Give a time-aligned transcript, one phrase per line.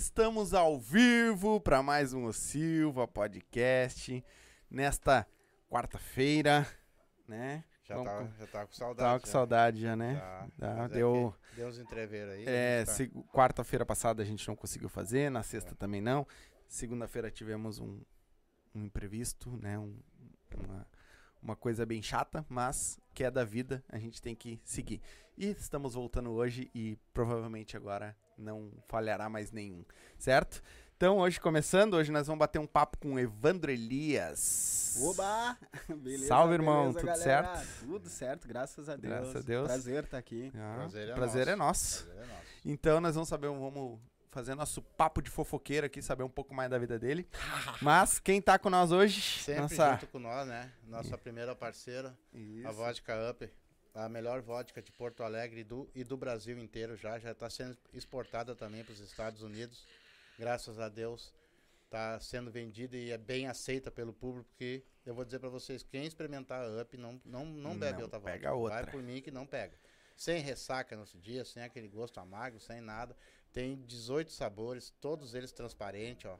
[0.00, 4.24] Estamos ao vivo para mais um O Silva Podcast
[4.70, 5.26] nesta
[5.68, 6.66] quarta-feira,
[7.28, 7.62] né?
[7.84, 9.06] Já, Vamos tá, já tá com saudade.
[9.06, 9.32] Tava com já.
[9.32, 10.14] saudade já, né?
[10.14, 10.48] Já.
[10.58, 12.44] Tá, Mas é deu- Deu uns entrever aí.
[12.46, 12.92] É, tá-
[13.30, 16.26] quarta-feira passada a gente não conseguiu fazer, na sexta também não.
[16.66, 18.00] Segunda-feira tivemos um,
[18.74, 19.78] um imprevisto, né?
[19.78, 20.00] Um-
[20.56, 20.86] uma,
[21.42, 25.02] uma coisa bem chata, mas que é da vida, a gente tem que seguir.
[25.36, 29.84] E estamos voltando hoje e provavelmente agora não falhará mais nenhum,
[30.18, 30.62] certo?
[30.96, 34.98] Então, hoje começando, hoje nós vamos bater um papo com o Evandro Elias.
[35.02, 35.56] Oba!
[35.88, 37.24] Beleza, Salve, irmão, beleza, tudo galera?
[37.56, 37.68] certo?
[37.86, 39.14] Tudo certo, graças a Deus.
[39.14, 39.66] Graças a Deus.
[39.66, 40.52] Prazer estar aqui.
[40.54, 42.04] Ah, Prazer é prazer é nosso.
[42.04, 42.04] nosso.
[42.04, 42.46] Prazer é nosso.
[42.66, 43.98] Então nós vamos saber, vamos
[44.30, 47.26] fazer nosso papo de fofoqueiro aqui, saber um pouco mais da vida dele.
[47.80, 49.20] Mas quem tá com nós hoje?
[49.42, 49.92] Sempre nossa...
[49.92, 50.70] junto com nós, né?
[50.86, 52.68] Nossa primeira parceira, Isso.
[52.68, 53.50] a Vodka Up.
[53.94, 57.18] A melhor vodka de Porto Alegre e do, e do Brasil inteiro já.
[57.18, 59.84] Já está sendo exportada também para os Estados Unidos.
[60.38, 61.34] Graças a Deus.
[61.84, 64.48] Está sendo vendida e é bem aceita pelo público.
[64.50, 68.02] Porque eu vou dizer para vocês: quem experimentar a Up não, não, não bebe Não
[68.04, 68.54] outra pega vodka.
[68.54, 68.82] outra.
[68.82, 69.76] Vai por mim que não pega.
[70.16, 73.16] Sem ressaca no dia, sem aquele gosto amargo, sem nada.
[73.52, 76.38] Tem 18 sabores, todos eles transparentes, ó.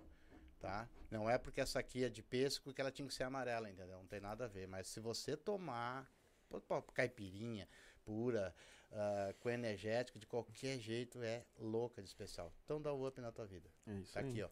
[0.61, 0.89] Tá?
[1.11, 3.97] Não é porque essa aqui é de pêssego que ela tinha que ser amarela, entendeu?
[3.97, 4.69] Não tem nada a ver.
[4.69, 6.07] Mas se você tomar
[6.95, 7.69] caipirinha
[8.05, 8.55] pura,
[8.93, 12.53] ah, com energético, de qualquer jeito, é louca de especial.
[12.65, 13.71] Então dá o up na tua vida.
[13.87, 14.31] É isso Tá aí.
[14.31, 14.49] aqui, ó.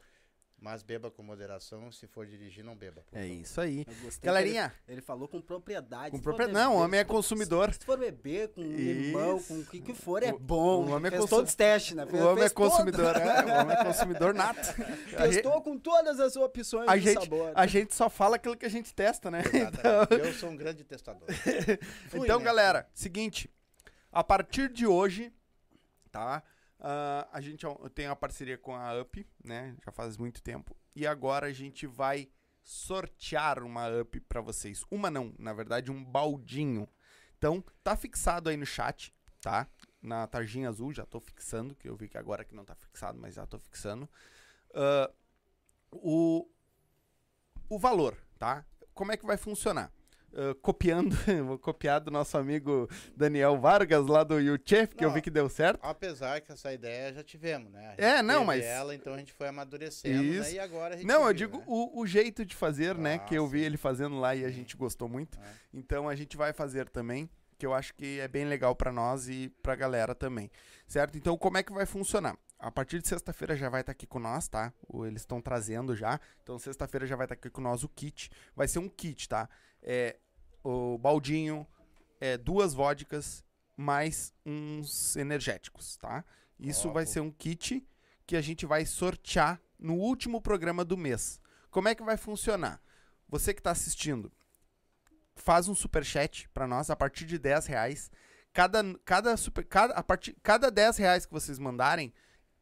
[0.60, 3.04] Mas beba com moderação, se for dirigir, não beba.
[3.12, 3.34] É favor.
[3.36, 3.84] isso aí.
[3.86, 6.10] Eu gostei Galerinha, Ele, ele falou com propriedade.
[6.10, 7.72] Com propriedade- não, o homem é consumidor.
[7.72, 10.84] Se for beber com limão, com o que, que for, é O- bom.
[10.86, 12.04] o homem é Fez consu- todos os testes, né?
[12.04, 14.58] o homem é consumidor, é, o homem é consumidor nato.
[15.06, 17.52] Gente, Testou com todas as opções a de gente, sabor.
[17.54, 19.42] a gente só fala aquilo que a gente testa, né?
[19.46, 20.26] Exatamente.
[20.26, 21.28] Eu sou um grande testador.
[22.10, 22.44] Fui, então, né?
[22.44, 23.48] galera, seguinte,
[24.10, 25.32] a partir de hoje,
[26.10, 26.42] tá?
[26.78, 29.76] Ah, a gente ó, tem uma parceria com a UP, né?
[29.84, 30.76] Já faz muito tempo.
[30.94, 32.28] E agora a gente vai
[32.62, 34.84] sortear uma UP pra vocês.
[34.90, 36.88] Uma não, na verdade, um baldinho.
[37.36, 39.66] Então, tá fixado aí no chat, tá?
[40.00, 43.18] Na tarjinha azul, já tô fixando, que eu vi que agora que não tá fixado,
[43.18, 44.08] mas já tô fixando.
[44.74, 45.10] Ah,
[45.90, 46.48] o,
[47.68, 48.64] o valor, tá?
[48.94, 49.92] Como é que vai funcionar?
[50.34, 51.16] Ah, copiando,
[51.46, 55.14] vou copiar do nosso amigo Daniel Vargas lá do YouChef, que eu Não.
[55.14, 55.80] vi que deu certo.
[55.82, 57.86] Apesar que essa ideia já tivemos, né?
[57.86, 60.50] A gente É, não, mas- ela, então a gente foi amadurecendo, Isso.
[60.50, 60.52] né?
[60.52, 61.64] E agora a gente Não, eu viu, digo né?
[61.66, 63.14] o, o jeito de fazer, né?
[63.14, 65.38] Ah, Que eu vi ele fazendo lá e a gente gostou muito.
[65.38, 65.42] É.
[65.72, 69.28] Então a gente vai fazer também, que eu acho que é bem legal pra nós
[69.28, 70.50] e pra galera também.
[70.86, 71.16] Certo?
[71.18, 72.36] Então como é que vai funcionar?
[72.58, 74.72] A partir de sexta-feira já vai estar aqui com nós, tá?
[75.06, 76.20] Eles estão trazendo já.
[76.42, 78.30] Então sexta-feira já vai estar aqui com nós o kit.
[78.54, 79.48] Vai ser um kit, tá?
[79.82, 80.16] É
[80.64, 81.66] o baldinho,
[82.20, 83.44] é duas vodkas
[83.76, 86.24] mais uns energéticos, tá?
[86.58, 87.12] Isso vai pô.
[87.12, 87.86] ser um kit
[88.26, 91.40] que a gente vai sortear no último programa do mês.
[91.70, 92.82] Como é que vai funcionar?
[93.28, 94.32] Você que está assistindo,
[95.36, 98.10] faz um superchat para nós a partir de 10 reais.
[98.52, 102.12] Cada, cada, super, cada, a partir, cada 10 reais que vocês mandarem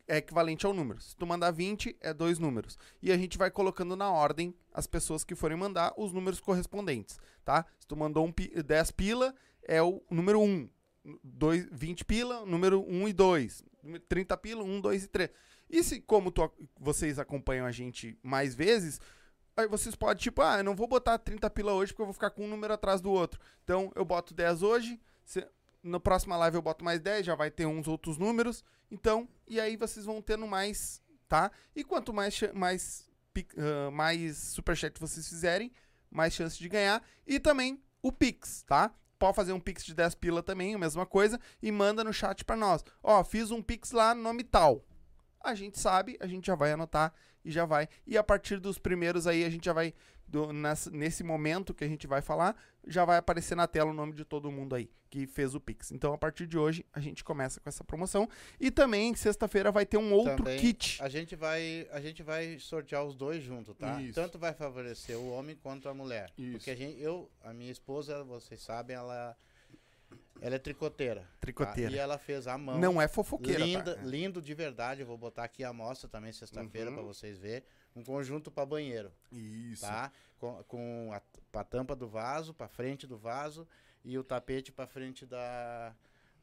[0.09, 1.01] é equivalente ao número.
[1.01, 2.79] Se tu mandar 20, é dois números.
[3.03, 7.19] E a gente vai colocando na ordem as pessoas que forem mandar os números correspondentes,
[7.45, 7.65] tá?
[7.79, 10.69] Se tu mandou um pi- 10 pila, é o número 1.
[11.23, 13.65] Dois, 20 pila, número 1 e 2.
[14.09, 15.31] 30 pila, 1, 2 e 3.
[15.71, 16.51] E se, como tu-
[16.81, 19.01] vocês acompanham a gente mais vezes,
[19.57, 22.13] aí vocês podem, tipo, ah, eu não vou botar 30 pila hoje porque eu vou
[22.13, 23.41] ficar com um número atrás do outro.
[23.65, 25.01] Então, eu boto 10 hoje,
[25.87, 28.65] na próxima live eu boto mais 10, já vai ter uns outros números.
[28.91, 31.51] Então, e aí vocês vão tendo mais, tá?
[31.75, 33.09] E quanto mais, mais,
[33.57, 35.73] ah, mais superchat vocês fizerem,
[36.11, 37.03] mais chance de ganhar.
[37.27, 38.93] E também o Pix, tá?
[39.19, 42.45] Pode fazer um Pix de 10 pila também, a mesma coisa, e manda no chat
[42.45, 42.85] pra nós.
[43.03, 44.85] Ó, fiz um Pix lá, nome tal.
[45.43, 47.13] A gente sabe, a gente já vai anotar
[47.45, 47.89] e já vai.
[48.07, 49.95] E a partir dos primeiros aí, a gente já vai,
[50.29, 50.53] do-
[50.93, 52.55] nesse momento que a gente vai falar,
[52.87, 55.93] já vai aparecer na tela o nome de todo mundo aí que fez o Pix.
[55.93, 58.29] Então, a partir de hoje, a gente começa com essa promoção.
[58.61, 61.01] E também, sexta-feira, vai ter um outro Também kit.
[61.03, 64.01] A gente vai, a gente vai sortear os dois juntos, tá?
[64.03, 64.15] Isso.
[64.15, 66.31] Tanto vai favorecer o homem quanto a mulher.
[66.37, 66.59] Isso.
[66.59, 69.37] Porque a gente, eu, a minha esposa, vocês sabem, ela
[70.41, 71.21] ela é tricoteira.
[71.23, 71.27] tá?
[71.41, 71.93] Tricoteira.
[71.93, 72.79] E ela fez à mão.
[72.79, 74.03] Não é fofoqueira, Linda, tá?
[74.03, 75.01] lindo de verdade.
[75.01, 76.97] Eu vou botar aqui a amostra também sexta-feira Uhum.
[76.97, 77.63] pra vocês verem.
[77.97, 79.81] Um conjunto pra banheiro, Isso.
[79.81, 80.13] tá?
[80.39, 83.67] Com, com a, a tampa do vaso, pra frente do vaso
[84.05, 85.97] e o tapete pra frente da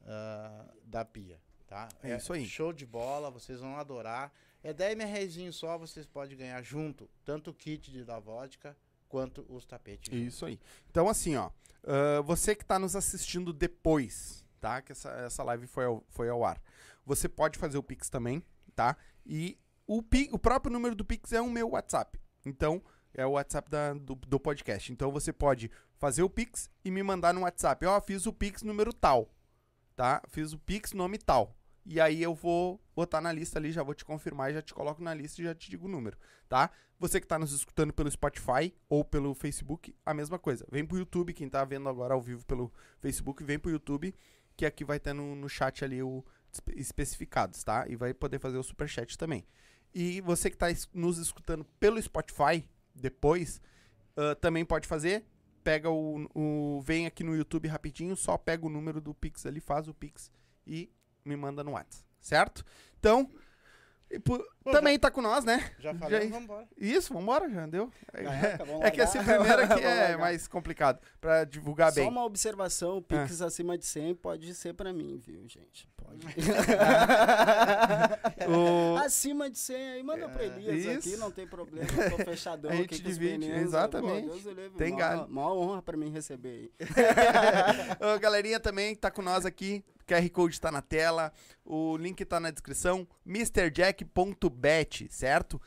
[0.05, 1.87] ah, da pia, tá?
[2.01, 2.45] É isso aí.
[2.45, 4.33] Show de bola, vocês vão adorar.
[4.61, 8.75] É 10 reais só, vocês podem ganhar junto, tanto o kit de da vodka
[9.07, 10.13] quanto os tapetes.
[10.13, 10.59] Isso aí.
[10.89, 11.51] Então, assim, ó.
[11.85, 14.81] ah, você que tá nos assistindo depois, tá?
[14.81, 16.61] Que essa, essa live foi ao, foi ao ar.
[17.05, 18.43] Você pode fazer o Pix também,
[18.75, 18.97] tá?
[19.25, 19.57] E
[19.97, 22.19] o, Pi- o próprio número do Pix é o meu WhatsApp.
[22.45, 22.81] Então,
[23.13, 24.91] é o WhatsApp da- do, do podcast.
[24.91, 27.85] Então, você pode fazer o Pix e me mandar no WhatsApp.
[27.85, 29.29] Ó, fiz o Pix número tal,
[29.95, 30.21] tá?
[30.27, 31.55] Fiz o Pix nome tal.
[31.85, 35.03] E aí eu vou botar na lista ali, já vou te confirmar, já te coloco
[35.03, 36.17] na lista e já te digo o número,
[36.47, 36.71] tá?
[36.97, 40.65] Você que tá nos escutando pelo Spotify ou pelo Facebook, a mesma coisa.
[40.71, 44.15] Vem pro YouTube, quem tá vendo agora ao vivo pelo Facebook, vem pro YouTube,
[44.55, 46.23] que aqui vai ter no, no chat ali o
[46.53, 47.85] espe- especificados, tá?
[47.89, 49.45] E vai poder fazer o superchat também.
[49.93, 53.61] E você que tá es- nos escutando pelo Spotify depois,
[54.17, 55.25] ah, também pode fazer.
[55.63, 56.81] Pega o, o.
[56.81, 60.31] Vem aqui no YouTube rapidinho, só pega o número do Pix ali, faz o Pix
[60.67, 60.89] e
[61.23, 62.65] me manda no WhatsApp, certo?
[62.99, 63.29] Então,
[64.19, 65.71] por- Bom, também tá com nós, né?
[65.79, 66.65] Já Já- falei, vamos embora.
[66.77, 67.91] Isso, vambora, já deu.
[68.13, 72.09] Caraca, vamos É que esse primeiro aqui é mais complicado pra divulgar Só bem.
[72.09, 73.47] uma observação, o Pix Ah.
[73.47, 75.89] acima de 100 pode ser pra mim, viu, gente?
[75.97, 76.25] Pode.
[78.47, 81.19] O- acima de 100 aí, manda pra Elias aqui, Isso.
[81.19, 83.61] não tem problema, eu tô fechadão A gente aqui divide, meninos.
[83.61, 84.27] exatamente.
[84.27, 85.27] Pô, livre, Tem mó- galho.
[85.29, 88.15] Mó honra pra mim receber aí.
[88.15, 89.83] Ô, galerinha também tá com nós aqui.
[90.03, 91.31] O QR Code tá na tela.
[91.63, 93.07] O link tá na descrição.
[93.25, 95.61] MrJack.bet, certo?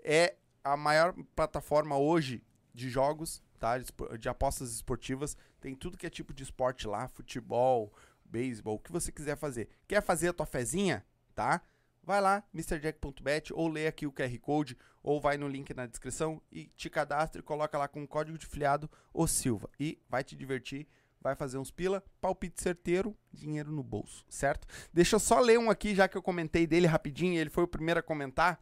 [0.00, 2.44] É a maior plataforma hoje
[2.74, 3.78] de jogos, tá?
[4.18, 5.36] De apostas esportivas.
[5.60, 7.92] Tem tudo que é tipo de esporte lá: futebol,
[8.24, 9.68] beisebol, o que você quiser fazer.
[9.86, 11.04] Quer fazer a tua fezinha?
[11.34, 11.62] Tá?
[12.02, 16.40] Vai lá, MrJack.bet, ou lê aqui o QR Code, ou vai no link na descrição
[16.50, 19.68] e te cadastra e coloca lá com o código de filiado o Silva.
[19.78, 20.88] E vai te divertir
[21.20, 24.66] vai fazer uns pila, palpite certeiro, dinheiro no bolso, certo?
[24.92, 27.68] Deixa eu só ler um aqui, já que eu comentei dele rapidinho, ele foi o
[27.68, 28.60] primeiro a comentar.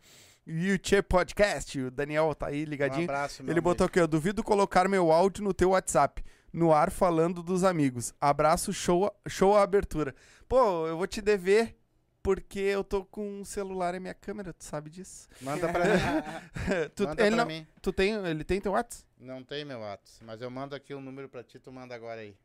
[0.49, 3.05] YouTube Podcast, o Daniel tá aí Um ligadinho.
[3.05, 6.91] abraço, meu ele botou aqui, ó, duvido colocar meu áudio no teu WhatsApp, no ar
[6.91, 8.15] falando dos amigos.
[8.21, 10.15] Abraço, show, show a abertura.
[10.49, 11.77] Pô, eu vou te dever
[12.23, 15.29] porque eu tô com um celular e minha câmera, tu sabe disso?
[15.41, 16.89] Manda pra mim.
[16.95, 17.67] tu, Manda ele pra não, mim.
[17.83, 19.05] tu tem, ele tem teu WhatsApp?
[19.19, 22.21] Não tem meu WhatsApp, mas eu mando aqui o número pra ti, tu manda agora
[22.21, 22.37] aí.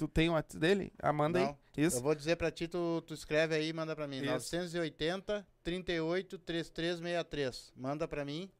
[0.00, 0.92] Tu tem o WhatsApp dele?
[0.98, 1.44] Ah, manda aí.
[1.44, 1.98] Não, Isso.
[1.98, 4.16] Eu vou dizer pra ti, tu, tu escreve aí e manda pra mim.
[4.16, 4.26] Isso.
[4.56, 7.72] 980 38 3363.
[7.76, 8.50] Manda pra mim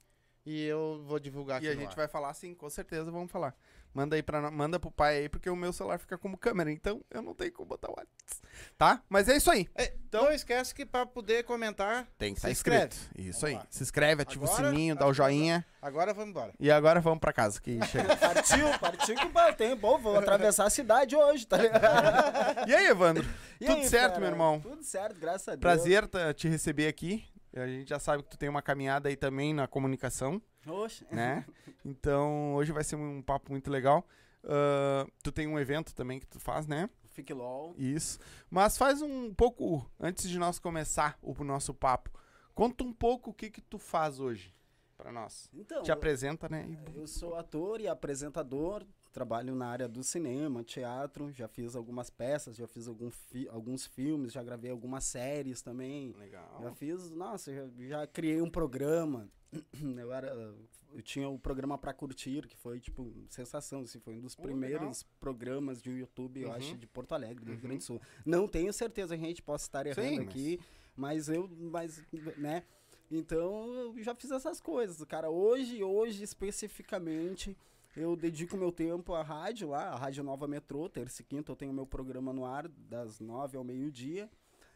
[0.44, 1.96] e eu vou divulgar E aqui a no gente ar.
[1.96, 3.56] vai falar sim, com certeza vamos falar.
[3.92, 7.04] Manda aí para manda pro pai aí, porque o meu celular fica como câmera, então
[7.10, 8.40] eu não tenho como botar o WhatsApp.
[8.78, 9.02] Tá?
[9.08, 9.68] Mas é isso aí.
[9.74, 12.94] É, então não esquece que pra poder comentar, Tem que Se tá inscreve.
[13.16, 13.54] Isso Vamos aí.
[13.54, 13.66] lá.
[13.68, 15.66] Se inscreve, ativa Agora, o sininho, dá o joinha.
[15.82, 16.52] agora vamos embora.
[16.58, 18.14] E agora vamos pra casa, que chega.
[18.16, 22.68] Partiu, partiu que o tem bom, vou atravessar a cidade hoje, tá ligado?
[22.70, 23.26] e aí, Evandro?
[23.60, 24.20] E Tudo aí, certo, cara?
[24.20, 24.60] meu irmão?
[24.60, 25.60] Tudo certo, graças a Deus.
[25.60, 27.24] Prazer tá- te receber aqui.
[27.54, 31.06] A gente já sabe que tu tem uma caminhada aí também na comunicação, Oxe.
[31.10, 31.44] né?
[31.84, 34.06] Então, hoje vai ser um papo muito legal.
[34.44, 36.88] Ah, tu tem um evento também que tu faz, né?
[37.08, 37.74] Fique LOL.
[37.76, 38.18] Isso.
[38.48, 42.10] Mas faz um pouco, antes de nós começar o nosso papo,
[42.54, 44.54] conta um pouco o que que tu faz hoje
[44.96, 45.50] pra nós.
[45.52, 46.66] Então, Te apresenta, né?
[46.68, 52.08] E- eu sou ator e apresentador, trabalho na área do cinema, teatro, já fiz algumas
[52.10, 56.12] peças, já fiz algum fi- alguns filmes, já gravei algumas séries também.
[56.12, 56.74] Já Legal.
[56.76, 59.28] fiz, nossa, já, já criei um programa.
[59.98, 60.54] Eu era
[60.92, 64.42] eu tinha o programa pra curtir, que foi tipo sensação, assim, foi um dos Oh,
[64.42, 66.54] primeiros programas de YouTube, eu Uhum.
[66.54, 68.00] acho, de Porto Alegre, do Rio Grande do Sul.
[68.26, 70.60] Não tenho certeza, a gente possa estar errando Sim, mas- aqui,
[70.96, 72.02] mas eu, mas,
[72.36, 72.64] né?
[73.08, 75.30] Então, eu já fiz essas coisas, cara.
[75.30, 77.56] Hoje, hoje especificamente,
[77.96, 81.56] eu dedico meu tempo à rádio lá, a Rádio Nova Metrô, terça e quinta eu
[81.56, 84.30] tenho meu programa no ar, das nove ao meio-dia.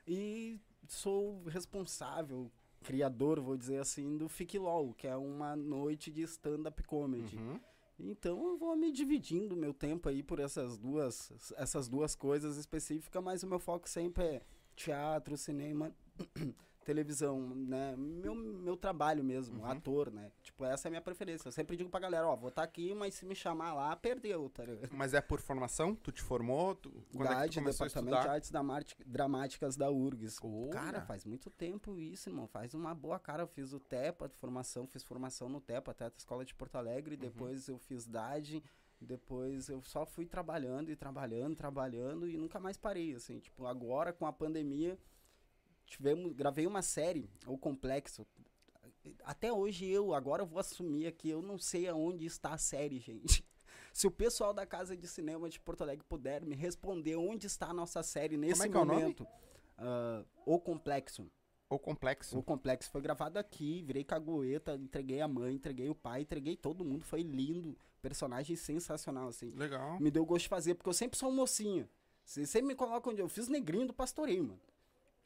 [0.06, 2.50] E sou responsável,
[2.82, 7.36] criador, vou dizer assim, do Fique LOL, que é uma noite de stand-up comedy.
[7.36, 7.60] Uhum.
[7.98, 13.22] Então eu vou me dividindo meu tempo aí por essas duas, essas duas coisas específicas,
[13.22, 14.42] mas o meu foco sempre é
[14.74, 15.94] teatro, cinema,
[16.84, 17.94] televisão, né?
[17.96, 19.66] Meu, meu trabalho mesmo, Uhum.
[19.66, 20.30] ator, né?
[20.42, 21.48] Tipo, essa é a minha preferência.
[21.48, 24.48] Eu sempre digo pra galera, ó, vou estar aqui, mas se me chamar lá, perdeu,
[24.50, 24.90] tá ligado?
[24.94, 25.94] Mas é por formação?
[25.94, 26.74] Tu te formou?
[26.74, 28.28] Tu, quando é que tu começou a Departamento de?
[28.28, 28.50] Artes
[29.06, 30.38] Dramáticas da URGS.
[30.42, 30.70] Olha.
[30.70, 32.46] Cara, faz muito tempo isso, irmão.
[32.46, 33.42] Faz uma boa cara.
[33.42, 36.74] Eu fiz o TEPA de formação, fiz formação no TEPA, até a Escola de Porto
[36.74, 36.80] Uhum.
[36.80, 37.16] Alegre.
[37.16, 38.62] Depois eu fiz DAD.
[39.00, 43.38] Depois eu só fui trabalhando e trabalhando, trabalhando e nunca mais parei, assim.
[43.38, 44.98] Tipo, agora com a pandemia,
[45.86, 48.26] tivemos, gravei uma série, O Complexo.
[49.24, 52.98] Até hoje eu, agora eu vou assumir aqui, eu não sei aonde está a série,
[52.98, 53.44] gente.
[53.92, 57.68] Se o pessoal da Casa de Cinema de Porto Alegre puder me responder onde está
[57.68, 59.26] a nossa série nesse é que é o momento.
[59.78, 61.30] ah, o Complexo.
[61.68, 62.38] Ou complexo?
[62.38, 66.84] O Complexo foi gravado aqui, virei cagueta, entreguei a mãe, entreguei o pai, entreguei todo
[66.84, 67.76] mundo, foi lindo.
[68.02, 69.50] Personagem sensacional, assim.
[69.50, 69.98] Legal.
[69.98, 71.88] Me deu gosto de fazer, porque eu sempre sou um mocinho.
[72.24, 74.60] Você sempre me coloca onde eu fiz negrinho do pastorinho, mano.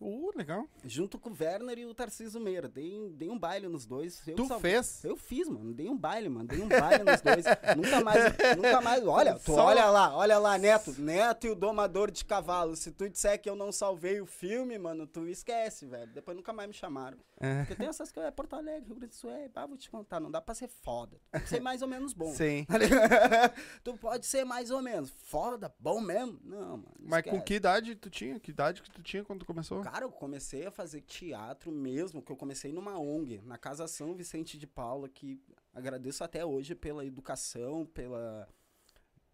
[0.00, 0.68] Uh, legal.
[0.84, 2.68] Junto com o Werner e o Tarcísio Meira.
[2.68, 4.26] Dei, dei um baile nos dois.
[4.28, 5.04] Eu tu fez?
[5.04, 5.74] Eu fiz, mano.
[5.74, 6.46] Dei um baile, mano.
[6.46, 7.44] Dei um baile nos dois.
[7.76, 8.24] nunca mais,
[8.56, 9.04] nunca mais.
[9.04, 10.94] Olha, tu Só- olha lá, olha lá, Neto.
[11.00, 12.76] Neto e o domador de cavalo.
[12.76, 16.12] Se tu disser que eu não salvei o filme, mano, tu esquece, velho.
[16.12, 17.18] Depois nunca mais me chamaram.
[17.40, 17.58] É.
[17.60, 19.90] Porque tem essas coisas, é Porto Alegre, Rio Grande do Sul, é, ah, vou te
[19.90, 21.20] contar, não dá pra ser foda.
[21.32, 22.32] Tem que ser mais ou menos bom.
[22.32, 22.66] Sim.
[23.82, 25.10] tu pode ser mais ou menos.
[25.24, 26.38] Foda, bom mesmo?
[26.44, 26.94] Não, mano.
[27.00, 27.44] Mas com esquece.
[27.44, 28.38] que idade tu tinha?
[28.38, 29.82] Que idade que tu tinha quando tu começou?
[29.90, 34.14] Cara, eu comecei a fazer teatro mesmo, que eu comecei numa ONG, na Casa São
[34.14, 35.40] Vicente de Paula, que
[35.72, 38.46] agradeço até hoje pela educação, pela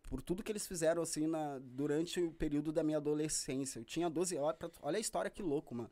[0.04, 3.80] por tudo que eles fizeram assim na, durante o período da minha adolescência.
[3.80, 5.90] Eu tinha 12 olha, pra- olha a história que louco, mano.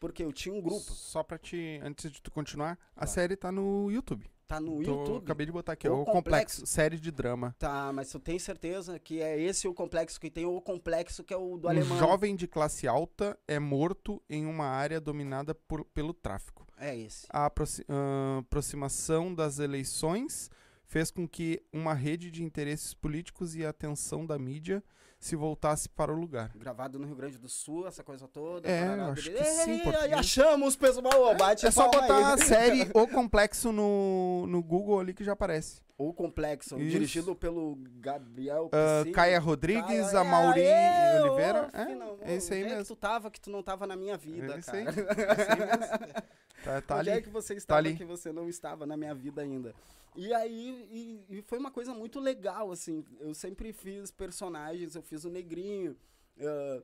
[0.00, 1.78] Porque eu tinha um grupo, Só pra te.
[1.82, 4.28] Antes de tu continuar, a série tá no YouTube.
[4.46, 5.22] Tá no Tô- YouTube.
[5.24, 6.22] Acabei de botar aqui, O o complexo.
[6.22, 6.66] Complexo.
[6.66, 7.54] Série de drama.
[7.58, 11.32] Tá, mas eu tenho certeza que é esse o complexo que tem o complexo que
[11.32, 11.98] é o do um alemão.
[11.98, 16.66] jovem de classe alta é morto em uma área dominada por- pelo tráfico.
[16.76, 17.26] É esse.
[17.30, 20.50] A aproxi- ah, aproximação das eleições
[20.86, 24.82] fez com que uma rede de interesses políticos e a atenção da mídia
[25.22, 26.50] se voltasse para o lugar.
[26.56, 28.68] Gravado no Rio Grande do Sul, essa coisa toda.
[28.68, 29.80] É, parará, acho que sim,
[30.12, 31.36] achamos, pessoal.
[31.36, 32.24] Bate É só palma botar aí.
[32.34, 35.80] a série O Complexo no, no Google ali que já aparece.
[36.08, 36.90] O Complexo, Isso.
[36.90, 39.14] dirigido pelo Gabriel Piscina.
[39.14, 41.68] Caia Rodrigues, Caia- a Mauri Aê, ô, Oliveira.
[41.70, 42.94] final, É, é esse aí onde é que mesmo.
[42.94, 44.78] tu tava que tu não tava na minha vida, É esse cara?
[44.78, 46.22] aí, é esse aí mesmo.
[46.64, 47.18] Tá, tá Onde ali.
[47.18, 47.96] é que você estava ali.
[47.96, 49.74] que você não estava na minha vida ainda?
[50.14, 50.86] E aí,
[51.28, 53.04] e, e foi uma coisa muito legal, assim.
[53.18, 55.96] Eu sempre fiz personagens, eu fiz o Negrinho,
[56.40, 56.82] ah,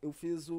[0.00, 0.54] eu fiz o,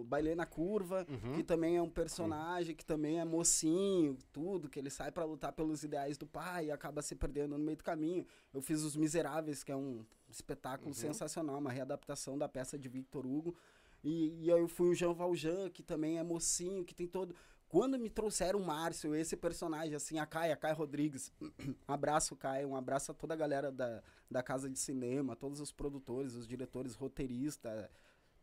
[0.00, 1.34] o Bailê na Curva, Uhum.
[1.34, 5.52] que também é um personagem, que também é mocinho, tudo, que ele sai pra lutar
[5.52, 8.26] pelos ideais do pai e acaba se perdendo no meio do caminho.
[8.52, 10.94] Eu fiz Os Miseráveis, que é um espetáculo Uhum.
[10.94, 13.54] sensacional, uma readaptação da peça de Victor Hugo.
[14.02, 17.34] E, e aí eu fui o Jean Valjean, que também é mocinho, que tem todo...
[17.66, 21.32] Quando me trouxeram o Márcio, esse personagem, assim, a Caia, a Caia Rodrigues,
[21.88, 25.72] abraço, Caia, um abraço a toda a galera da, da Casa de Cinema, todos os
[25.72, 27.88] produtores, os diretores, roteiristas,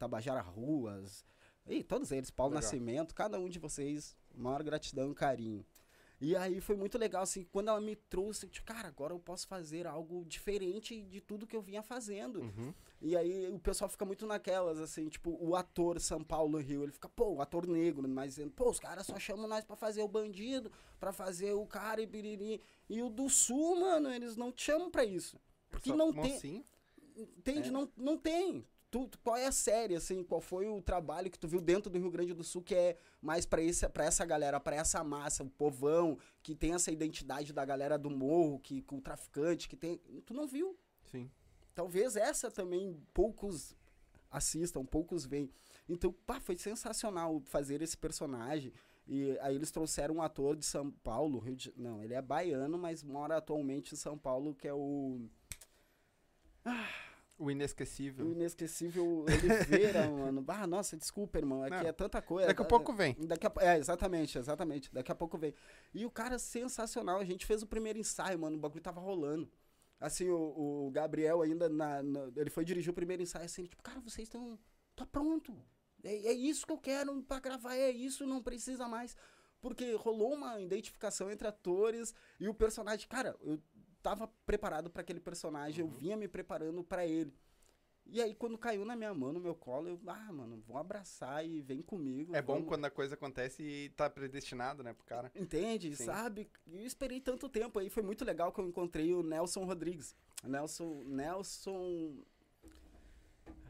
[0.01, 1.23] Tabajara Ruas,
[1.67, 2.63] e todos eles, Paulo Legal.
[2.63, 5.63] Nascimento, cada um de vocês, maior gratidão e carinho.
[6.19, 9.47] E aí foi muito legal, assim, quando ela me trouxe, tipo, cara, agora eu posso
[9.47, 12.41] fazer algo diferente de tudo que eu vinha fazendo.
[12.41, 12.73] Uhum.
[12.99, 16.91] E aí o pessoal fica muito naquelas, assim, tipo, o ator São Paulo Rio, ele
[16.91, 20.01] fica, pô, o ator negro, mas dizendo, pô, os caras só chamam nós pra fazer
[20.01, 22.59] o bandido, pra fazer o cara e biriri.
[22.89, 25.39] E o do Sul, mano, eles não te chamam pra isso.
[25.69, 26.35] Porque não tem.
[26.35, 26.65] assim?
[27.15, 27.69] Entende?
[27.69, 27.71] É.
[27.71, 28.65] Não, não tem.
[28.91, 30.21] Tu, qual é a série, assim?
[30.21, 32.97] Qual foi o trabalho que tu viu dentro do Rio Grande do Sul que é
[33.21, 37.97] mais pra essa galera, pra essa massa, o povão, que tem essa identidade da galera
[37.97, 39.97] do morro, que, com o traficante, que tem.
[40.25, 40.77] Tu não viu.
[41.05, 41.31] Sim.
[41.73, 43.73] Talvez essa também poucos
[44.29, 45.49] assistam, poucos veem.
[45.87, 48.73] Então, pá, foi sensacional fazer esse personagem.
[49.07, 51.73] E aí eles trouxeram um ator de São Paulo, Rio de...
[51.77, 55.21] não, ele é baiano, mas mora atualmente em São Paulo, que é o
[57.43, 58.25] O inesquecível.
[58.25, 60.43] o inesquecível Oliveira, mano.
[60.47, 61.65] Ah, nossa, desculpa, irmão.
[61.65, 61.79] É Não.
[61.79, 62.47] que é tanta coisa.
[62.47, 63.15] Daqui a pouco vem.
[63.19, 64.93] Daqui a, é, exatamente, exatamente.
[64.93, 65.53] Daqui a pouco vem.
[65.93, 67.17] E o cara sensacional.
[67.19, 68.57] A gente fez o primeiro ensaio, mano.
[68.57, 69.49] O bagulho tava rolando.
[69.99, 73.83] Assim, o, o Gabriel ainda, na, na- ele foi dirigir o primeiro ensaio, assim, tipo,
[73.83, 74.57] cara, vocês estão,
[74.95, 75.55] tá pronto.
[76.03, 79.15] É, é isso que eu quero pra gravar, é isso, não precisa mais.
[79.61, 83.07] Porque rolou uma identificação entre atores e o personagem.
[83.07, 83.59] Cara, eu
[84.01, 85.91] tava preparado pra aquele personagem, Uhum.
[85.91, 87.33] eu vinha me preparando pra ele.
[88.05, 91.45] E aí, quando caiu na minha mão, no meu colo, eu, ah, mano, vou abraçar
[91.45, 92.35] e vem comigo.
[92.35, 95.31] É bom vamos- quando a coisa acontece e tá predestinado, né, pro cara.
[95.35, 95.95] Entende?
[95.95, 96.05] Sim.
[96.05, 96.49] Sabe?
[96.67, 97.89] Eu esperei tanto tempo aí.
[97.91, 100.15] Foi muito legal que eu encontrei o Nelson Rodrigues.
[100.43, 101.03] Nelson.
[101.05, 102.23] Nelson.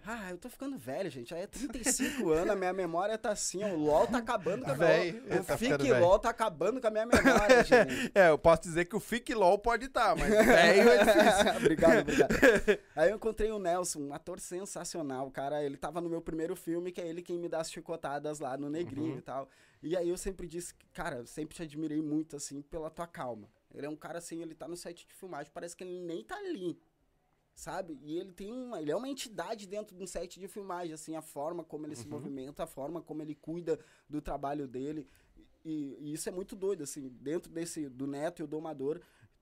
[0.05, 1.33] Ah, eu tô ficando velho, gente.
[1.33, 3.63] Aí é 35 anos, a minha memória tá assim.
[3.63, 5.39] O LOL tá acabando com a minha memória.
[5.41, 5.99] O tá velho.
[5.99, 8.11] LOL tá acabando com a minha memória, gente.
[8.15, 11.57] É, eu posso dizer que o Fique LOL pode estar, mas velho é difícil.
[11.57, 12.33] obrigado, obrigado.
[12.95, 15.63] Aí eu encontrei o Nelson, um ator sensacional, cara.
[15.63, 18.57] Ele tava no meu primeiro filme, que é ele quem me dá as chicotadas lá
[18.57, 19.17] no Negrinho Uhum.
[19.17, 19.49] e tal.
[19.83, 23.49] E aí eu sempre disse, cara, eu sempre te admirei muito, assim, pela tua calma.
[23.73, 26.23] Ele é um cara assim, ele tá no set de filmagem, parece que ele nem
[26.23, 26.77] tá ali.
[27.53, 27.99] Sabe?
[28.01, 28.81] E ele tem uma.
[28.81, 31.95] Ele é uma entidade dentro de um set de filmagem, assim, a forma como ele
[31.95, 32.11] se Uhum.
[32.11, 33.79] movimenta, a forma como ele cuida
[34.09, 35.07] do trabalho dele.
[35.63, 38.99] E, e isso é muito doido, assim, dentro desse, do Neto e o Domador,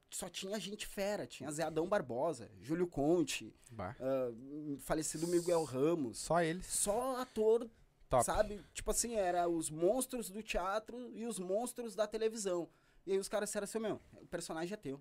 [0.10, 3.56] só tinha gente fera, tinha Zé Adão Barbosa, Júlio Conte,
[4.02, 4.32] ah,
[4.80, 6.18] falecido Miguel Ramos.
[6.18, 6.66] Só eles.
[6.66, 7.70] Só ator,
[8.10, 8.26] Top.
[8.26, 8.60] sabe?
[8.74, 12.68] Tipo assim, era os monstros do teatro e os monstros da televisão.
[13.06, 15.00] E aí os caras disseram assim, meu, o personagem é teu.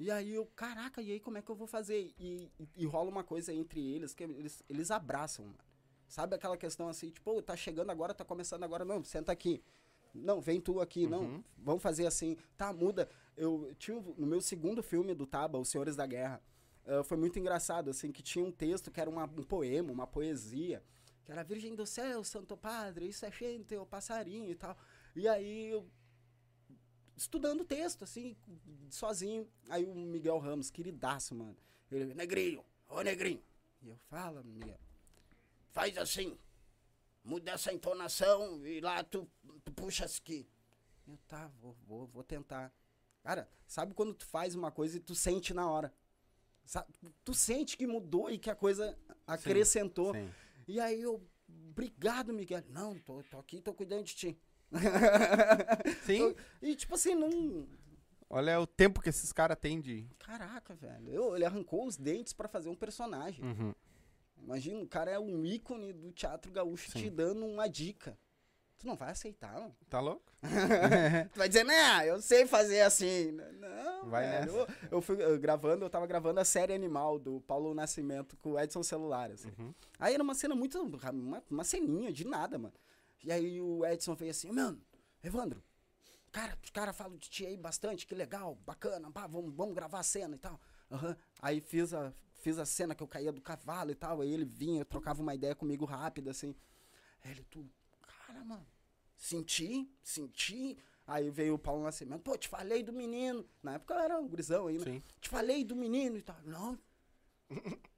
[0.00, 2.10] E aí eu, caraca, e aí como é que eu vou fazer?
[2.18, 5.58] E, e, e rola uma coisa entre eles, que eles, eles abraçam, mano.
[6.08, 9.62] Sabe aquela questão assim, tipo, "Ô, tá chegando agora, tá começando agora, não, senta aqui.
[10.14, 11.10] Não, vem tu aqui, Uhum.
[11.10, 12.36] não, vamos fazer assim.
[12.56, 13.08] Tá, muda.
[13.36, 16.42] Eu tinha, no meu segundo filme do Taba, Os Senhores da Guerra,
[16.86, 20.06] eh, foi muito engraçado, assim, que tinha um texto que era uma- um poema, uma
[20.06, 20.82] poesia,
[21.24, 24.76] que era Virgem do Céu, Santo Padre, isso é gente, o passarinho e tal.
[25.14, 25.86] E aí eu
[27.20, 28.34] estudando o texto, assim,
[28.88, 29.46] sozinho.
[29.68, 31.56] Aí o Miguel Ramos, queridaço, mano.
[31.92, 33.42] Ele, negrinho, ô negrinho.
[33.82, 34.80] E eu, fala, Miguel.
[35.70, 36.38] Faz assim.
[37.22, 39.30] Muda essa entonação e lá tu,
[39.62, 40.48] tu puxa aqui.
[41.06, 42.72] Eu, tá, vou, vou, vou tentar.
[43.22, 45.92] Cara, sabe quando tu faz uma coisa e tu sente na hora?
[46.64, 46.90] Sabe?
[47.22, 50.14] Tu sente que mudou e que a coisa acrescentou.
[50.14, 50.30] Sim.
[50.66, 51.22] E aí eu,
[51.68, 52.64] obrigado, Miguel.
[52.70, 54.38] Não, tô, tô aqui, tô cuidando de ti.
[56.04, 56.34] Sim.
[56.62, 57.66] E tipo assim, não.
[58.28, 60.06] Olha o tempo que esses caras têm de.
[60.18, 61.10] Caraca, velho.
[61.10, 63.44] Eu- ele arrancou os dentes pra fazer um personagem.
[63.44, 63.74] Uhum.
[64.42, 67.10] Imagina, o cara é um ícone do teatro gaúcho te Sim.
[67.10, 68.16] dando uma dica.
[68.78, 69.74] Tu não vai aceitar, não.
[69.90, 70.32] Tá louco?
[71.34, 73.30] Tu vai dizer, né, eu sei fazer assim.
[73.32, 74.46] Não, Vai velho.
[74.46, 74.56] nessa.
[74.58, 78.52] Eu, eu fui eu, gravando, eu tava gravando a série Animal do Paulo Nascimento com
[78.52, 79.52] o Edson Celular, assim.
[79.58, 79.74] Uhum.
[79.98, 80.80] Aí era uma cena muito.
[80.80, 82.72] Uma, uma ceninha de nada, mano.
[83.22, 84.80] E aí o Edson veio assim, mano,
[85.22, 85.62] Evandro,
[86.32, 90.00] cara, os caras falam de ti aí bastante, que legal, bacana, pá, vamos, vamos gravar
[90.00, 90.60] a cena e tal.
[90.90, 91.16] Aham.
[91.40, 94.44] Aí fiz a, fiz a cena que eu caía do cavalo e tal, aí ele
[94.44, 96.54] vinha, trocava uma ideia comigo rápida, assim.
[97.22, 97.68] Aí ele, tu,
[98.26, 98.66] cara, mano,
[99.16, 100.78] senti, senti.
[101.06, 103.44] Aí veio o Paulo Nascimento, pô, te falei do menino.
[103.62, 104.84] Na época eu era um grisão ainda.
[104.84, 105.02] Sim.
[105.20, 106.40] Te falei do menino e tal.
[106.44, 106.78] Não.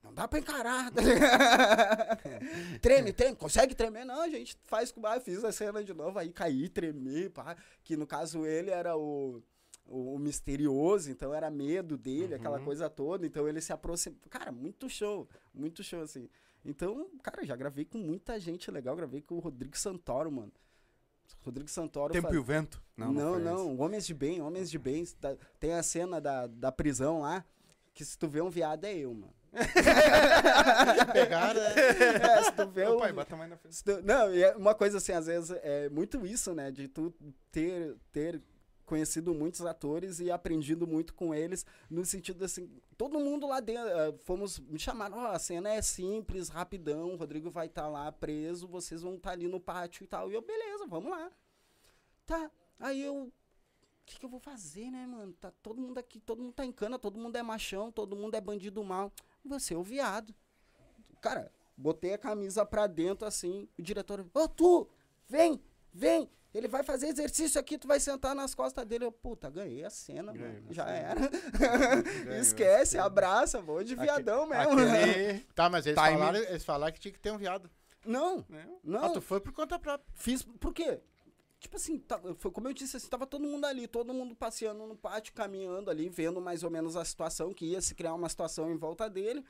[0.03, 0.91] Não dá pra encarar.
[2.81, 3.37] treme, treme.
[3.37, 4.05] Consegue tremer?
[4.05, 7.57] Não, a gente faz com ah, Fiz a cena de novo, aí caí, tremi, pá.
[7.85, 9.43] Que no caso ele era o,
[9.87, 12.65] o, o misterioso, então era medo dele, aquela Uhum.
[12.65, 13.27] coisa toda.
[13.27, 14.17] Então ele se aproxima.
[14.31, 15.29] Cara, muito show.
[15.55, 16.29] Muito show, assim.
[16.65, 18.95] Então, cara, já gravei com muita gente legal.
[18.97, 20.53] Gravei com o Rodrigo Santoro, mano.
[21.45, 22.13] Rodrigo Santoro.
[22.13, 22.81] Tempo faz- e o vento?
[22.97, 25.05] não, foi não, Homens de Bem, Homens de Bem.
[25.21, 27.45] Tá- Tem a cena da, da prisão lá,
[27.93, 29.35] que se tu vê um viado é eu, mano.
[31.13, 31.75] Pegaram, né?
[32.39, 33.85] É, se tu vê um, pai, bota mais na frente.
[33.85, 36.71] tu- não, e é uma coisa assim, às vezes é muito isso, né?
[36.71, 37.13] De tu
[37.51, 38.43] ter, ter
[38.85, 43.89] conhecido muitos atores e aprendido muito com eles, no sentido assim, todo mundo lá dentro,
[43.89, 48.11] eh, fomos, me chamaram, ó, a cena é simples, rapidão, o Rodrigo vai estar lá
[48.13, 50.31] preso, vocês vão estar ali no pátio e tal.
[50.31, 51.31] E eu, beleza, vamos lá.
[52.27, 53.33] Tá, aí eu, o
[54.05, 55.33] que, que eu vou fazer, né, mano?
[55.35, 58.35] Tá todo mundo aqui, todo mundo tá em cana, todo mundo é machão, todo mundo
[58.35, 59.13] é bandido mal.
[59.45, 60.35] Você é o viado.
[61.21, 64.89] Cara, botei a camisa pra dentro assim, o diretor, ô tu,
[65.29, 65.61] vem,
[65.93, 66.31] vem.
[66.55, 69.07] Ele vai fazer exercício aqui, tu vai sentar nas costas dele.
[69.07, 70.67] Eu, puta, ganhei a cena, Ganhou mano.
[70.73, 71.21] Já era.
[72.39, 74.79] Esquece, abraça, vou de viadão mesmo.
[74.79, 75.41] Aquele...
[75.55, 76.19] Tá, mas eles Time.
[76.19, 77.71] falaram, eles falaram que tinha que ter um viado.
[78.05, 78.69] Não, né?
[78.85, 79.05] não.
[79.05, 80.07] Ah, tu foi por conta própria.
[80.15, 81.01] Fiz, por quê?
[81.63, 84.85] Tipo assim, tá- foi como eu disse, assim, tava todo mundo ali, todo mundo passeando
[84.85, 88.29] no pátio, caminhando ali, vendo mais ou menos a situação, que ia se criar uma
[88.29, 89.45] situação em volta dele.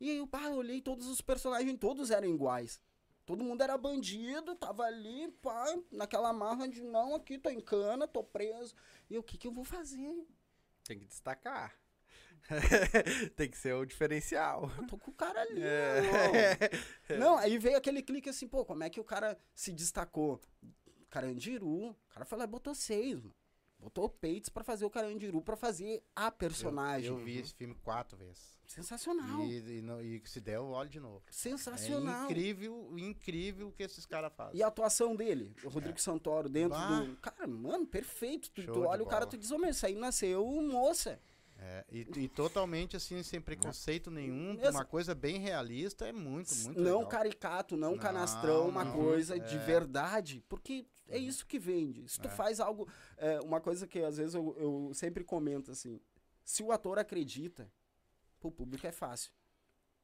[0.00, 2.80] E aí, eu, pá, eu olhei todos os personagens, todos eram iguais.
[3.26, 8.08] Todo mundo era bandido, tava ali, pá, naquela marra de não, aqui tô em cana,
[8.08, 8.74] tô preso.
[9.10, 10.26] E o que que eu vou fazer?
[10.84, 11.76] Tem que destacar.
[13.36, 14.70] Tem que ser o diferencial.
[14.78, 16.00] Eu tô com o cara ali, É.
[17.10, 17.18] não.
[17.34, 20.40] Não, aí veio aquele clique assim, pô, como é que o cara se destacou?
[21.10, 23.34] Carandiru, o cara foi lá e botou seis, mano.
[23.80, 27.08] Botou peitos pra fazer o Carandiru, pra fazer a personagem.
[27.10, 28.58] Eu, eu vi esse filme quatro vezes.
[28.66, 29.40] Sensacional.
[29.44, 31.22] E, e, não- e se der, eu olho de novo.
[31.30, 32.22] Sensacional.
[32.22, 34.58] É incrível, incrível o que esses caras fazem.
[34.58, 37.00] E a atuação dele, o Rodrigo Santoro, dentro Bah.
[37.02, 37.16] do.
[37.18, 38.50] Cara, mano, perfeito.
[38.50, 41.20] Tu, tu de olha o cara, tu diz, ô meu, isso aí nasceu moça.
[41.60, 46.52] É, e, e totalmente assim, sem preconceito nenhum, Essa- uma coisa bem realista, é muito,
[46.54, 47.06] muito não legal.
[47.08, 48.92] caricato, não, Não, canastrão, uma não.
[48.92, 49.58] coisa de É.
[49.58, 50.44] verdade.
[50.48, 52.08] Porque é isso que vende.
[52.08, 52.30] Se tu É.
[52.30, 52.88] faz algo.
[53.16, 56.00] é, uma coisa que às vezes eu, eu sempre comento assim:
[56.44, 57.70] se o ator acredita,
[58.40, 59.32] pro público é fácil.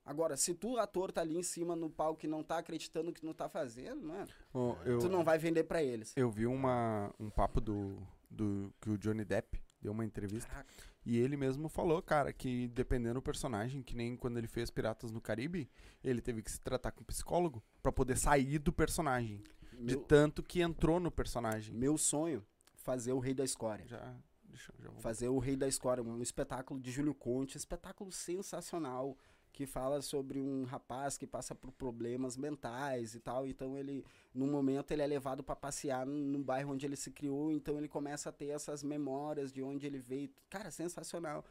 [0.07, 3.25] Agora, se tu, ator, tá ali em cima no palco e não tá acreditando que
[3.25, 6.12] não tá fazendo, mano, Ô, eu, tu não vai vender pra eles.
[6.14, 7.97] eu vi uma, um papo do,
[8.29, 10.51] do que o Johnny Depp deu uma entrevista.
[10.51, 10.69] Caraca.
[11.07, 15.11] E ele mesmo falou, cara, que dependendo do personagem, que nem quando ele fez Piratas
[15.11, 15.71] no Caribe,
[16.03, 19.43] ele teve que se tratar com um psicólogo pra poder sair do personagem.
[19.79, 21.75] De Meu, tanto que entrou no personagem.
[21.75, 23.87] meu sonho, fazer o Rei da Escória.
[23.87, 27.59] Já, deixa, já vou Fazer o Rei da Escória, um espetáculo de Júlio Conte, um
[27.59, 29.17] espetáculo sensacional,
[29.53, 33.47] que fala sobre um rapaz que passa por problemas mentais e tal.
[33.47, 37.13] Então ele, no momento, ele é levado para passear no, no bairro onde ele se
[37.13, 40.29] criou, então ele começa a ter essas memórias de onde ele veio.
[40.51, 41.45] Cara, sensacional.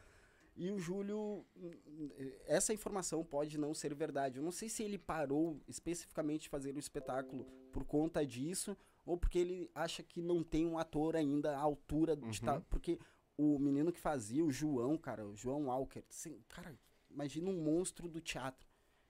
[0.55, 2.09] E o Júlio, hum,
[2.45, 4.37] essa informação pode não ser verdade.
[4.37, 9.17] Eu não sei se ele parou especificamente de fazer o espetáculo por conta disso ou
[9.17, 12.45] porque ele acha que não tem um ator ainda à altura de Uhum.
[12.45, 12.99] tá, porque
[13.37, 16.77] o menino que fazia, o João, cara, o João Walker, assim, cara,
[17.09, 18.67] imagina um monstro do teatro.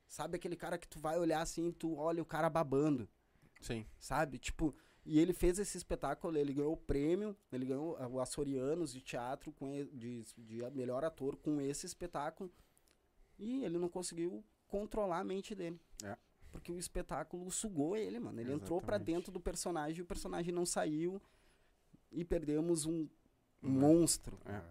[0.07, 3.07] Sabe aquele cara que tu vai olhar assim, tu olha o cara babando
[3.59, 3.85] Sim.
[3.99, 4.37] sabe?
[4.37, 4.73] Tipo,
[5.05, 9.51] e ele fez esse espetáculo, ele ganhou o prêmio, ele ganhou o Açorianos de teatro
[9.51, 12.49] com de, de melhor ator com esse espetáculo.
[13.37, 15.79] E ele não conseguiu controlar a mente dele.
[16.03, 16.15] É.
[16.51, 18.39] Porque o espetáculo sugou ele, mano.
[18.39, 19.05] Ele entrou pra Exatamente.
[19.17, 21.21] dentro do personagem e o personagem não saiu
[22.11, 23.07] e perdemos um
[23.61, 23.69] Uhum.
[23.69, 24.37] monstro.
[24.45, 24.61] É.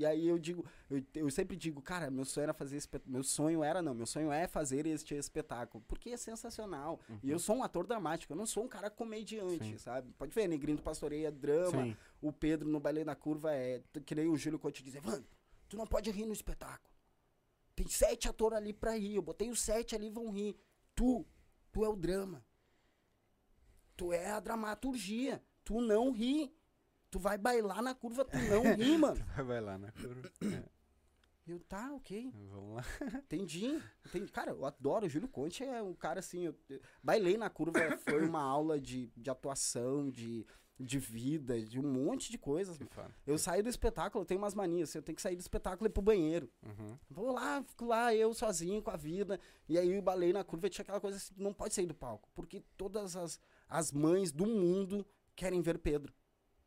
[0.00, 3.22] E aí eu digo, eu, eu sempre digo, cara, meu sonho era fazer espe- meu
[3.22, 6.98] sonho era não, meu sonho é fazer este espetáculo, porque é sensacional.
[7.22, 9.76] E eu sou um ator dramático, eu não sou um cara comediante, Sim.
[9.76, 10.10] sabe?
[10.12, 11.96] Pode ver, Negrinho do Pastoreia é drama, Sim.
[12.22, 15.28] o Pedro no Balé na Curva é, que nem o Júlio Conte diz, Evandro,
[15.68, 16.94] tu não pode rir no espetáculo.
[17.76, 20.56] Tem sete atores ali pra rir, eu botei os sete ali vão rir.
[20.94, 21.26] Tu,
[21.70, 22.42] tu é o drama.
[23.98, 25.42] Tu é a dramaturgia.
[25.62, 26.50] Tu não ri.
[27.10, 29.20] Tu vai bailar na curva, tu não ri, mano.
[29.44, 30.30] Vai lá na curva.
[30.42, 30.62] É,
[31.46, 32.30] Eu, tá, ok.
[32.50, 32.84] Vamos lá.
[33.24, 33.82] Entendi.
[34.06, 34.30] entendi.
[34.30, 35.06] Cara, eu adoro.
[35.06, 36.44] O Júlio Conte é um cara assim.
[36.46, 40.46] Eu, eu- bailei na curva foi uma aula de, de atuação, de,
[40.78, 42.78] de vida, de um monte de coisas.
[43.26, 44.94] Eu saí do espetáculo, eu tenho umas manias.
[44.94, 46.48] Eu tenho que sair do espetáculo e ir pro banheiro.
[46.62, 46.96] Uhum.
[47.10, 49.40] Vou lá, fico lá, eu sozinho com a vida.
[49.68, 51.94] E aí eu balei na curva e tinha aquela coisa assim: não pode sair do
[51.94, 52.28] palco.
[52.36, 56.14] Porque todas as, as mães do mundo querem ver Pedro.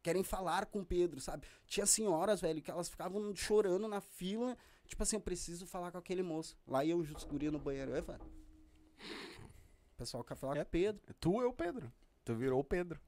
[0.03, 1.47] Querem falar com Pedro, sabe?
[1.65, 4.57] Tinha senhoras, velho, que elas ficavam chorando na fila.
[4.85, 6.57] Tipo assim, eu preciso falar com aquele moço.
[6.67, 7.95] Lá ia eu os guri no banheiro.
[7.95, 11.01] Eu, falei, o pessoal quer falar com o Pedro.
[11.21, 11.91] Tu é o Pedro.
[12.25, 12.99] Tu virou o Pedro.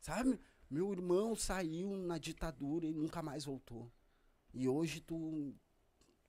[0.00, 0.38] Sabe?
[0.68, 3.88] Meu irmão saiu na ditadura e nunca mais voltou.
[4.52, 5.54] E hoje tu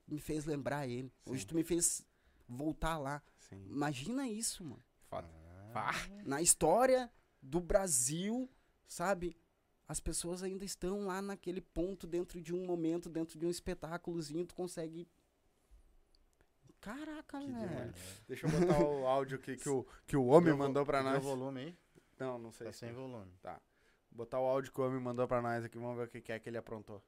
[0.08, 1.12] me fez lembrar ele.
[1.26, 1.48] Hoje Sim.
[1.48, 2.06] tu me fez
[2.48, 3.22] voltar lá.
[3.40, 3.66] Sim.
[3.68, 4.84] Imagina isso, mano.
[5.10, 5.28] Foda.
[5.74, 5.92] Vá.
[6.24, 8.48] Na história do Brasil,
[8.88, 9.36] sabe?
[9.88, 14.46] As pessoas ainda estão lá naquele ponto dentro de um momento, dentro de um espetáculozinho,
[14.46, 15.08] tu consegue.
[16.82, 17.68] Caraca, Que velho.
[17.70, 17.96] demais.
[18.28, 21.12] Deixa eu botar o áudio aqui que o, que o homem Deu mandou pra deu
[21.14, 21.24] nós.
[21.24, 21.78] volume aí?
[22.20, 22.68] Não, não sei.
[22.68, 23.32] Tá se sem volume.
[23.42, 23.62] Tá.
[24.12, 25.78] Botar o áudio que o homem mandou pra nós aqui.
[25.78, 27.02] Vamos ver o que que é que ele aprontou.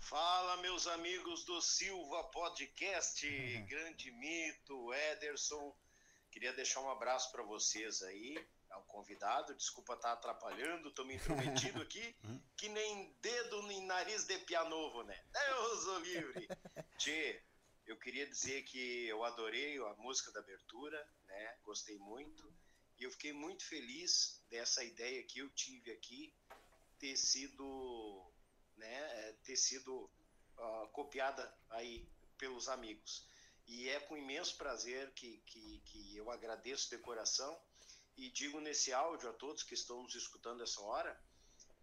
[0.00, 3.26] Fala, meus amigos do Silva Podcast,
[3.68, 5.74] grande mito, Ederson.
[6.30, 8.46] Queria deixar um abraço para vocês aí,
[8.78, 9.54] ao convidado.
[9.54, 12.16] Desculpa estar atrapalhando, tô me intrometido aqui,
[12.56, 15.20] que nem dedo nem nariz de pianovo, né?
[15.30, 16.48] Deus o livre.
[16.96, 17.42] Tchê,
[17.86, 21.58] eu queria dizer que eu adorei a música da abertura, né?
[21.62, 22.52] Gostei muito.
[22.98, 26.34] E eu fiquei muito feliz dessa ideia que eu tive aqui
[26.98, 28.32] ter sido
[28.76, 30.10] né, é, ter sido
[30.56, 33.26] ah, copiada aí pelos amigos.
[33.66, 37.60] E é com imenso prazer que, que, que eu agradeço de coração
[38.18, 41.16] e digo nesse áudio a todos que estão nos escutando essa hora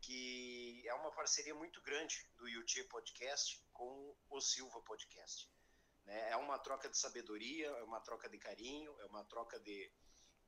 [0.01, 5.49] que é uma parceria muito grande do YouTube Podcast com o Silva Podcast.
[6.05, 6.31] Né?
[6.31, 9.89] É uma troca de sabedoria, é uma troca de carinho, é uma troca de,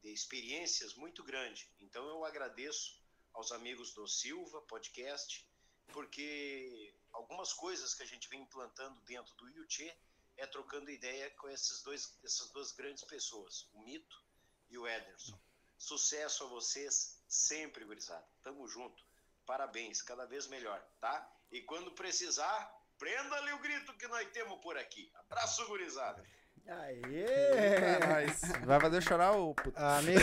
[0.01, 1.71] de experiências muito grande.
[1.79, 3.01] Então eu agradeço
[3.33, 5.49] aos amigos do Silva Podcast,
[5.87, 9.97] porque algumas coisas que a gente vem implantando dentro do Yuchê
[10.35, 14.23] é trocando ideia com esses dois, essas duas grandes pessoas, o Mito
[14.69, 15.46] e o Ederson.
[15.77, 18.25] Sucesso a vocês sempre, gurizada.
[18.41, 19.03] Tamo junto.
[19.45, 21.29] Parabéns, cada vez melhor, tá?
[21.51, 25.11] E quando precisar, prenda ali o grito que nós temos por aqui.
[25.15, 26.23] Abraço, gurizada.
[26.67, 28.25] Aê!
[28.65, 29.71] Vai fazer chorar o puto.
[29.77, 30.19] Ah, Amigo,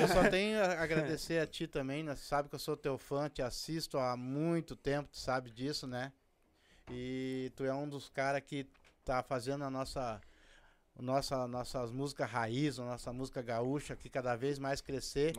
[0.00, 2.14] eu só tenho a agradecer a ti também, né?
[2.14, 6.12] Sabe que eu sou teu fã, te assisto há muito tempo, tu sabe disso, né?
[6.90, 8.68] E tu é um dos caras que
[9.02, 10.20] tá fazendo a nossa,
[11.02, 15.32] nossa, nossas músicas raiz, a nossa música gaúcha aqui cada vez mais crescer.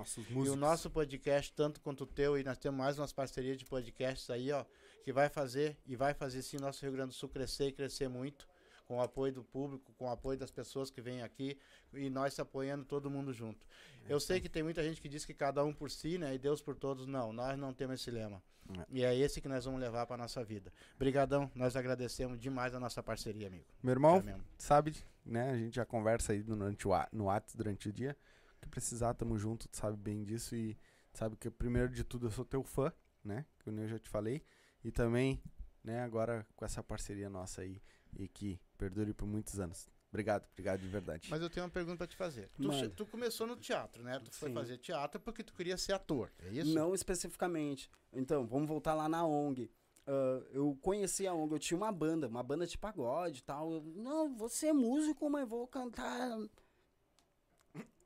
[0.47, 3.65] E o nosso podcast, tanto quanto o teu, e nós temos mais umas parcerias de
[3.65, 4.63] podcasts aí, ó,
[5.03, 7.71] que vai fazer e vai fazer sim o nosso Rio Grande do Sul crescer e
[7.71, 8.47] crescer muito,
[8.87, 11.57] com o apoio do público, com o apoio das pessoas que vêm aqui
[11.93, 13.67] e nós se apoiando todo mundo junto.
[14.07, 16.37] Eu sei que tem muita gente que diz que cada um por si, né, e
[16.37, 17.05] Deus por todos.
[17.05, 18.41] Não, nós não temos esse lema.
[18.77, 18.85] É.
[18.89, 20.71] E é esse que nós vamos levar para nossa vida.
[20.97, 23.65] Brigadão, nós agradecemos demais a nossa parceria, amigo.
[23.81, 25.49] Meu irmão, É sabe, né?
[25.49, 28.15] A gente já conversa aí durante o, no Whats durante o dia.
[28.57, 30.55] O que precisar, tamo junto, tu sabe bem disso.
[30.55, 30.77] E
[31.13, 32.91] sabe que, primeiro de tudo, eu sou teu fã,
[33.23, 33.45] né?
[33.59, 34.43] Que eu já te falei.
[34.83, 35.41] E também,
[35.83, 37.81] né, agora com essa parceria nossa aí.
[38.17, 39.89] E que perdure por muitos anos.
[40.09, 41.27] Obrigado, obrigado de verdade.
[41.29, 42.49] Mas eu tenho uma pergunta pra te fazer.
[42.57, 44.19] Tu, tu começou no teatro, né?
[44.19, 44.55] Tu foi Sim.
[44.55, 46.73] fazer teatro porque tu queria ser ator, é isso?
[46.73, 47.89] Não especificamente.
[48.11, 49.71] Então, vamos voltar lá na ONG.
[50.07, 53.71] ah, eu conhecia a ONG, eu tinha uma banda, uma banda de pagode e tal.
[53.71, 56.37] Eu, não, você é músico, mas vou cantar.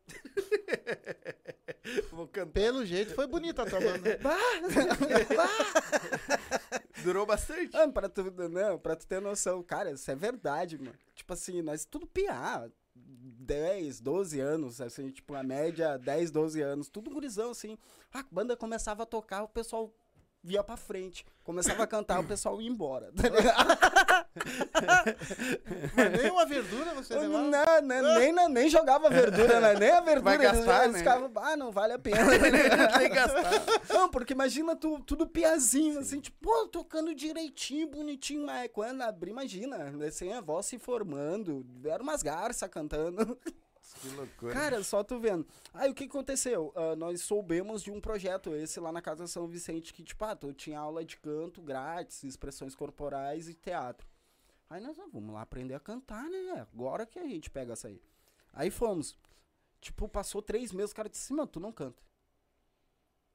[2.12, 2.52] Vou cantar.
[2.52, 4.20] Pelo jeito foi bonita a tua banda.
[7.04, 7.76] Durou bastante.
[7.76, 10.96] Ah, pra tu, não, pra tu ter noção, cara, isso é verdade, mano.
[11.16, 12.70] Tipo assim, nós tudo piá.
[12.96, 17.78] 10, 12 anos, assim, tipo, a média 10, 12 anos, tudo gurizão, assim.
[18.14, 19.94] A banda começava a tocar, o pessoal
[20.44, 21.26] via pra frente.
[21.44, 23.12] Começava a cantar, o pessoal ia embora.
[23.14, 23.24] tá?
[25.96, 27.44] Mas nem uma verdura você levava.
[27.44, 29.74] não, não, nem, na- nem jogava verdura, né?
[29.76, 30.22] nem a verdura.
[30.22, 31.00] Vai gastar, eles né?
[31.00, 32.18] ficavam, ah, não vale a pena.
[32.98, 33.52] Nem gastar.
[33.90, 39.32] Não, porque imagina tu, tudo piazinho, assim, tipo, pô, tocando direitinho, bonitinho, mas quando abrir,
[39.32, 43.38] imagina, sem a voz se formando, eram umas garças cantando.
[44.02, 44.54] Que loucura.
[44.54, 45.48] Cara, só tu vendo.
[45.74, 46.74] Aí o que aconteceu?
[46.76, 50.36] Ah, nós soubemos de um projeto esse lá na Casa São Vicente que, tipo, ah,
[50.36, 54.08] tu tinha aula de canto grátis, expressões corporais e teatro.
[54.70, 56.68] Aí nós, ah, vamos lá aprender a cantar, né?
[56.74, 58.02] Agora que a gente pega essa aí.
[58.52, 59.18] Aí fomos.
[59.80, 62.02] Tipo, passou três meses, o cara disse assim, mano, tu não canta.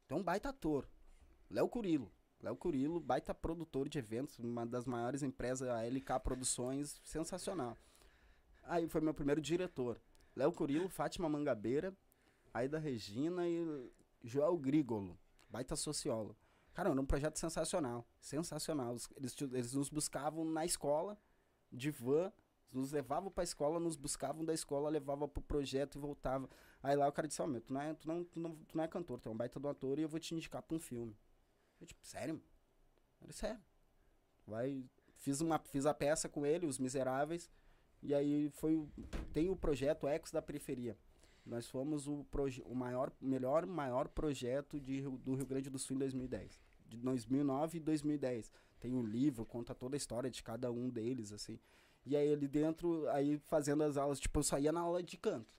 [0.06, 0.88] Tu é um baita ator.
[1.50, 2.10] Léo Curilo.
[2.40, 7.76] Léo Curilo, baita produtor de eventos, uma das maiores empresas, a LK Produções, sensacional.
[8.62, 10.00] Aí foi meu primeiro diretor.
[10.38, 11.92] Léo Curilo, Fátima Mangabeira,
[12.54, 13.90] Aida Regina e
[14.22, 15.18] Joel Grigolo,
[15.50, 16.36] baita sociólogo.
[16.72, 18.94] Cara, era um projeto sensacional, sensacional.
[19.16, 21.18] Eles, eles nos buscavam na escola,
[21.72, 22.32] de van,
[22.70, 26.48] nos levavam pra escola, nos buscavam da escola, levavam pro projeto e voltava.
[26.80, 28.76] Aí lá o cara disse, ó, meu, tu não, é, tu, não, tu, não, tu
[28.76, 30.76] não é cantor, tu é um baita do ator e eu vou te indicar pra
[30.76, 31.18] um filme.
[31.80, 32.40] Eu, tipo, sério?
[33.18, 33.60] Falei, sério.
[34.46, 37.50] Vai, fiz, uma, fiz a peça com ele, Os Miseráveis,
[38.02, 38.88] e aí foi o-
[39.32, 40.96] tem o projeto Ecos da Periferia.
[41.44, 42.26] Nós fomos o,
[42.66, 46.60] o maior, melhor, maior projeto de, Rio- do Rio Grande do Sul em 2010.
[46.86, 48.52] De 2009 e 2010.
[48.78, 51.58] Tem um livro, conta toda a história de cada um deles, assim.
[52.04, 55.16] E aí ele dentro, aí fazendo as aulas, tipo, eu só ia na aula de
[55.16, 55.52] canto.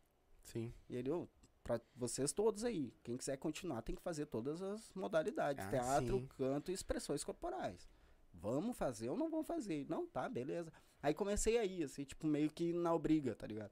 [0.43, 0.73] Sim.
[0.87, 1.27] E ele, ô,
[1.63, 5.65] pra vocês todos aí, quem quiser continuar tem que fazer todas as modalidades.
[5.65, 6.27] Ah, teatro, sim.
[6.37, 7.87] canto e expressões corporais.
[8.33, 9.85] Vamos fazer ou não vamos fazer?
[9.89, 10.71] Não, tá, beleza.
[11.01, 13.71] Aí comecei aí, assim, tipo, meio que na obriga, tá ligado?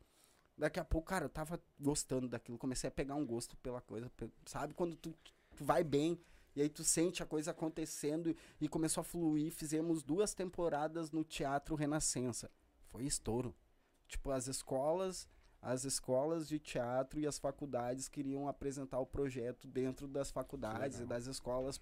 [0.57, 4.11] Daqui a pouco, cara, eu tava gostando daquilo, comecei a pegar um gosto pela coisa,
[4.45, 4.73] sabe?
[4.73, 5.13] Quando tu,
[5.55, 6.19] tu vai bem,
[6.55, 9.51] e aí tu sente a coisa acontecendo e começou a fluir.
[9.51, 12.49] Fizemos duas temporadas no Teatro Renascença.
[12.87, 13.53] Foi estouro.
[14.07, 15.27] Tipo, as escolas,
[15.61, 21.05] as escolas de teatro e as faculdades queriam apresentar o projeto dentro das faculdades e
[21.05, 21.79] das escolas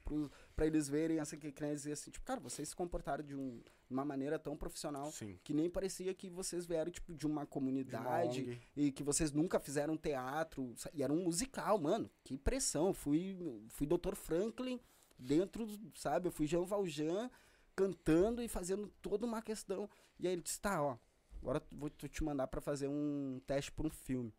[0.56, 3.62] para eles verem essa que querem dizer assim, tipo, cara, vocês se comportaram de, um,
[3.90, 5.38] uma maneira tão profissional Sim.
[5.44, 9.32] que nem parecia que vocês vieram tipo de uma De uma comunidade e que vocês
[9.32, 12.10] nunca fizeram teatro e era um musical, mano.
[12.24, 12.94] Que pressão.
[12.94, 13.38] Fui
[13.70, 14.16] fui Dr.
[14.16, 14.80] Franklin
[15.18, 16.28] dentro, sabe?
[16.28, 17.30] Eu fui Jean Valjean
[17.76, 19.90] cantando e fazendo toda uma questão.
[20.18, 20.98] E aí ele disse: "Tá, ó,
[21.46, 24.34] agora vou te mandar pra fazer um teste pra um filme".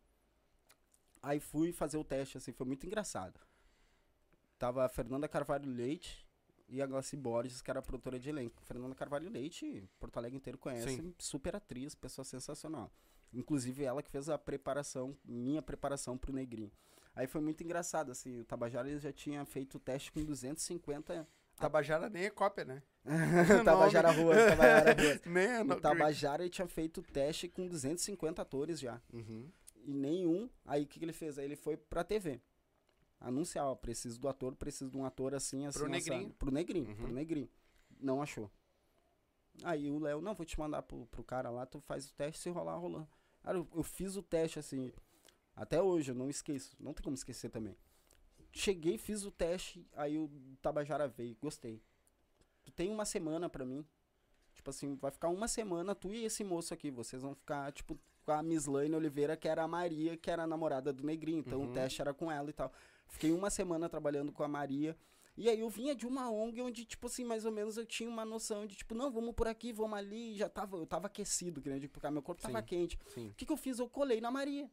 [1.23, 3.39] Aí fui fazer o teste assim, foi muito engraçado.
[4.59, 6.27] Tava a Fernanda Carvalho Leite
[6.67, 8.61] e a Glaci Borges, que era a produtora de elenco.
[8.63, 11.13] Fernanda Carvalho Leite, Porto Alegre inteiro conhece, Sim.
[11.17, 12.91] super atriz, pessoa sensacional.
[13.33, 16.71] Inclusive ela que fez a preparação, minha preparação pro Negrinho.
[17.15, 21.27] Aí foi muito engraçado, assim, o Tabajara já tinha feito o teste com 250...
[21.57, 22.83] Tabajara nem é cópia, né?
[23.63, 24.95] Tabajara Rua, Tabajara
[25.65, 25.75] Rua.
[25.77, 29.01] O Tabajara ele tinha feito teste com 250 atores já.
[29.13, 29.49] Uhum.
[29.85, 30.49] E nenhum.
[30.65, 31.37] Aí o que, que ele fez?
[31.39, 32.41] Aí ele foi pra TV.
[33.19, 35.79] Anunciar, ó, preciso do ator, preciso de um ator assim, assim.
[35.79, 36.09] Pro assado.
[36.11, 36.33] negrinho.
[36.37, 36.95] Pro negrinho, Uhum.
[36.95, 37.49] pro negrinho.
[37.99, 38.51] Não achou.
[39.63, 42.41] Aí o Léo, não, vou te mandar pro, pro cara lá, tu faz o teste,
[42.43, 43.07] se rolar, rolando.
[43.41, 44.91] Cara, eu, eu fiz o teste assim.
[45.55, 46.75] Até hoje, eu não esqueço.
[46.79, 47.75] Não tem como esquecer também.
[48.51, 50.29] Cheguei, fiz o teste, aí o
[50.61, 51.81] Tabajara veio, gostei.
[52.67, 53.85] Tu tem uma semana pra mim.
[54.53, 56.91] Tipo assim, vai ficar uma semana, tu e esse moço aqui.
[56.91, 60.43] Vocês vão ficar, tipo, com a Miss Lane Oliveira, que era a Maria, que era
[60.43, 61.39] a namorada do Negrinho.
[61.39, 61.69] Então Uhum.
[61.69, 62.69] o teste era com ela e tal.
[63.07, 64.97] Fiquei uma semana trabalhando com a Maria.
[65.37, 68.09] E aí eu vinha de uma ONG onde, tipo assim, mais ou menos eu tinha
[68.09, 70.35] uma noção de, tipo, não, vamos por aqui, vamos ali.
[70.35, 72.65] Já tava, eu tava aquecido, que nem eu digo, porque meu corpo tava Sim.
[72.65, 72.99] quente.
[73.07, 73.29] Sim.
[73.29, 73.79] O que, que eu fiz?
[73.79, 74.69] Eu colei na Maria.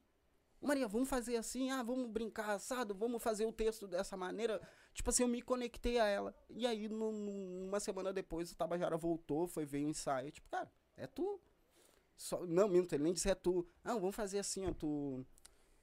[0.66, 4.60] Maria, vamos fazer assim, ah, vamos brincar assado, vamos fazer o texto dessa maneira.
[4.92, 6.34] Tipo assim, eu me conectei a ela.
[6.50, 10.30] E aí, no- no- uma semana depois, o Tabajara voltou, foi ver o ensaio.
[10.30, 11.40] Tipo, cara, é tu.
[12.16, 13.66] Só, não, minto, ele nem disse é tu.
[13.84, 15.24] Ah, vamos fazer assim, ó, tu.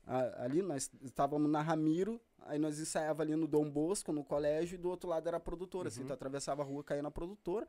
[0.04, 4.74] a- ali nós estávamos na Ramiro, aí nós ensaiava ali no Dom Bosco, no colégio,
[4.76, 6.08] e do outro lado era a produtora, assim, Uhum.
[6.08, 7.68] tu atravessava a rua, caía na produtora.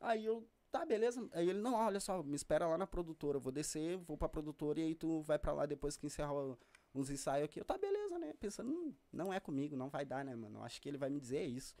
[0.00, 0.42] Aí eu,
[0.74, 1.24] tá, beleza.
[1.32, 4.28] Aí ele, não, olha só, me espera lá na produtora, eu vou descer, vou pra
[4.28, 6.34] produtora e aí tu vai pra lá depois que encerrar
[6.92, 7.60] uns ensaios aqui.
[7.60, 8.32] Eu, tá, beleza, né?
[8.40, 10.64] Pensando, hum, não é comigo, não vai dar, né, mano?
[10.64, 11.76] Acho que ele vai me dizer isso.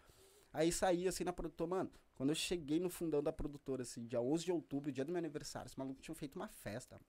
[0.52, 1.90] Aí saí assim na produtora, mano.
[2.14, 5.18] Quando eu cheguei no fundão da produtora, assim, dia 11 de outubro, dia do meu
[5.18, 7.00] aniversário, os malucos tinham feito uma festa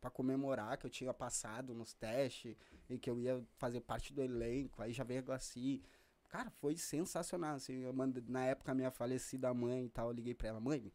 [0.00, 2.56] pra comemorar que eu tinha passado nos testes
[2.88, 4.80] e que eu ia fazer parte do elenco.
[4.80, 5.82] Aí já veio a Glaci.
[6.28, 7.82] Cara, foi sensacional, assim.
[7.82, 10.92] Eu mandei, na época, minha falecida mãe e tal, eu liguei pra ela, mãe,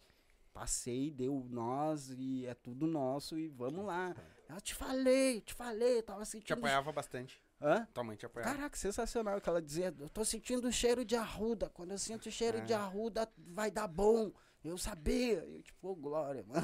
[0.57, 4.15] passei, deu nós e é tudo nosso e vamos lá.
[4.49, 6.57] Ela, te falei, te falei, eu tava Te sentindo...
[6.57, 7.39] apoiava bastante.
[7.61, 7.87] Hã?
[7.93, 8.53] Tua mãe te apoiava.
[8.55, 12.27] Caraca, sensacional que ela dizia, eu tô sentindo o cheiro de arruda, quando eu sinto
[12.27, 12.61] o cheiro É.
[12.61, 14.31] de arruda vai dar bom.
[14.63, 16.61] Eu sabia, eu tipo, ô glória, mano.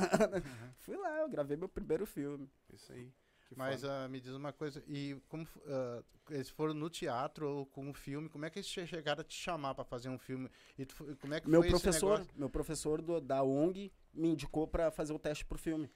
[0.80, 2.50] Fui lá, eu gravei meu primeiro filme.
[2.74, 3.14] Isso aí.
[3.54, 7.66] Que Mas ah, me diz uma coisa, e como ah, eles foram no teatro ou
[7.66, 10.18] com um filme, como é que eles che- chegaram a te chamar pra fazer um
[10.18, 10.50] filme?
[10.78, 14.68] E tu como é que Meu foi professor, meu professor do- da ONG me indicou
[14.68, 15.90] pra fazer o teste pro filme.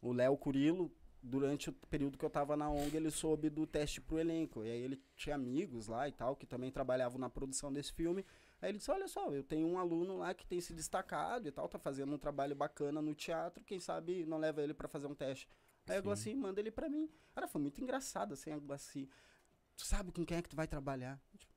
[0.00, 0.90] O Léo Curilo,
[1.22, 4.62] durante o período que eu tava na ONG, ele soube do teste pro elenco.
[4.64, 8.24] E aí ele tinha amigos lá e tal, que também trabalhavam na produção desse filme.
[8.60, 11.52] Aí ele disse, olha só, eu tenho um aluno lá que tem se destacado e
[11.52, 15.06] tal, tá fazendo um trabalho bacana no teatro, quem sabe não leva ele pra fazer
[15.06, 15.48] um teste.
[15.86, 16.02] Aí a Sim.
[16.04, 17.10] Glaci manda ele pra mim.
[17.34, 19.08] Cara, foi muito engraçado assim, a Glaci.
[19.76, 21.20] Tu sabe com quem é que tu vai trabalhar?
[21.36, 21.52] Tipo,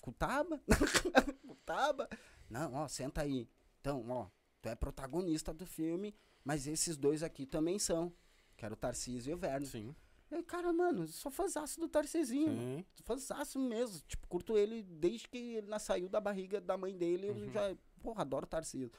[0.00, 0.60] Com o Taba?
[1.46, 2.08] com Taba?
[2.48, 3.48] Não, ó, senta aí.
[3.80, 4.28] Então, ó,
[4.62, 8.12] tu é protagonista do filme, mas esses dois aqui também são.
[8.56, 9.66] Que era o Tarcísio e o Verno.
[9.66, 9.94] Sim.
[10.30, 12.52] Eu, cara, mano, sou fãzaço do Tarcisinho.
[12.52, 12.84] Sim.
[13.04, 14.00] Fãzaço mesmo.
[14.06, 17.28] Tipo, curto ele desde que ele saiu da barriga da mãe dele.
[17.28, 17.52] Eu Uhum.
[17.52, 18.90] já, porra, adoro o Tarcísio.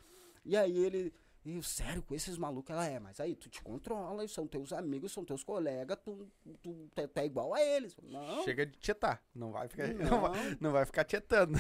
[0.44, 1.14] E aí ele.
[1.46, 5.12] Eu, sério, com esses malucos, ela é, mas aí tu te controla, são teus amigos,
[5.12, 7.96] são teus colegas, tu, tu, tu, tu é igual a eles.
[8.02, 9.22] Não, Chega de tietar.
[9.34, 10.06] Não vai ficar, não.
[10.10, 11.54] não, vai, não vai ficar tietando.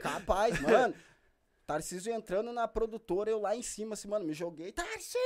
[0.00, 0.94] capaz, mano.
[1.66, 4.70] Tarcísio entrando na produtora, eu lá em cima, assim, mano, me joguei.
[4.70, 5.18] Tarcísio!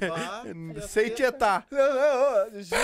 [0.00, 0.42] Bah,
[0.88, 1.66] Sem tietar.
[1.70, 2.80] Eu, eu, juro,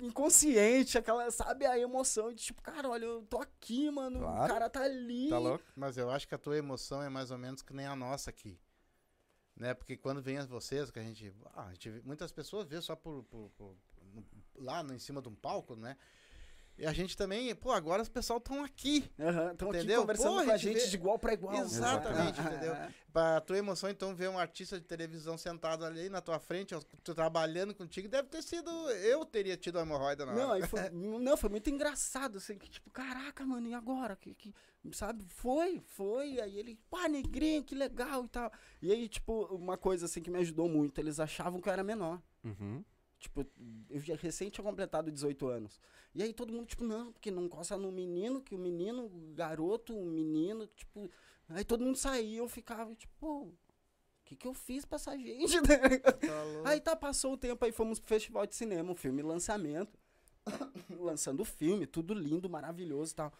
[0.00, 4.44] eu, inconsciente, aquela, sabe, a emoção de tipo, cara, olha, eu tô aqui, mano, Claro.
[4.44, 5.28] o cara tá ali.
[5.28, 5.64] Tá louco?
[5.76, 8.30] Mas eu acho que a tua emoção é mais ou menos que nem a nossa
[8.30, 8.58] aqui.
[9.56, 9.74] Né?
[9.74, 11.32] Porque quando vem vocês, que a gente.
[11.54, 13.76] ah, a gente muitas pessoas vê só por, por- por-
[14.56, 15.96] lá em cima de um palco, né?
[16.78, 19.10] E a gente também, pô, agora os pessoal estão aqui.
[19.18, 20.00] Estão aqui Entendeu?
[20.02, 21.54] conversando Pô, com a gente gente vê- de igual pra igual.
[21.56, 22.76] Exatamente, entendeu?
[23.12, 26.80] Pra tua emoção, então, ver um artista de televisão sentado ali na tua frente, ó,
[27.02, 28.70] tu trabalhando contigo, deve ter sido.
[28.90, 32.88] Eu teria tido a hemorroida na Não, foi, não, foi muito engraçado, assim, que tipo,
[32.90, 34.14] caraca, mano, e agora?
[34.14, 34.54] Que, que,
[34.92, 38.52] sabe, foi, foi, aí ele, pá, negrinho, que legal e tal.
[38.80, 41.82] E aí, tipo, uma coisa, assim, que me ajudou muito, eles achavam que eu era
[41.82, 42.22] menor.
[42.44, 42.84] Uhum.
[43.18, 43.46] Tipo,
[43.90, 45.80] eu já recém tinha completado 18 anos.
[46.14, 49.34] E aí todo mundo, tipo, não, porque não encosta no menino, que o menino, o
[49.34, 51.10] garoto, o menino, tipo.
[51.48, 53.54] Aí todo mundo saía, eu ficava, tipo, pô, o
[54.24, 55.56] que, que eu fiz pra essa gente?
[56.62, 59.98] Tá aí tá, passou o tempo, aí fomos pro festival de cinema, um filme lançamento.
[60.98, 63.32] lançando o filme, tudo lindo, maravilhoso e tal.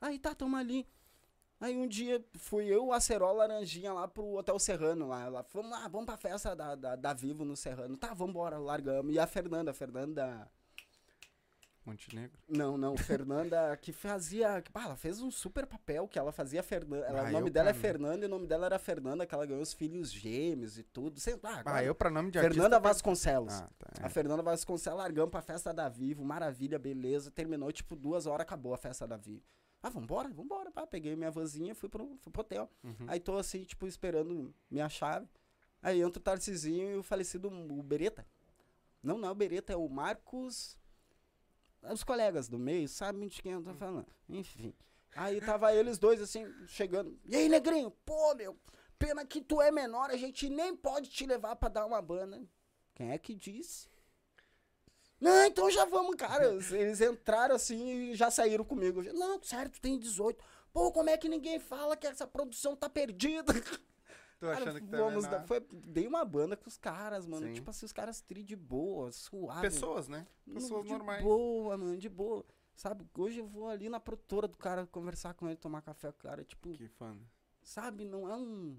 [0.00, 0.86] Aí tá, tamo ali.
[1.64, 5.24] Aí um dia fui eu, a Acerola Laranjinha lá pro Hotel Serrano lá.
[5.24, 7.96] Ela, vamos lá, vamos pra festa da, da, da Vivo no Serrano.
[7.96, 9.14] Tá, vambora, largamos.
[9.14, 10.46] E a Fernanda, a Fernanda.
[11.86, 12.38] Montenegro.
[12.48, 14.60] Não, não, Fernanda que fazia.
[14.62, 17.04] que, pá, ela fez um super papel que ela fazia Fernanda.
[17.06, 17.74] ela- Ah, o nome dela é.
[17.74, 21.18] Fernanda e o nome dela era Fernanda, que ela ganhou os filhos gêmeos e tudo.
[21.20, 22.80] Sei lá, Ah, agora- eu pra nome de Fernanda artista...
[22.80, 23.52] Vasconcelos.
[23.54, 24.06] Ah, tá.
[24.06, 27.30] A Fernanda Vasconcelos largamos pra festa da Vivo, maravilha, beleza.
[27.30, 29.42] Terminou, tipo, duas horas, acabou a festa da Vivo.
[29.84, 30.86] Ah, vambora, vambora, pá.
[30.86, 32.70] Peguei minha vanzinha, fui pro, fui pro hotel.
[32.82, 33.04] Uhum.
[33.06, 35.28] Aí tô assim, tipo, esperando minha chave.
[35.82, 38.26] Aí entra o Tarcisinho e o falecido o Bereta.
[39.02, 40.78] Não, não é o Bereta, é o Marcos.
[41.82, 44.06] Os colegas do meio sabem de quem eu tô falando.
[44.26, 44.72] Enfim.
[45.14, 47.20] Aí tava eles dois assim, chegando.
[47.26, 47.90] E aí, negrinho?
[48.06, 48.58] Pô, meu,
[48.98, 52.42] pena que tu é menor, a gente nem pode te levar pra dar uma banda.
[52.94, 53.86] Quem é que disse?
[55.24, 56.46] Não, então já vamos, cara.
[56.46, 59.02] Eles entraram assim e já saíram comigo.
[59.12, 60.42] Não, sério, tu tem 18.
[60.72, 63.52] Pô, como é que ninguém fala que essa produção tá perdida?
[64.40, 67.46] Tô Cara, achando que tá vamos dar- foi, dei uma banda com os caras, mano.
[67.46, 67.52] Sim.
[67.54, 69.62] Tipo assim, os caras tri de boa, suave.
[69.62, 70.26] Pessoas, né?
[70.52, 71.22] Pessoas de normais.
[71.22, 72.44] boa, mano, de boa.
[72.76, 76.18] Sabe, hoje eu vou ali na produtora do cara conversar com ele, tomar café com
[76.18, 77.16] o cara, tipo, Que fã.
[77.62, 78.76] sabe, não é um.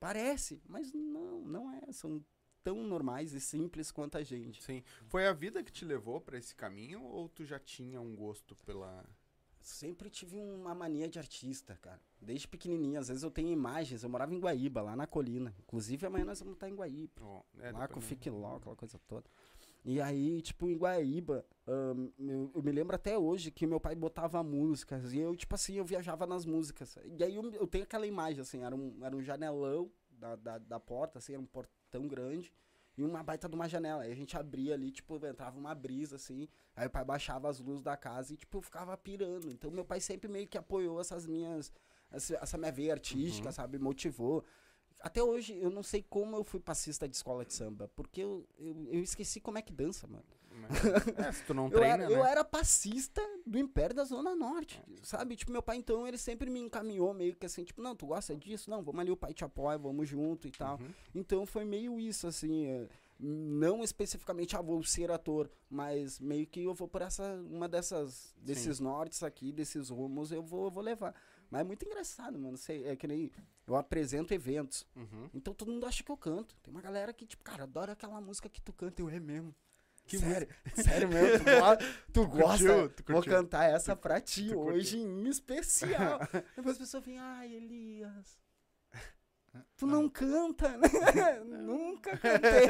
[0.00, 1.92] Parece, mas não, não é.
[1.92, 2.22] São
[2.66, 4.60] tão normais e simples quanto a gente.
[4.60, 4.82] Sim.
[5.06, 8.56] Foi a vida que te levou pra esse caminho ou tu já tinha um gosto
[8.56, 9.04] pela...
[9.60, 12.00] Sempre tive uma mania de artista, cara.
[12.20, 14.02] Desde pequenininho, às vezes eu tenho imagens.
[14.02, 15.54] Eu morava em Guaíba, lá na colina.
[15.60, 17.12] Inclusive amanhã nós vamos estar em Guaíba.
[17.20, 19.30] Ó, é, lá com o Fique aquela coisa toda.
[19.84, 21.46] E aí, tipo, em Guaíba,
[22.18, 25.74] eu, eu me lembro até hoje que meu pai botava músicas e eu, tipo assim,
[25.74, 26.98] eu viajava nas músicas.
[27.04, 30.58] E aí eu, eu tenho aquela imagem, assim, era um, era um janelão da, da,
[30.58, 32.52] da porta, assim, era um portão grande.
[32.96, 34.02] e uma baita de uma janela.
[34.04, 36.48] Aí a gente abria ali, tipo, entrava uma brisa, assim.
[36.74, 39.50] Aí o pai baixava as luzes da casa e, tipo, eu ficava pirando.
[39.50, 41.72] Então meu pai sempre meio que apoiou essas minhas.
[42.10, 43.78] Essa, essa minha veia artística, sabe?
[43.78, 44.44] Motivou.
[45.00, 47.88] Até hoje, eu não sei como eu fui passista de escola de samba.
[47.94, 50.24] Porque eu, eu, eu esqueci como é que dança, mano.
[51.28, 52.14] É, se tu não Eu treina, era, né?
[52.14, 55.36] eu era passista do Império da Zona Norte, sabe?
[55.36, 58.34] Tipo, meu pai, então, ele sempre me encaminhou meio que assim, tipo, não, tu gosta
[58.36, 58.70] disso?
[58.70, 60.78] Não, vamos ali, o pai te apoia, vamos junto e tal.
[60.80, 60.88] Uhum.
[61.14, 62.88] Então, foi meio isso, assim, é,
[63.18, 68.34] não especificamente, ah, vou ser ator, mas meio que eu vou por essa, uma dessas,
[68.38, 71.14] desses nortes aqui, desses rumos, eu vou, eu vou levar.
[71.50, 73.30] Mas é muito engraçado, mano, sei, é que nem,
[73.66, 75.30] eu apresento eventos, Uhum.
[75.32, 76.56] então todo mundo acha que eu canto.
[76.62, 79.54] Tem uma galera que, tipo, cara, adora aquela música que tu canta, eu é mesmo.
[80.06, 83.32] Que sério, sério mesmo, tu, tu gosta, curtiu, tu vou curtiu.
[83.32, 86.20] cantar essa pra ti tu hoje em especial.
[86.54, 88.38] Depois as pessoas vêm, ai, Elias,
[89.76, 90.88] tu não canta, né?
[91.44, 92.68] Nunca cantei.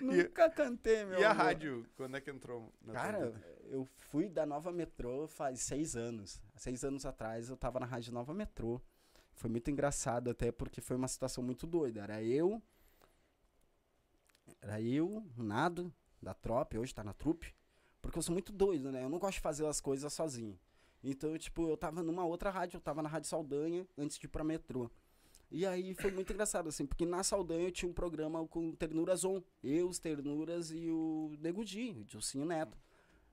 [0.00, 1.44] Nunca cantei, meu E a amor.
[1.44, 2.72] rádio, quando é que entrou?
[2.84, 3.44] tua Cara, vida?
[3.70, 6.42] eu fui da Nova Metrô faz seis anos.
[6.56, 8.80] Seis anos atrás eu tava na Rádio Nova Metrô.
[9.34, 12.02] Foi muito engraçado até porque foi uma situação muito doida.
[12.02, 12.62] Era eu,
[14.60, 15.92] era eu, o Nado,
[16.22, 17.54] da Trop, hoje tá na Trupe.
[18.02, 19.04] Porque eu sou muito doido, né?
[19.04, 20.58] Eu não gosto de fazer as coisas sozinho.
[21.02, 24.28] Então, tipo, eu tava numa outra rádio, eu tava na Rádio Saldanha antes de ir
[24.28, 24.90] pra metrô.
[25.50, 29.24] E aí foi muito engraçado, assim, porque na Saldanha eu tinha um programa com Ternuras
[29.24, 29.42] On.
[29.62, 32.78] Eu, os Ternuras e o Nego Di, o Dilcinho Neto.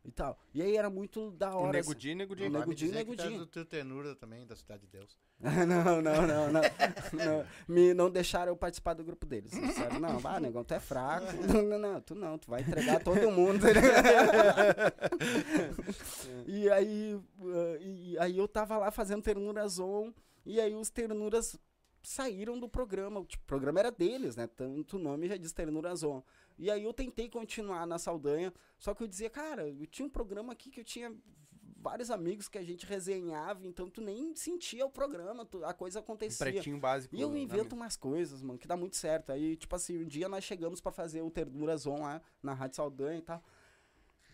[0.04, 0.40] E tal.
[0.54, 1.80] E aí era muito da O hora.
[1.80, 1.90] Assim.
[1.90, 5.18] O Nego me Di, dizer Nego que tá do ternura também, da Cidade de Deus.
[5.68, 6.62] não, não, não, não, não.
[7.68, 9.52] Me não deixaram eu participar do grupo deles.
[9.52, 11.28] Disseram, não, vá, negão, tu é fraco.
[11.48, 13.66] Não, não, não, tu não, tu vai entregar todo mundo.
[16.46, 20.12] e aí, uh, e aí eu tava lá fazendo ternuras on,
[20.46, 21.58] e aí os ternuras
[22.02, 23.24] saíram do programa.
[23.26, 24.48] Tipo, o programa era deles, né?
[24.48, 26.22] Tanto o nome já diz ternuras on.
[26.58, 30.10] E aí eu tentei continuar na Saldanha, só que eu dizia, cara, eu tinha um
[30.10, 31.14] programa aqui que eu tinha
[31.90, 36.00] vários amigos que a gente resenhava, então tu nem sentia o programa, tu- a coisa
[36.00, 36.46] Um acontecia.
[36.46, 37.16] pretinho básico.
[37.16, 39.32] E eu invento umas coisas, mano, que dá muito certo.
[39.32, 42.76] Aí, tipo assim, um dia nós chegamos pra fazer o Ternuras On lá na Rádio
[42.76, 43.42] Saldanha e tal.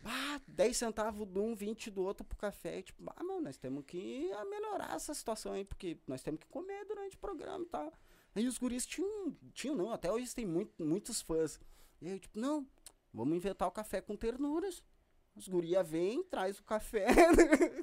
[0.06, 2.80] Ah, 10 centavos de um, 20 do outro pro café.
[2.80, 6.47] E, tipo, ah, mano, nós temos que melhorar essa situação aí, porque nós temos que
[6.47, 7.93] comer durante o programa e tal.
[8.36, 11.60] Aí os guris tinham, tinham não, até hoje tem muito, muitos fãs.
[12.01, 12.68] E aí, eu, tipo, não,
[13.14, 14.84] vamos inventar o café com ternuras.
[15.36, 17.08] Os guria vêm, traz o café.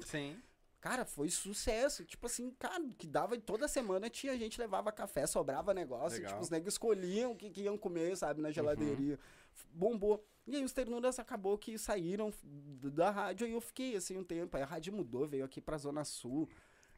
[0.05, 0.37] Sim.
[0.79, 2.03] Cara, foi sucesso.
[2.03, 6.17] Tipo assim, cara, que dava toda semana tinha gente levava café, sobrava negócio.
[6.17, 6.31] Legal.
[6.31, 9.19] Tipo, os negros escolhiam o que, que iam comer, sabe, na geladeirinha.
[9.73, 10.25] Bombou.
[10.47, 12.33] E aí os ternuras acabou que saíram
[12.93, 14.57] da rádio e eu fiquei assim um tempo.
[14.57, 16.49] Aí a rádio mudou, veio aqui pra Zona Sul.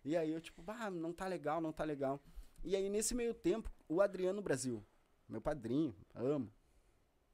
[0.06, 2.22] E aí eu, tipo, bah, não tá legal, não tá legal.
[2.64, 4.82] E aí nesse meio tempo, o Adriano Brasil,
[5.28, 6.50] meu padrinho, amo.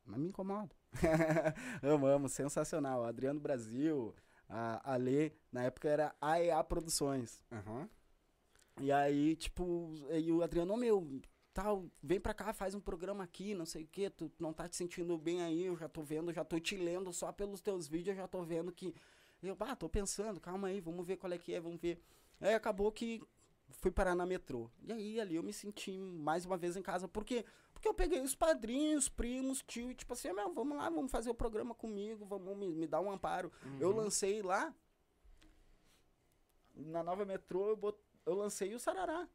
[0.04, 0.76] Mas me incomoda.
[1.84, 3.04] amo, amo, sensacional.
[3.06, 4.14] Adriano Brasil,
[4.48, 7.44] a Alê, na época era AEA Produções.
[7.52, 7.90] Aham.
[8.82, 11.22] E aí, tipo, aí o Adriano, "Ô, meu,
[11.54, 14.68] tal, vem pra cá, faz um programa aqui, não sei o que, tu não tá
[14.70, 17.88] te sentindo bem aí, eu já tô vendo, já tô te lendo só pelos teus
[17.88, 18.96] vídeos, eu já tô vendo que.
[19.42, 22.02] Eu, ah, tô pensando, calma aí, vamos ver qual é que é, vamos ver.
[22.42, 23.22] Aí acabou que
[23.70, 24.70] fui parar na metrô.
[24.82, 27.08] E aí ali eu me senti mais uma vez em casa.
[27.08, 27.46] Por quê?
[27.80, 31.30] Porque eu peguei os padrinhos, primos, tio, e tipo assim, meu, vamos lá, vamos fazer
[31.30, 33.50] o programa comigo, vamos me, me dar um amparo.
[33.80, 34.76] Eu lancei lá,
[36.76, 39.26] na nova metrô, eu, bot, eu lancei o Sarará.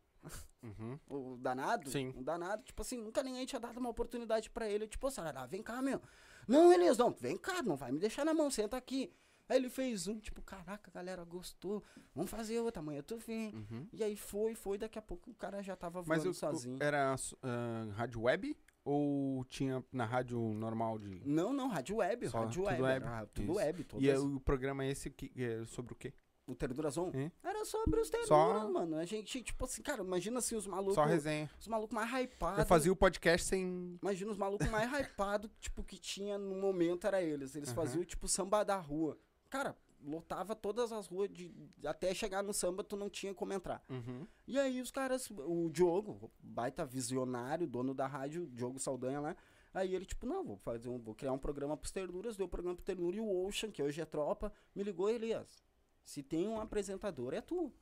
[0.62, 0.98] Uhum.
[1.08, 1.88] O danado?
[1.90, 2.12] Sim.
[2.14, 4.84] O danado, tipo assim, nunca ninguém tinha dado uma oportunidade pra ele.
[4.84, 6.02] Eu, tipo, "Ô, Sarará, vem cá, meu.
[6.46, 9.10] Não, Elias, não, vem cá, não vai me deixar na mão, senta aqui.
[9.48, 11.82] Aí ele fez um, tipo, caraca, a galera gostou.
[12.14, 13.54] Vamos fazer outra, amanhã tu vem.
[13.54, 13.86] Uhum.
[13.92, 16.78] E aí foi, foi, daqui a pouco o cara já tava Mas voando o, sozinho.
[16.78, 21.20] o- era ah, rádio web ou tinha na rádio normal de.
[21.26, 22.82] Não, não, rádio web, Só rádio web.
[22.82, 23.52] web, era tudo isso.
[23.58, 23.84] web.
[23.84, 26.12] Todas, E é o programa esse que, é sobre o quê?
[26.46, 27.30] O Terdurazon É?
[27.42, 28.96] era sobre os ternuras, Só- mano.
[28.98, 30.94] A gente, tipo assim, cara, imagina assim, os malucos.
[30.94, 31.50] Só resenha.
[31.58, 32.58] Os malucos mais hypados.
[32.58, 33.98] Eu fazia o podcast sem.
[34.02, 37.56] Imagina os malucos mais hypados, tipo, que tinha no momento era eles.
[37.56, 37.76] Eles Aham.
[37.76, 39.18] faziam, tipo, samba da rua.
[39.54, 41.54] Cara, lotava todas as ruas de.
[41.84, 43.80] Até chegar no samba, tu não tinha como entrar.
[43.88, 44.26] Uhum.
[44.48, 49.36] E aí os caras, o Diogo, baita visionário, dono da rádio, Diogo Saldanha lá.
[49.72, 52.48] Aí ele, tipo, não, vou fazer um, vou criar um programa pros ternuras, deu o
[52.48, 55.64] programa pro ternura e o Ocean, que hoje é tropa, me ligou, Elias.
[56.04, 57.72] Se tem um apresentador, é tu.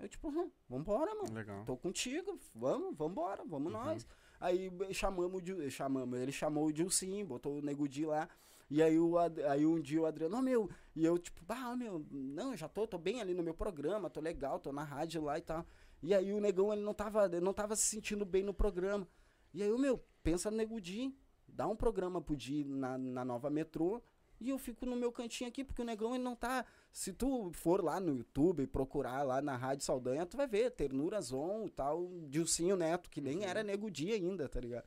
[0.00, 1.32] Eu, tipo, hum, vambora, mano.
[1.32, 1.64] Legal.
[1.64, 3.84] Tô contigo, vamos, vambora, vamos Uhum.
[3.84, 4.04] nós.
[4.40, 8.28] Aí chamamos, chamamos, ele chamou o Dilcim, botou o Nego Di lá.
[8.70, 12.04] E aí, o, aí um dia o Adriano, "Ô, meu, e eu tipo, bah, meu,
[12.10, 15.38] não, já tô, tô bem ali no meu programa, tô legal, tô na rádio lá
[15.38, 15.66] e tal.
[16.02, 19.06] E aí o negão, ele não tava, ele não tava se sentindo bem no programa.
[19.52, 21.14] E aí, o meu, pensa no Nego Di,
[21.46, 24.02] dá um programa pro Di na, na nova metrô,
[24.40, 26.66] e eu fico no meu cantinho aqui, porque o negão ele não tá.
[26.92, 30.70] Se tu for lá no YouTube e procurar lá na Rádio Saldanha, tu vai ver
[30.70, 34.84] Ternura Zon e tal, Dilcinho Neto, que nem era Nego Di ainda, tá ligado?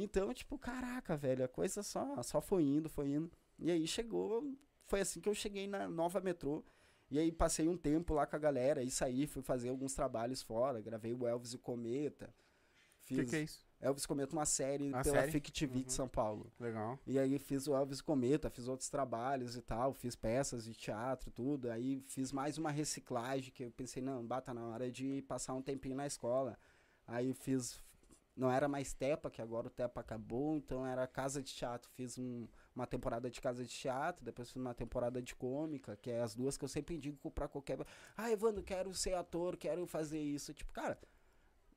[0.00, 3.30] Então, tipo, caraca, velho, a coisa só, só foi indo, foi indo.
[3.58, 6.64] E aí chegou, foi assim que eu cheguei na nova metrô.
[7.10, 10.42] E aí passei um tempo lá com a galera, e saí, fui fazer alguns trabalhos
[10.42, 12.26] fora, gravei o Elvis e o Cometa.
[12.26, 13.66] O Fiz que, que é isso?
[13.80, 15.32] Elvis Cometa, uma série Uma pela série?
[15.78, 15.82] Uhum.
[15.82, 16.52] de São Paulo.
[16.60, 16.98] Legal.
[17.06, 20.74] E aí fiz o Elvis e Cometa, fiz outros trabalhos e tal, fiz peças de
[20.74, 21.70] teatro, tudo.
[21.70, 25.62] Aí fiz mais uma reciclagem, que eu pensei, não, bata na hora de passar um
[25.62, 26.58] tempinho na escola.
[27.06, 27.80] Aí fiz,
[28.38, 31.90] não era mais Tepa, que agora o Tepa acabou, então era casa de teatro.
[31.94, 36.10] Fiz um- uma temporada de casa de teatro, depois fiz uma temporada de cômica, que
[36.10, 37.78] é as duas que eu sempre indico pra qualquer.
[38.16, 40.54] Ah, Evandro, quero ser ator, quero fazer isso.
[40.54, 40.96] Tipo, cara,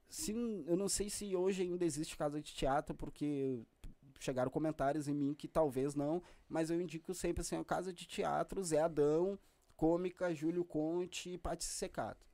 [0.08, 0.32] se,
[0.68, 3.60] eu não sei se hoje ainda existe casa de teatro, porque
[4.20, 8.06] chegaram comentários em mim que talvez não, mas eu indico sempre assim, a casa de
[8.06, 9.40] teatro, Zé Adão,
[9.76, 12.28] cômica, Júlio Conte e Pati Secato.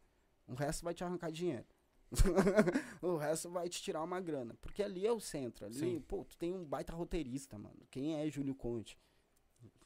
[0.47, 1.65] O resto vai te arrancar dinheiro.
[3.01, 4.55] o resto vai te tirar uma grana.
[4.61, 5.65] Porque ali é o centro.
[5.65, 6.01] Ali, Sim.
[6.07, 7.79] pô, tu tem um baita roteirista, mano.
[7.91, 8.97] Quem é Júlio Conte?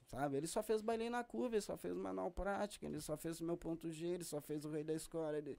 [0.08, 0.36] Sabe?
[0.38, 3.46] Ele só fez baile na curva, ele só fez manual prática, ele só fez o
[3.46, 5.58] meu ponto G, ele só fez o Rei da Escola, ele,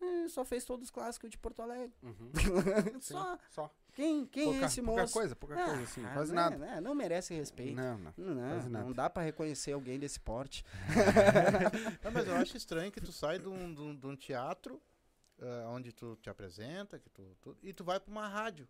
[0.00, 1.94] ele só fez todos os clássicos de Porto Alegre.
[2.02, 2.32] Uhum.
[3.00, 3.38] só.
[3.50, 3.72] Só.
[3.92, 5.12] Quem, quem pouca, é esse pouca moço?
[5.14, 6.02] coisa, pouca Ah, coisa, assim.
[6.12, 6.56] Quase né, nada.
[6.58, 7.76] né, Não merece respeito.
[7.76, 8.12] Não, não.
[8.16, 8.94] Não, quase não, nada.
[8.94, 10.64] dá pra reconhecer alguém desse porte.
[12.02, 14.82] Não, mas eu acho estranho que tu sai de um, de um- de um teatro
[15.40, 18.68] ah, onde tu te apresenta que tu, tu- e tu vai pra uma rádio.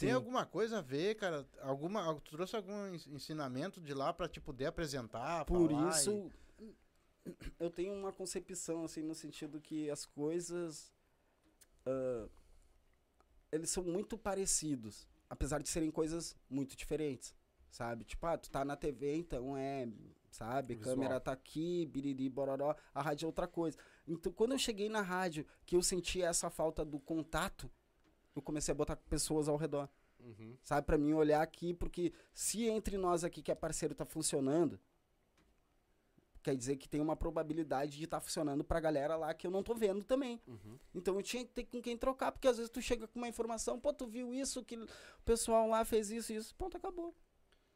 [0.00, 1.46] Tem alguma coisa a ver, cara?
[1.60, 5.44] Alguma, tu trouxe algum ens- ensinamento de lá pra te poder apresentar?
[5.44, 6.30] Por falar isso,
[7.60, 10.92] eu tenho uma concepção, assim, no sentido que as coisas.
[11.86, 12.28] ah,
[13.52, 17.32] eles são muito parecidos, apesar de serem coisas muito diferentes,
[17.70, 18.04] sabe?
[18.04, 19.88] Tipo, ah, tu tá na TV, então é.
[20.30, 20.74] Sabe?
[20.74, 20.96] Visual.
[20.96, 23.78] Câmera tá aqui, biriri, bororó, a rádio é outra coisa.
[24.06, 27.70] Então, quando eu cheguei na rádio, que eu senti essa falta do contato,
[28.34, 29.88] eu comecei a botar pessoas ao redor.
[30.20, 30.56] Uhum.
[30.62, 34.78] Sabe, pra mim olhar aqui, porque se entre nós aqui que é parceiro tá funcionando,
[36.42, 39.62] quer dizer que tem uma probabilidade de estar funcionando pra galera lá que eu não
[39.62, 40.40] tô vendo também.
[40.46, 40.78] Uhum.
[40.94, 43.28] Então eu tinha que ter com quem trocar, porque às vezes tu chega com uma
[43.28, 44.88] informação, pô, tu viu isso, que o
[45.24, 47.14] pessoal lá fez isso e isso, ponto, acabou.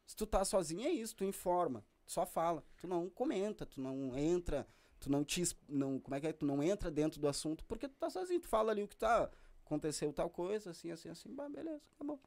[0.05, 3.81] Se tu tá sozinho, é isso, tu informa, tu só fala, tu não comenta, tu
[3.81, 4.67] não entra,
[5.01, 7.87] tu não te, não, como é que é, tu não entra dentro do assunto, porque
[7.87, 9.29] tu tá sozinho, tu fala ali o que tá,
[9.65, 12.19] aconteceu tal coisa, assim, assim, assim, bah, beleza, acabou.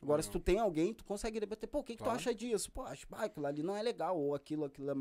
[0.00, 2.72] Agora, se tu tem alguém, tu consegue debater, pô, o que, que tu acha disso?
[2.72, 4.94] Pô, acho, bah, aquilo ali não é legal, ou aquilo, aquilo é...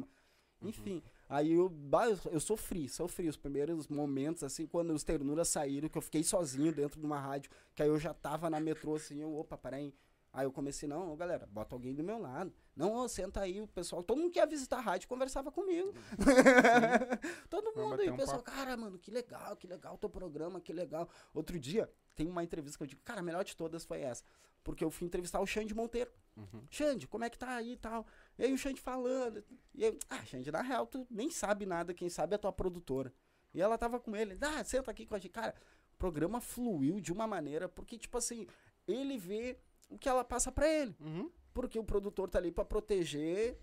[0.63, 5.47] Enfim, aí eu, bah, eu, eu sofri, sofri os primeiros momentos, assim, quando os ternuras
[5.47, 8.59] saíram, que eu fiquei sozinho dentro de uma rádio, que aí eu já tava na
[8.59, 9.93] metrô, assim, eu, opa, peraí.
[10.33, 12.53] Aí eu comecei, não, ô, galera, bota alguém do meu lado.
[12.75, 15.93] Não, ô, senta aí, o pessoal, todo mundo que ia visitar a rádio conversava comigo.
[17.49, 20.61] todo mundo, e o um pessoal, cara, mano, que legal, que legal o teu programa,
[20.61, 21.09] que legal.
[21.33, 24.23] Outro dia, tem uma entrevista que eu digo, cara, a melhor de todas foi essa.
[24.63, 26.11] Porque eu fui entrevistar o Xande Monteiro.
[26.37, 26.63] Uhum.
[26.69, 28.05] Xande, como é que tá aí e tal?
[28.37, 29.43] E aí o Xande falando.
[29.73, 32.53] E eu, ah, Xande, na real, tu nem sabe nada, quem sabe é a tua
[32.53, 33.11] produtora.
[33.53, 35.31] E ela tava com ele, ah, senta aqui com a gente.
[35.31, 35.53] Cara,
[35.93, 38.47] o programa fluiu de uma maneira, porque, tipo assim,
[38.87, 39.59] ele vê
[39.91, 40.95] o que ela passa pra ele.
[40.99, 41.29] Uhum.
[41.53, 43.57] Porque o produtor tá ali pra proteger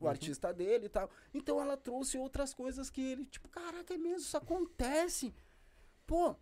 [0.00, 1.08] o artista dele e tal.
[1.32, 5.32] Então ela trouxe outras coisas que ele, tipo, caraca, é mesmo, isso acontece.
[6.06, 6.34] Pô,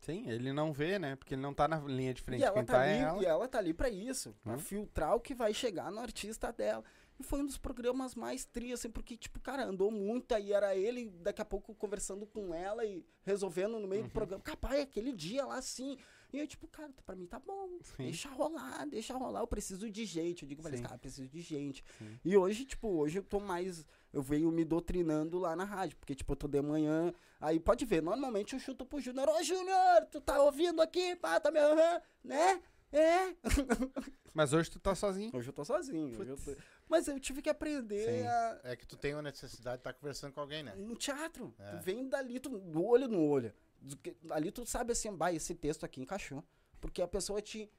[0.00, 1.14] Sim, ele não vê, né?
[1.14, 2.40] Porque ele não tá na linha de frente.
[2.40, 3.22] e ela, Quem tá tá ali, é ela.
[3.22, 4.58] e ela tá ali pra isso, pra Hum.
[4.58, 6.82] filtrar o que vai chegar no artista dela.
[7.20, 10.74] E foi um dos programas mais tri, assim, porque, tipo, cara, andou muito, aí era
[10.74, 13.86] ele, daqui a pouco, conversando com ela e resolvendo no Uhum.
[13.86, 14.42] meio do programa.
[14.42, 15.96] Capaz, aquele dia lá, assim.
[16.32, 17.68] E eu, tipo, cara, pra mim tá bom.
[17.82, 18.04] Sim.
[18.04, 19.40] Deixa rolar, deixa rolar.
[19.40, 20.42] Eu preciso de gente.
[20.42, 21.84] Eu digo pra eles, cara, eu preciso de gente.
[21.98, 22.18] Sim.
[22.24, 23.84] E hoje, tipo, hoje eu tô mais.
[24.12, 25.96] Eu venho me doutrinando lá na rádio.
[25.98, 27.12] Porque, tipo, eu tô de manhã.
[27.40, 29.28] Aí pode ver, normalmente eu chuto pro Júnior.
[29.28, 31.16] Ô, Júnior, tu tá ouvindo aqui?
[31.16, 31.60] Pá, tá me
[32.24, 32.62] né?
[32.92, 33.34] É.
[34.34, 35.30] Mas hoje tu tá sozinho.
[35.34, 36.14] Hoje eu tô sozinho.
[36.22, 36.56] eu tô-
[36.88, 40.32] Mas eu tive que aprender a- É que tu tem uma necessidade de estar conversando
[40.32, 40.74] com alguém, né?
[40.76, 41.54] no teatro.
[41.58, 41.70] É.
[41.72, 43.52] Tu vem dali, tu, do olho no olho.
[44.30, 46.42] Ali tu sabe assim, bah, esse texto aqui encaixou.
[46.80, 47.70] Porque a pessoa te.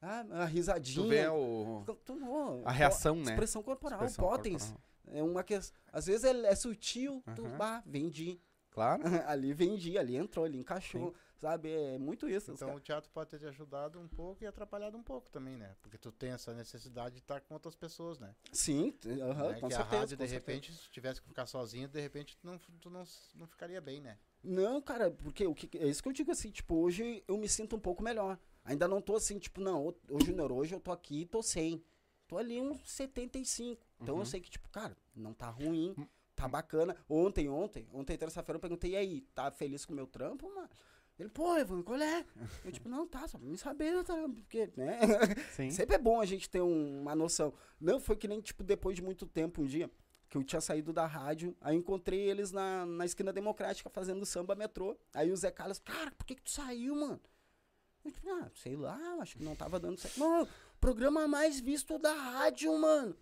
[0.00, 1.02] Ah, a risadinha.
[1.02, 1.82] Tu vê o...
[2.04, 3.32] Tu a reação, né?
[3.32, 4.64] Expressão corporal, Expressão potens.
[4.64, 4.94] corporal.
[5.06, 5.54] É uma que
[5.92, 7.56] às vezes é, é sutil, tu Aham.
[7.56, 8.40] bah, vendi.
[8.70, 9.02] Claro.
[9.26, 11.70] ali vendi, ali entrou, ali encaixou, sabe?
[11.70, 12.52] É muito isso.
[12.52, 15.74] Então o teatro pode ter te ajudado um pouco e atrapalhado um pouco também, né?
[15.82, 18.34] Porque tu tem essa necessidade de estar com outras pessoas, né?
[18.52, 19.16] Sim, Né?
[19.60, 19.82] com que a certeza.
[19.82, 20.34] rádio, com de certeza.
[20.34, 23.04] repente, se tivesse que ficar sozinho, de repente tu não, tu não,
[23.34, 24.18] não ficaria bem, né?
[24.42, 27.48] Não, cara, porque o que, é isso que eu digo assim, tipo, hoje eu me
[27.48, 28.38] sinto um pouco melhor.
[28.64, 31.82] Ainda não tô assim, tipo, não, ô Júnior, hoje eu tô aqui e tô 100.
[32.26, 33.86] Tô ali uns 75.
[34.00, 34.20] Então Uhum.
[34.22, 35.94] eu sei que, tipo, cara, não tá ruim,
[36.34, 36.96] tá bacana.
[37.08, 40.68] Ontem, ontem, ontem, terça-feira, eu perguntei, e aí, tá feliz com o meu trampo, mano?
[41.18, 42.24] Ele, pô, Ivan, qual é?
[42.64, 44.98] Eu, tipo, não, tá, só pra me saber, tá, porque, né?
[45.54, 45.70] Sim.
[45.70, 47.54] Sempre é bom a gente ter um- uma noção.
[47.80, 49.88] Não, foi que nem, tipo, depois de muito tempo, um dia,
[50.28, 54.56] que eu tinha saído da rádio, aí encontrei eles na, na esquina democrática fazendo samba
[54.56, 54.96] metrô.
[55.14, 57.20] Aí o Zé Carlos, cara, por que que tu saiu, mano?
[58.04, 60.18] Eu, tipo, ah, sei lá, acho que não tava dando certo.
[60.18, 60.48] Mano,
[60.80, 63.16] programa mais visto da rádio, mano.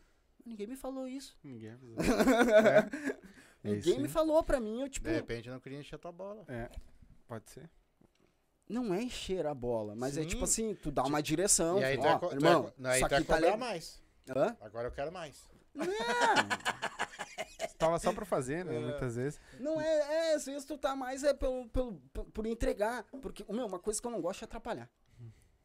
[0.46, 1.36] Ninguém me falou isso.
[1.44, 1.96] Ninguém avisou.
[2.00, 2.88] é.
[3.64, 4.12] É Ninguém isso me aí.
[4.12, 6.44] falou pra mim, eu, tipo, De repente eu não queria encher tua bola.
[6.48, 6.68] É.
[7.28, 7.70] Pode ser.
[8.68, 10.28] Não é encher a bola, mas é Sim.
[10.28, 11.78] tipo assim, tu dá uma direção.
[11.80, 13.56] e aí tu, tu ó, tu irmão, vai co- aí isso tu vai aqui tá
[13.56, 14.02] mais.
[14.28, 14.56] Hã?
[14.60, 15.50] Agora eu quero mais.
[17.78, 18.78] Tava só pra fazer, né?
[18.78, 19.40] Muitas vezes.
[19.58, 21.94] Não é, é, às vezes tu tá mais é pelo, pelo,
[22.32, 23.04] por, entregar.
[23.20, 24.88] Porque, meu, uma coisa que eu não gosto é atrapalhar.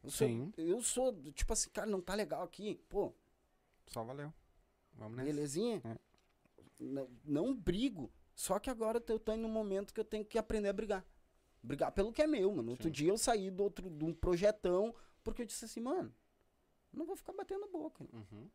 [0.02, 0.52] Eu sou, Sim.
[0.56, 2.80] Eu sou, tipo assim, cara, não tá legal aqui.
[2.88, 3.12] Pô,
[3.86, 4.32] Só valeu.
[4.94, 5.26] Vamos nessa.
[5.26, 5.80] belezinha?
[5.84, 5.96] É.
[6.80, 8.10] Não, não brigo.
[8.34, 11.04] Só que agora eu tô no momento que eu tenho que aprender a brigar.
[11.62, 12.70] Brigar pelo que é meu, mano.
[12.70, 12.92] Outro Sim.
[12.92, 14.94] dia eu saí do outro, de um projetão,
[15.24, 16.14] porque eu disse assim, mano,
[16.92, 18.04] não vou ficar batendo boca.
[18.12, 18.48] Uhum.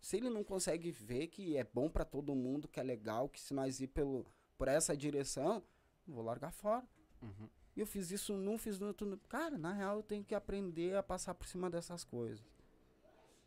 [0.00, 3.40] se ele não consegue ver que é bom pra todo mundo, que é legal, que
[3.40, 4.26] se nós ir pelo,
[4.56, 5.62] por essa direção,
[6.06, 6.86] vou largar fora.
[7.20, 7.48] Uhum.
[7.76, 9.18] E eu fiz isso num, fiz no outro.
[9.28, 12.44] Cara, na real eu tenho que aprender a passar por cima dessas coisas.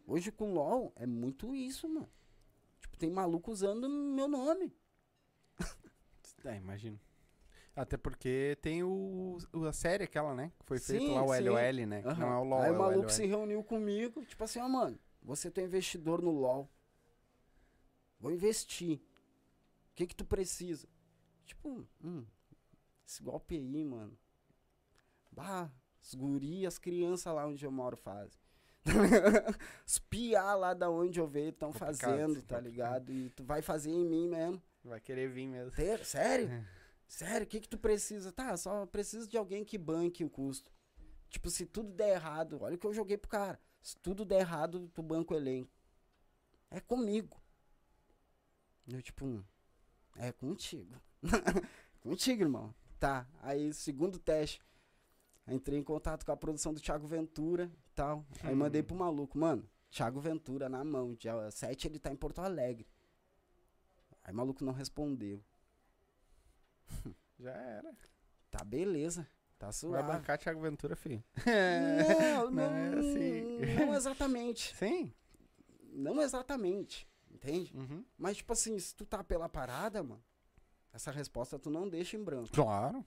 [0.07, 2.09] Hoje com LOL é muito isso, mano.
[2.79, 4.73] Tipo, tem maluco usando meu nome.
[6.43, 6.99] É, imagino.
[7.75, 10.51] Até porque tem o, o- a série aquela, né?
[10.59, 11.43] Que foi feito Sim, lá o sim.
[11.49, 12.01] LOL, né?
[12.01, 12.19] Que Aham.
[12.19, 13.09] Não é o LOL, Aí é o maluco LOL.
[13.09, 16.69] se reuniu comigo, tipo assim, ó, mano, você tem investidor no LOL.
[18.19, 18.97] Vou investir.
[18.97, 20.87] O que que tu precisa?
[21.45, 22.25] Tipo, hum,
[23.07, 24.17] esse golpe aí, mano.
[25.31, 25.69] Bah,
[26.01, 28.39] os guri, as crianças lá onde eu moro fazem.
[29.85, 33.11] os piá lá da onde eu veio estão fazendo, tá ligado?
[33.11, 34.61] E tu vai fazer em mim mesmo.
[34.83, 35.71] Vai querer vir mesmo.
[35.71, 36.05] Sério?
[36.05, 36.49] Sério?
[36.49, 36.80] É.
[37.11, 38.31] Sério, o que que tu precisa?
[38.31, 40.71] Tá, só preciso de alguém que banque o custo.
[41.29, 43.59] Tipo, se tudo der errado, olha o que eu joguei pro cara.
[43.81, 45.69] Se tudo der errado, tu banca o elenco.
[46.69, 47.37] É comigo.
[48.87, 49.43] Eu, tipo, hum,
[50.15, 50.95] é contigo.
[51.99, 52.73] contigo, irmão.
[52.97, 54.61] Tá, aí segundo teste.
[55.45, 58.25] Entrei em contato com a produção do Thiago Ventura e tal.
[58.41, 58.57] Aí Hum.
[58.57, 61.13] mandei pro maluco, mano, Thiago Ventura na mão.
[61.15, 62.87] Dia 7 ele tá em Porto Alegre.
[64.23, 65.43] Aí o maluco não respondeu.
[67.39, 67.95] Já era.
[68.49, 69.27] Tá beleza.
[69.57, 70.07] Tá Vai suave.
[70.07, 71.23] bancar Thiago Ventura, filho.
[71.45, 73.75] Não, Não não, é assim.
[73.85, 74.75] não exatamente.
[74.75, 75.13] Sim.
[75.93, 77.07] Não exatamente.
[77.29, 77.71] Entende?
[77.75, 78.03] Uhum.
[78.17, 80.21] Mas, tipo assim, se tu tá pela parada, mano,
[80.93, 82.49] essa resposta tu não deixa em branco.
[82.51, 83.05] Claro.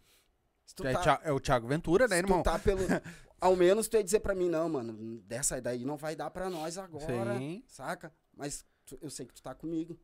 [0.83, 2.41] É, tá, é o Thiago Ventura, né, se irmão?
[2.41, 2.81] tu tá pelo.
[3.41, 6.49] Ao menos tu ia dizer pra mim, não, mano, dessa daí não vai dar pra
[6.49, 7.37] nós agora.
[7.37, 7.63] Sim.
[7.67, 8.15] Saca?
[8.35, 9.99] Mas tu- eu sei que tu tá comigo.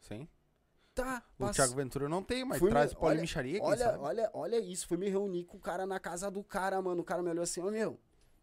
[0.00, 0.28] Sim.
[0.94, 3.98] Tá, O pass- Thiago Ventura não tem, mas Fui traz me- quem Olha, sabe?
[3.98, 4.86] olha, olha isso.
[4.86, 7.02] Fui me reunir com o cara na casa do cara, mano.
[7.02, 7.98] O cara me olhou assim, ô meu,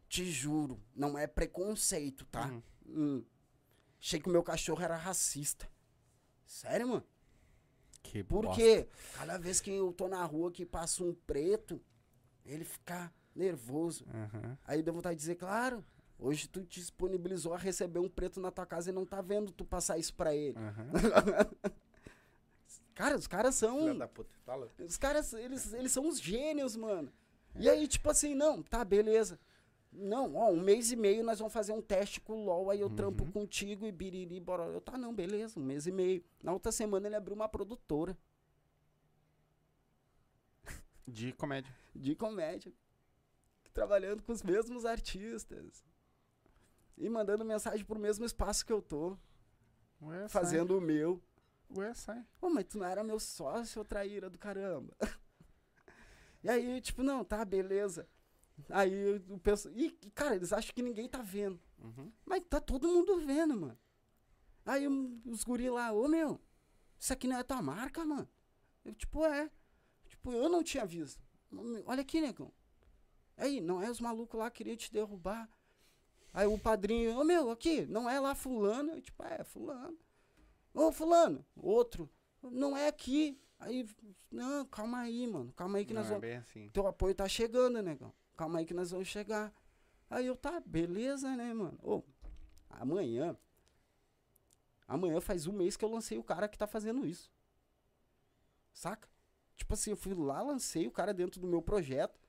[0.10, 2.48] te juro, não é preconceito, tá?
[2.48, 2.62] Uhum.
[2.88, 3.26] Hum.
[4.02, 5.70] Achei que o meu cachorro era racista.
[6.46, 7.04] Sério, mano?
[8.04, 8.62] Que Por bosta.
[9.14, 11.80] Cada vez que eu tô na rua que passa um preto,
[12.46, 14.06] ele fica nervoso.
[14.14, 14.58] Aham.
[14.66, 15.86] Aí deu vontade de dizer, claro,
[16.20, 19.54] hoje tu te disponibilizou a receber um preto na tua casa e não tá vendo
[19.54, 20.58] tu passar isso pra ele.
[20.58, 20.90] Aham.
[22.94, 23.80] Cara, os caras são.
[23.80, 24.30] Filha da puta.
[24.46, 24.70] Fala.
[24.80, 27.12] Os caras, eles, eles são os gênios, mano.
[27.56, 29.40] E aí, tipo assim, não, tá, beleza.
[29.92, 32.80] Não, ó, um mês e meio nós vamos fazer um teste com o LOL, aí
[32.80, 34.64] eu trampo contigo e biriri, bora.
[34.64, 36.24] Eu, tá, não, beleza, um mês e meio.
[36.42, 38.18] Na outra semana ele abriu uma produtora
[41.06, 41.76] De comédia.
[41.94, 42.72] de comédia,
[43.74, 45.84] trabalhando com os mesmos artistas.
[46.98, 49.18] E mandando mensagem pro mesmo espaço que eu tô,
[50.02, 51.22] Ué, fazendo o meu.
[51.76, 52.26] Ué, sai.
[52.42, 54.96] Ô, mas tu não era meu sócio, traíra do caramba.
[56.44, 58.08] e aí, tipo, não, tá, beleza.
[58.70, 59.74] Aí o pessoal.
[59.76, 61.60] E, cara, eles acham que ninguém tá vendo.
[61.80, 62.12] Uhum.
[62.26, 63.78] Mas tá todo mundo vendo, mano.
[64.66, 64.88] Aí
[65.26, 66.40] os guri lá, ô meu,
[67.00, 68.30] isso aqui não é tua marca, mano.
[68.86, 69.50] Eu, tipo, é.
[70.08, 71.22] Tipo, eu não tinha visto.
[71.86, 72.52] Olha aqui, negão.
[73.38, 75.50] Aí, não é os malucos lá que queriam te derrubar.
[76.34, 78.92] Aí o padrinho, ô meu, aqui, não é lá fulano.
[78.92, 79.98] Eu, tipo, é, fulano.
[80.74, 82.10] Ô, fulano, outro,
[82.42, 83.40] não é aqui.
[83.60, 83.88] Aí,
[84.32, 85.52] não, calma aí, mano.
[85.54, 86.48] Calma aí que Não nós é vamos.
[86.50, 86.70] assim.
[86.70, 88.12] Teu apoio tá chegando, negão.
[88.36, 89.54] Calma aí que nós vamos chegar.
[90.10, 91.78] Aí eu, tá, beleza, né, mano?
[91.84, 92.02] Ô,
[92.70, 93.38] amanhã.
[94.88, 97.32] Amanhã faz um mês que eu lancei o cara que tá fazendo isso.
[98.74, 99.08] Saca?
[99.56, 102.20] Tipo assim, eu fui lá, lancei o cara dentro do meu projeto.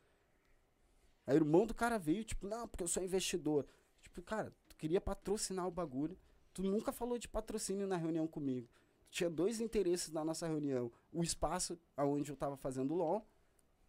[1.26, 3.66] Aí o irmão do cara veio, tipo, não, porque eu sou investidor.
[4.00, 6.18] Tipo, cara, tu queria patrocinar o bagulho.
[6.52, 8.68] Tu nunca falou de patrocínio na reunião comigo.
[9.10, 10.90] Tinha dois interesses na nossa reunião.
[11.12, 13.26] O espaço onde eu tava fazendo LOL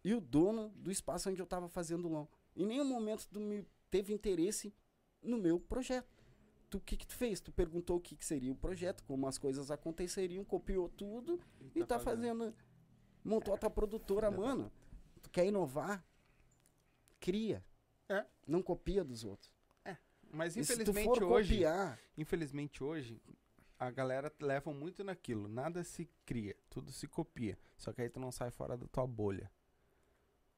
[0.02, 2.28] e o dono do espaço onde eu tava fazendo LOL.
[2.54, 4.74] Em nenhum momento tu me teve interesse
[5.22, 6.24] no meu projeto.
[6.68, 7.40] Tu, o que que tu fez?
[7.40, 11.40] Tu perguntou o que, que seria o projeto, como as coisas aconteceriam, copiou tudo
[11.74, 12.54] e tá, fazendo.
[13.24, 14.70] Montou a tua produtora, mano.
[15.22, 16.04] Tu quer inovar?
[17.20, 17.64] Cria.
[18.08, 18.26] É.
[18.46, 19.53] Não copia dos outros.
[20.34, 23.20] Mas E se tu infelizmente for hoje, copiar, infelizmente hoje,
[23.78, 25.48] a galera leva muito naquilo.
[25.48, 27.58] Nada se cria, tudo se copia.
[27.76, 29.50] Só que aí tu não sai fora da tua bolha.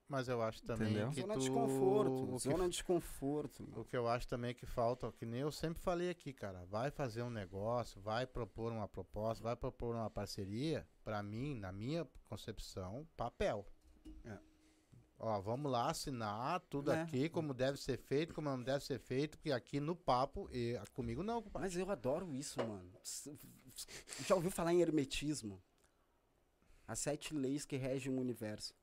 [0.08, 1.10] Mas eu acho também Entendeu?
[1.10, 1.40] que zona tu...
[1.40, 2.22] de conforto.
[2.22, 3.62] o que Zona de conforto.
[3.64, 3.80] mano.
[3.80, 6.92] O que eu acho também que falta, que nem eu sempre falei aqui, cara, vai
[6.92, 12.06] fazer um negócio, vai propor uma proposta, vai propor uma parceria, pra mim, na minha
[12.28, 13.66] concepção, papel.
[15.18, 17.00] Ó, vamos lá assinar tudo É.
[17.02, 20.78] aqui, como deve ser feito, como não deve ser feito, porque aqui no papo, e,
[20.92, 21.68] comigo não, compadre.
[21.68, 22.92] Mas eu adoro isso, mano.
[24.26, 25.62] Já ouviu falar em hermetismo?
[26.86, 28.74] As sete leis que regem o universo.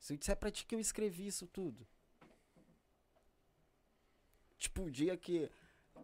[0.00, 1.86] Se eu disser pra ti que eu escrevi isso tudo.
[4.58, 5.50] Tipo, o dia que,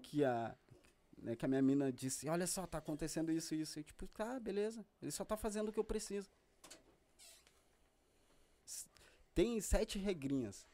[0.03, 0.55] que, a,
[1.19, 3.81] né, que a minha mina disse, olha só, tá acontecendo isso e isso.
[3.81, 4.85] E tipo, tá, beleza.
[5.03, 6.31] Ele só tá fazendo o que eu preciso.
[9.35, 10.67] Tem sete regrinhas.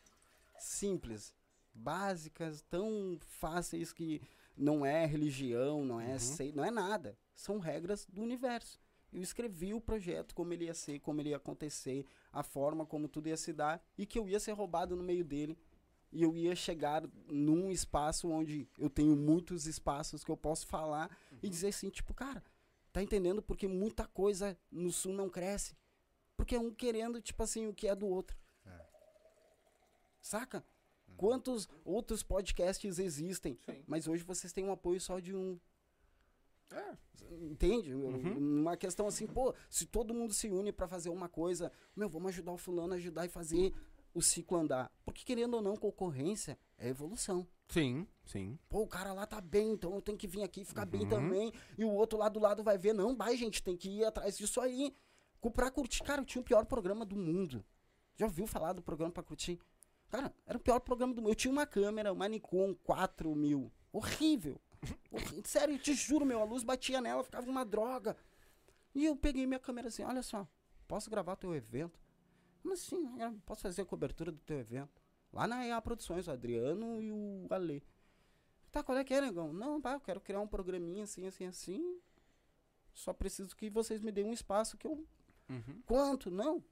[0.59, 1.34] Simples.
[1.74, 4.22] Básicas, tão fáceis que
[4.57, 6.18] não é religião, não é Uhum.
[6.18, 7.18] sei, não é nada.
[7.34, 8.80] São regras do universo.
[9.12, 13.09] Eu escrevi o projeto, como ele ia ser, como ele ia acontecer, a forma como
[13.09, 15.57] tudo ia se dar, e que eu ia ser roubado no meio dele.
[16.11, 21.14] E eu ia chegar num espaço onde eu tenho muitos espaços que eu posso falar
[21.42, 22.42] e dizer assim, tipo, cara,
[22.92, 23.42] tá entendendo?
[23.42, 25.76] Porque muita coisa no sul não cresce.
[26.36, 28.36] Porque é um querendo, tipo assim, o que é do outro.
[30.26, 30.64] Saca?
[31.16, 33.56] Quantos outros podcasts existem?
[33.64, 33.84] Sim.
[33.86, 35.58] Mas hoje vocês têm um apoio só de um.
[36.72, 36.96] É.
[37.42, 37.94] Entende?
[37.94, 38.36] Uhum.
[38.62, 42.28] Uma questão assim, pô, se todo mundo se une pra fazer uma coisa, meu, vamos
[42.30, 43.72] ajudar o fulano a ajudar e fazer
[44.12, 44.90] o ciclo andar.
[45.04, 47.46] Porque querendo ou não, concorrência é evolução.
[47.68, 48.58] Sim, sim.
[48.68, 51.02] Pô, o cara lá tá bem, então eu tenho que vir aqui e ficar bem
[51.02, 51.08] Uhum.
[51.08, 51.52] também.
[51.78, 54.36] E o outro lá do lado vai ver, não, vai, gente, tem que ir atrás
[54.36, 54.92] disso aí.
[55.54, 56.02] Pra curtir.
[56.02, 57.64] Cara, eu tinha o pior programa do mundo.
[58.16, 59.60] Já ouviu falar do programa pra curtir?
[60.09, 61.30] Cara, era o pior programa do mundo.
[61.30, 63.70] Eu tinha uma câmera, uma Nikon 4000.
[63.92, 64.61] Horrível.
[65.11, 68.16] Horri- Sério, eu te juro, meu, a luz batia nela, ficava uma droga.
[68.94, 70.46] E eu peguei minha câmera assim, olha só,
[70.86, 71.98] posso gravar teu evento?
[72.62, 73.11] Mas sim,
[73.44, 75.00] posso fazer a cobertura do teu evento.
[75.32, 77.82] Lá na EA Produções, o Adriano e o Ale.
[78.72, 79.52] Tá, qual é que é, negão?
[79.52, 82.00] Não, pá, eu quero criar um programinha assim, assim, assim.
[82.92, 85.07] Só preciso que vocês me deem um espaço que eu.
[85.48, 85.82] Uhum.
[85.86, 86.30] Quanto?
[86.30, 86.62] Não.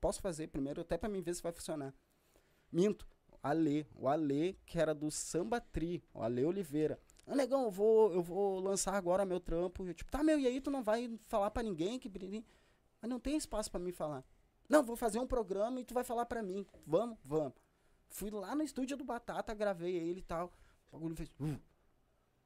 [0.00, 1.94] Posso fazer primeiro, até pra mim ver se vai funcionar.
[2.70, 3.06] Minto.
[3.42, 7.00] Ale, o Ale, que era do Samba Tri, o Ale Oliveira.
[7.26, 9.86] Ah, negão, eu vou, eu vou lançar agora meu trampo.
[9.86, 12.10] Eu, tipo, tá, meu, e aí tu não vai falar pra ninguém que.
[13.00, 14.24] Mas não tem espaço pra mim falar.
[14.68, 16.66] Não, vou fazer um programa e tu vai falar pra mim.
[16.86, 17.54] Vamos, vamos.
[18.08, 20.52] Fui lá no estúdio do Batata, gravei ele e tal.
[20.90, 21.30] O bagulho fez.
[21.40, 21.58] "Uh".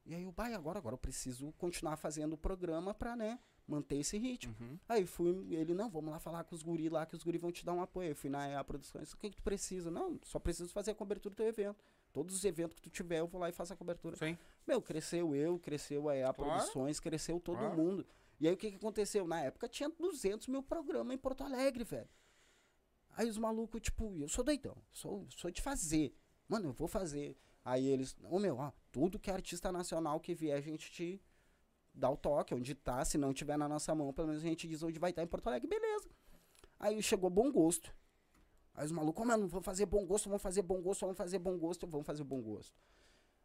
[0.05, 3.97] E aí o pai, agora, agora eu preciso continuar fazendo o programa pra, né, manter
[3.97, 4.55] esse ritmo.
[4.59, 4.77] Uhum.
[4.87, 7.51] Aí fui, ele, não, vamos lá falar com os guris lá, que os guris vão
[7.51, 8.09] te dar um apoio.
[8.09, 9.89] Eu fui na EA Produções, o que, que tu precisa?
[9.89, 11.83] Não, só preciso fazer a cobertura do teu evento.
[12.13, 14.15] Todos os eventos que tu tiver, eu vou lá e faço a cobertura.
[14.15, 14.37] Sim.
[14.65, 16.51] Meu, cresceu eu, cresceu a EA Claro.
[16.51, 17.75] Produções, cresceu todo Claro.
[17.75, 18.05] mundo.
[18.39, 19.27] E aí o que, que aconteceu?
[19.27, 22.09] Na época tinha 200 mil programas em Porto Alegre, velho.
[23.17, 26.13] Aí os malucos, tipo, eu sou doidão, sou, sou de fazer.
[26.47, 27.37] Mano, eu vou fazer.
[27.63, 31.21] Aí eles, ô meu, ó, tudo que é artista nacional que vier, a gente te
[31.95, 34.67] dá o toque, onde tá, se não tiver na nossa mão, pelo menos a gente
[34.67, 36.09] diz onde vai estar em Porto Alegre, beleza.
[36.79, 37.95] Aí chegou bom gosto.
[38.73, 41.57] Aí os malucos, mano, vamos fazer bom gosto, vamos fazer bom gosto, vamos fazer bom
[41.57, 42.77] gosto, vamos fazer bom gosto.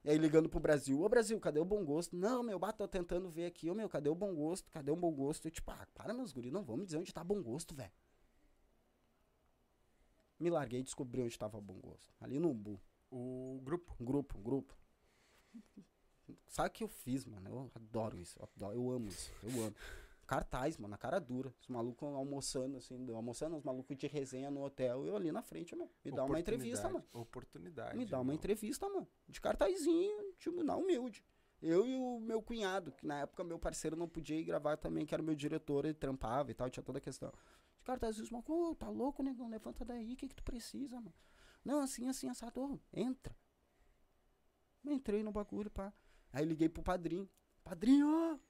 [0.02, 2.16] E aí ligando pro Brasil, ô Brasil, cadê o bom gosto?
[2.16, 4.70] Não, meu, bato, tô tentando ver aqui, ô meu, cadê o bom gosto?
[4.70, 5.46] Cadê o bom gosto?
[5.46, 7.92] Eu, tipo, ah, para meus guris, não vamos dizer onde tá bom gosto, velho.
[10.38, 12.10] Me larguei e descobri onde tava o bom gosto.
[12.18, 12.80] Ali no Umbu.
[13.10, 13.94] O grupo.
[14.00, 14.74] Grupo, grupo.
[16.48, 17.48] Sabe o que eu fiz, mano?
[17.48, 18.38] Eu adoro isso.
[18.38, 19.30] Eu, adoro, eu amo isso.
[19.42, 19.74] Eu amo.
[20.26, 21.52] Cartaz, mano, na cara dura.
[21.60, 25.04] Os malucos almoçando, assim, almoçando, os malucos de resenha no hotel.
[25.04, 25.90] Eu ali na frente, mano.
[26.04, 27.04] Me dá uma entrevista, mano.
[27.12, 27.98] Oportunidade-.
[27.98, 28.34] Me dá uma irmão.
[28.36, 29.08] entrevista, mano.
[29.28, 31.24] De cartazinho, tipo, na humilde.
[31.60, 35.04] Eu e o meu cunhado, que na época meu parceiro não podia ir gravar também,
[35.04, 37.30] que era meu diretor, ele trampava e tal, tinha toda a questão.
[37.78, 39.48] De cartazinho, os malucos, ô, tá louco, negão?
[39.48, 41.14] Levanta daí, o que que tu precisa, mano?
[41.64, 43.36] Não, assim, assim, assado, ô, entra.
[44.84, 45.92] Entrei no bagulho, pá.
[46.32, 47.28] Aí liguei pro padrinho.
[47.64, 48.40] Padrinho.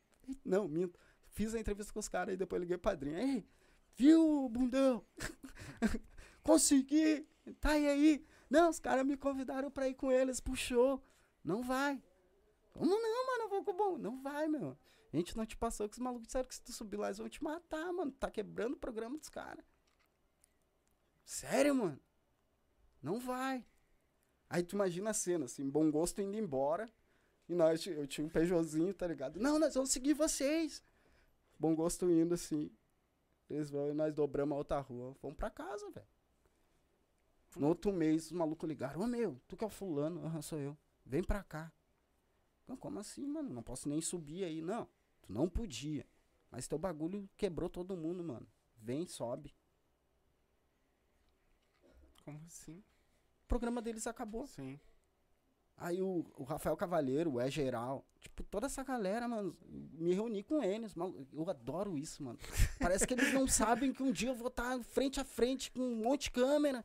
[0.45, 0.99] Não, minto.
[1.29, 3.19] Fiz a entrevista com os caras e depois liguei pro padrinho.
[3.19, 3.47] Ei,
[3.95, 5.05] viu, bundão?
[6.43, 7.27] consegui,
[7.61, 8.27] tá aí aí.
[8.49, 11.03] Não, os caras me convidaram pra ir com eles pro show.
[11.45, 12.03] Não vai.
[12.73, 13.45] Como não, mano?
[13.45, 13.99] Eu vou com o bom.
[13.99, 14.77] Não vai, meu.
[15.13, 17.19] A gente não te passou que os malucos disseram que se tu subir lá eles
[17.19, 18.13] vão te matar, mano.
[18.13, 19.65] Tá quebrando o programa dos caras.
[21.25, 22.01] Sério, mano?
[23.03, 23.65] Não vai.
[24.49, 26.93] Aí tu imagina a cena, assim, bom gosto indo embora.
[27.51, 29.41] E nós, eu tinha um Peugeotzinho, tá ligado?
[29.41, 30.85] Não, nós vamos seguir vocês.
[31.59, 32.71] Bom gosto indo, assim.
[33.49, 35.17] Eles vão e nós dobramos a outra rua.
[35.21, 36.07] Vamos pra casa, velho.
[37.57, 39.01] No outro mês, os malucos ligaram.
[39.01, 40.25] Ô, meu, tu que é o fulano?
[40.25, 40.79] Aham, sou eu.
[41.05, 41.73] Vem pra cá.
[42.69, 43.51] Não, como assim, mano?
[43.51, 44.63] Não posso nem subir aí.
[44.63, 44.89] Não,
[45.21, 46.07] tu não podia.
[46.53, 48.47] Mas teu bagulho quebrou todo mundo, mano.
[48.77, 49.53] Vem, sobe.
[52.25, 52.79] Como assim?
[53.43, 54.47] O programa deles acabou.
[54.47, 54.79] Sim.
[55.83, 60.43] Aí o, o Rafael Cavaleiro, o É Geral, tipo, toda essa galera, mano, me reuni
[60.43, 60.95] com eles.
[60.95, 62.39] malu- Eu adoro isso, mano.
[62.79, 65.81] Parece que eles não sabem que um dia eu vou estar frente a frente com
[65.81, 66.85] um monte de câmera.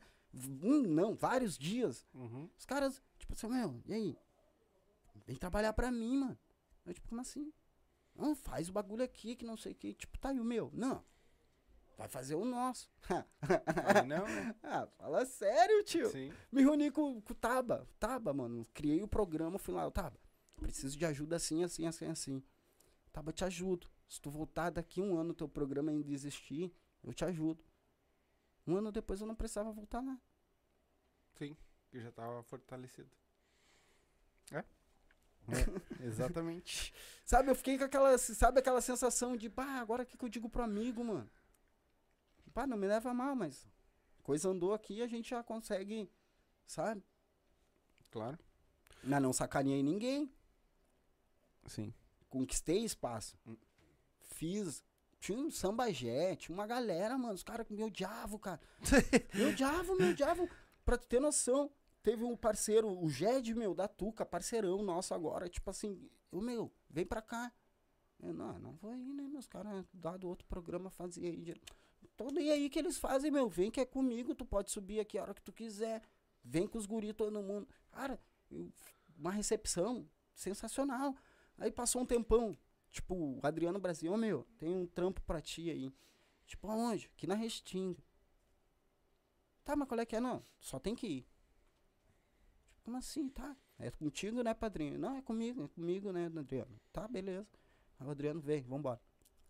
[0.62, 2.06] Um, não, vários dias.
[2.14, 2.48] Uhum.
[2.58, 4.16] Os caras, tipo assim, meu, e aí?
[5.26, 6.38] Vem trabalhar pra mim, mano.
[6.86, 7.52] Eu, tipo, como assim?
[8.14, 9.92] Não, faz o bagulho aqui, que não sei o que.
[9.92, 10.70] Tipo, tá aí o meu.
[10.72, 11.04] Não.
[11.96, 12.90] Vai fazer o nosso.
[13.86, 14.54] Aí não, né?
[14.62, 16.10] ah, fala sério, tio.
[16.10, 16.30] Sim.
[16.52, 17.88] Me reuni com, com o Taba.
[17.98, 18.66] Taba, mano.
[18.74, 20.18] Criei o programa, fui lá, Taba.
[20.56, 22.42] Preciso de ajuda assim, assim, assim, assim.
[23.12, 23.88] Taba, te ajudo.
[24.08, 26.70] Se tu voltar daqui um ano, teu programa ainda existir,
[27.02, 27.64] eu te ajudo.
[28.66, 30.20] Um ano depois eu não precisava voltar lá.
[31.34, 31.56] Sim.
[31.88, 33.10] Que já tava fortalecido.
[34.52, 34.58] É?
[34.58, 34.64] É,
[36.04, 36.92] exatamente.
[37.24, 40.28] Sabe, eu fiquei com aquela, sabe aquela sensação de, pá, agora o que, que eu
[40.28, 41.30] digo pro amigo, mano?
[42.56, 43.68] Pá, não me leva mal, mas
[44.22, 46.10] coisa andou aqui a gente já consegue,
[46.66, 47.04] sabe?
[48.10, 48.38] Claro.
[49.04, 50.32] Mas não sacaneei ninguém.
[51.66, 51.92] Sim.
[52.30, 53.36] Conquistei espaço.
[53.46, 53.58] Hum.
[54.22, 54.82] Fiz.
[55.20, 57.34] Tinha um sambajé, tinha uma galera, mano.
[57.34, 58.58] Os caras me odiavam, cara.
[59.34, 60.48] me odiavam, me odiavam.
[60.82, 61.70] Pra tu ter noção,
[62.02, 65.46] teve um parceiro, o Jed, meu, da Tuca, parceirão nosso agora.
[65.46, 67.52] Tipo assim, o meu, vem pra cá.
[68.18, 69.28] Eu, não, não vou ir, né?
[69.28, 71.54] Meus caras, dado outro programa, fazia aí.
[72.16, 75.18] Todo e aí que eles fazem, meu, vem que é comigo, tu pode subir aqui
[75.18, 76.02] a hora que tu quiser.
[76.42, 77.68] Vem com os guris todo mundo.
[77.90, 78.18] Cara,
[78.50, 78.72] eu-
[79.18, 81.14] uma recepção sensacional.
[81.58, 82.56] Aí passou um tempão.
[82.90, 85.92] Tipo, o Adriano Brasil, ô meu, tem um trampo pra ti aí.
[86.46, 87.10] Tipo, aonde?
[87.14, 88.02] Aqui na Restinga.
[89.64, 90.20] Tá, mas qual é que é?
[90.20, 91.26] Não, só tem que ir.
[92.68, 93.28] Tipo, como assim?
[93.28, 93.56] Tá.
[93.78, 94.98] É contigo, né, padrinho?
[94.98, 96.80] Não, é comigo, é comigo, né, Adriano?
[96.92, 97.46] Tá, beleza.
[97.98, 99.00] Aí o Adriano vem, vambora.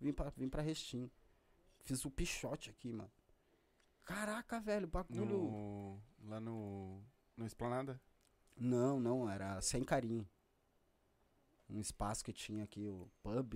[0.00, 1.10] Vim pra, vim pra Restinga.
[1.86, 3.10] Fiz o pichote aqui, mano.
[4.04, 5.24] Caraca, velho, bagulho.
[5.24, 7.00] No, lá no.
[7.36, 8.00] No Esplanada?
[8.56, 10.28] Não, não, era sem carinho.
[11.70, 13.54] Um espaço que tinha aqui, o pub.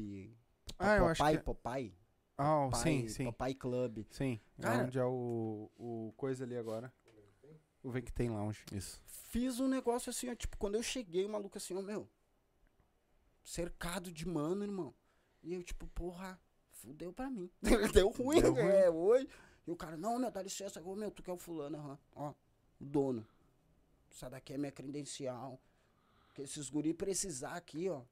[0.78, 1.44] Ah, eu acho Popeye, que.
[1.44, 1.98] Popeye.
[2.38, 3.24] Ah, Popeye, sim, sim.
[3.24, 4.04] Popeye Club.
[4.10, 4.40] Sim.
[4.58, 6.92] É Cara- onde é o, o coisa ali agora.
[7.82, 8.64] O Vem que tem lounge.
[8.72, 9.02] Isso.
[9.06, 12.08] Fiz um negócio assim, ó, tipo, quando eu cheguei, o maluco assim, ó, meu.
[13.42, 14.94] Cercado de mano, irmão.
[15.42, 16.38] E eu, tipo, porra,
[16.80, 17.50] fudeu pra mim.
[17.94, 18.62] Deu ruim, Deu ruim.
[18.62, 19.28] é, hoje.
[19.66, 21.98] E o cara, não, meu, dá licença, ô, meu, tu que é o fulano, aham.
[22.16, 22.30] Ó,
[22.80, 23.26] o dono.
[24.10, 25.60] Essa daqui é minha credencial.
[26.34, 28.02] Que esses guri precisar aqui, ó.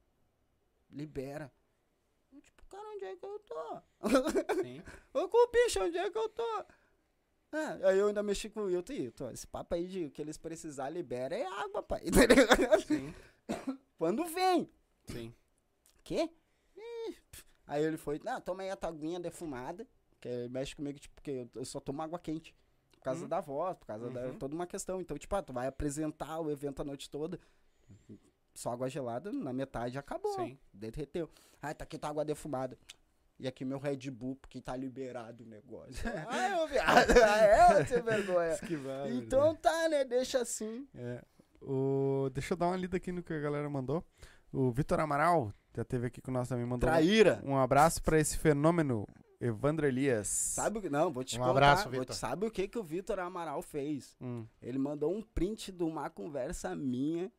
[0.91, 1.51] Libera.
[2.33, 3.83] Eu, tipo, cara, onde é que eu tô?
[4.63, 4.83] Sim.
[5.15, 6.65] Ô, Cupicha, onde é que eu tô?
[7.51, 10.11] Ah, aí eu ainda mexi com o Wilton e Wilton, esse papo aí de o
[10.11, 12.03] que eles precisar libera é água, pai.
[12.87, 13.15] Sim.
[13.97, 14.71] Quando vem?
[15.07, 15.35] Sim.
[16.05, 16.31] Quê?
[17.69, 19.87] Aí ele foi, não, toma aí a tua aguinha defumada,
[20.21, 22.53] que ele mexe comigo, tipo, porque eu, eu só tomo água quente.
[22.93, 23.29] Por causa Uhum.
[23.29, 24.39] da voz, por causa da Uhum.
[24.39, 25.01] toda uma questão.
[25.01, 27.39] Então, tipo, ah, tu vai apresentar o evento a noite toda,
[28.55, 30.33] só água gelada, na metade acabou.
[30.35, 30.59] Sim.
[30.73, 31.31] Derreteu.
[31.63, 32.77] Ah, tá aqui tua água defumada.
[33.39, 35.95] E aqui meu Red Bull, porque tá liberado o negócio.
[36.29, 37.11] ah, eu viado.
[37.23, 38.53] Ah, é, sem vergonha.
[38.55, 39.09] Esquivar.
[39.13, 40.05] Então tá, né?
[40.05, 40.89] Deixa assim.
[40.95, 41.23] É.
[41.63, 42.29] O...
[42.33, 44.05] Deixa eu dar uma lida aqui no que a galera mandou.
[44.53, 46.65] O Vitor Amaral já teve aqui com nós também.
[46.67, 47.41] Mandou Traíra.
[47.45, 49.07] um abraço pra esse fenômeno,
[49.41, 50.27] Evandro Elias.
[50.29, 50.91] Sabe o que?
[50.91, 51.51] Não, vou te Um contar.
[51.51, 52.07] abraço, vou Vitor.
[52.15, 54.17] te- sabe o que, que o Vitor Amaral fez?
[54.21, 54.47] Hum.
[54.61, 57.31] Ele mandou um print de uma conversa minha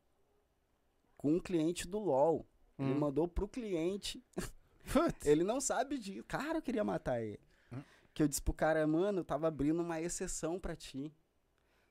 [1.17, 2.47] com um cliente do LOL.
[2.77, 2.99] Ele Hum.
[2.99, 4.23] mandou pro cliente.
[4.93, 5.25] Putz.
[5.25, 6.23] Ele não sabe disso.
[6.27, 7.39] Cara, eu queria matar ele.
[7.73, 7.81] Hum?
[8.13, 11.13] Que eu disse pro cara, mano, eu tava abrindo uma exceção pra ti.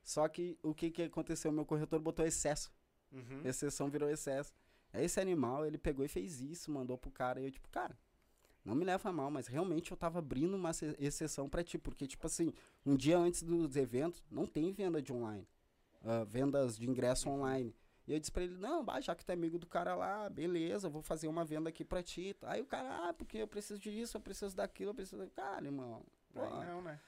[0.03, 1.53] Só que o que que aconteceu?
[1.53, 2.73] Meu corretor botou excesso.
[3.13, 3.43] Uhum.
[3.45, 4.53] Exceção virou excesso.
[4.95, 7.41] Esse animal, ele pegou e fez isso, mandou pro cara.
[7.41, 7.97] E eu, tipo, cara,
[8.65, 11.79] não me leva mal, mas realmente eu tava abrindo uma ex- exceção pra ti.
[11.79, 12.53] Porque, tipo assim,
[12.85, 15.47] um dia antes dos eventos, não tem venda de online.
[16.03, 17.75] ah, vendas de ingresso online.
[18.07, 20.31] E eu disse pra ele, não, bah, já que tu é amigo do cara lá,
[20.31, 22.35] beleza, eu vou fazer uma venda aqui pra ti.
[22.43, 25.27] Aí o cara, ah, porque eu preciso disso, eu preciso daquilo, eu preciso...
[25.31, 26.99] Cara, irmão, pô, não, né?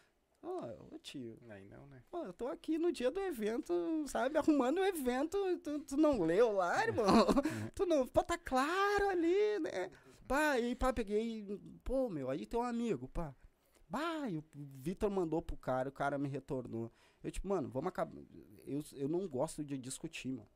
[0.42, 2.02] Ó, ô tio, Aí não, né?
[2.10, 3.72] pô, eu tô aqui no dia do evento,
[4.08, 7.04] sabe, arrumando o evento, tu, tu não leu lá, irmão?
[7.74, 9.90] tu não, pô, tá claro ali, né?
[10.26, 11.44] Pá, e pá, peguei,
[11.84, 13.34] pô, meu, aí tem um amigo, pá.
[13.88, 16.90] Bah, e o Vitor mandou pro cara, o cara me retornou.
[17.22, 18.14] Eu, tipo, mano, vamos acabar.
[18.64, 20.48] Eu, eu não gosto de discutir, mano.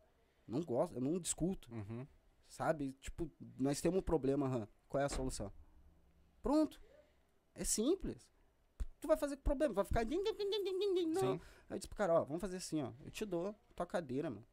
[0.47, 2.07] Não gosto, eu não discuto, Uhum.
[2.49, 2.93] sabe?
[3.01, 4.69] Tipo, nós temos um problema, Han.
[4.89, 5.53] Qual é a solução?
[6.43, 6.81] Pronto.
[7.55, 8.29] É simples.
[9.05, 10.03] Tu vai fazer com problema, vai ficar.
[11.13, 11.21] Não.
[11.21, 11.41] Sim.
[11.69, 12.91] Aí eu disse pro cara, ó, vamos fazer assim, ó.
[13.05, 14.47] Eu te dou tua cadeira, mano.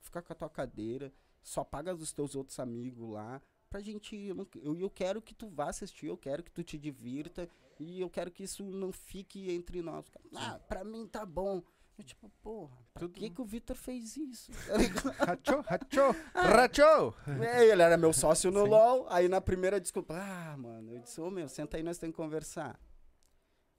[0.00, 3.40] Fica com a tua cadeira, só paga dos teus outros amigos lá.
[3.70, 4.16] Pra gente.
[4.16, 7.48] Eu, eu, eu quero que tu vá assistir, eu quero que tu te divirta.
[7.78, 10.04] E eu quero que isso não fique entre nós.
[10.34, 11.62] Ah, pra mim tá bom.
[11.96, 14.50] Eu, tipo, porra, pra Tudo- que, que o Vitor fez isso?
[15.24, 17.14] Rachou, rachou, rachou!
[17.40, 19.06] É, ele era meu sócio no LOL.
[19.08, 22.20] Aí na primeira desculpa, ah, mano, eu disse, ô meu, senta aí, nós temos que
[22.20, 22.76] conversar.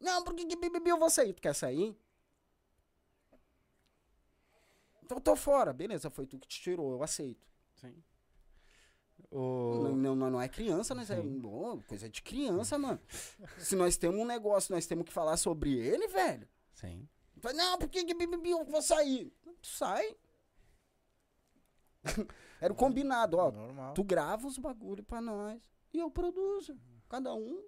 [0.06, 1.34] Não, porque que bibibi eu vou sair?
[1.34, 1.98] Tu quer sair?
[5.04, 5.74] Então eu tô fora.
[5.74, 7.44] Beleza, foi tu que te tirou, eu aceito.
[7.74, 8.04] Sim.
[9.32, 9.96] Não, O...
[9.96, 13.00] não, não, não é criança, nós é Ô, coisa de criança, mano.
[13.58, 16.48] Se nós temos um negócio, nós temos que falar sobre ele, velho.
[16.76, 17.10] Sim.
[17.56, 19.34] Não, porque que bibibi eu vou sair?
[19.60, 20.16] Tu sai.
[22.62, 23.52] Era o combinado, ó.
[23.52, 23.96] Normal.
[23.96, 25.60] Tu grava os bagulho pra nós
[25.92, 26.78] e eu produzo.
[27.10, 27.64] Cada um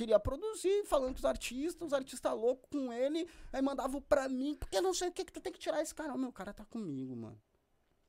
[0.00, 4.54] queria produzir, falando com os artistas, os artistas loucos com ele, aí mandavam pra mim,
[4.54, 6.16] porque eu não sei o que que tu tem que tirar esse cara.
[6.16, 7.38] Meu, o cara tá comigo, mano.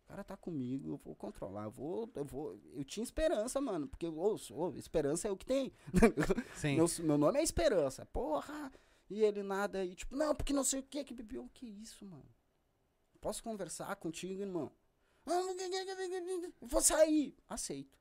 [0.06, 2.58] O cara tá comigo, eu vou controlar, eu vou, eu vou.
[2.74, 5.74] Eu tinha esperança, mano, porque ô, ô, esperança é o que tem.
[6.56, 6.76] Sim.
[6.78, 8.06] Meu, meu nome é Esperança.
[8.06, 8.72] Porra!
[9.10, 11.50] E ele nada aí, tipo, não, porque não sei o que que bebeu.
[11.54, 12.26] Que isso, mano?
[13.20, 14.72] Posso conversar contigo, irmão?
[15.26, 15.42] "Ah,
[16.62, 17.36] Vou sair.
[17.48, 18.01] Aceito.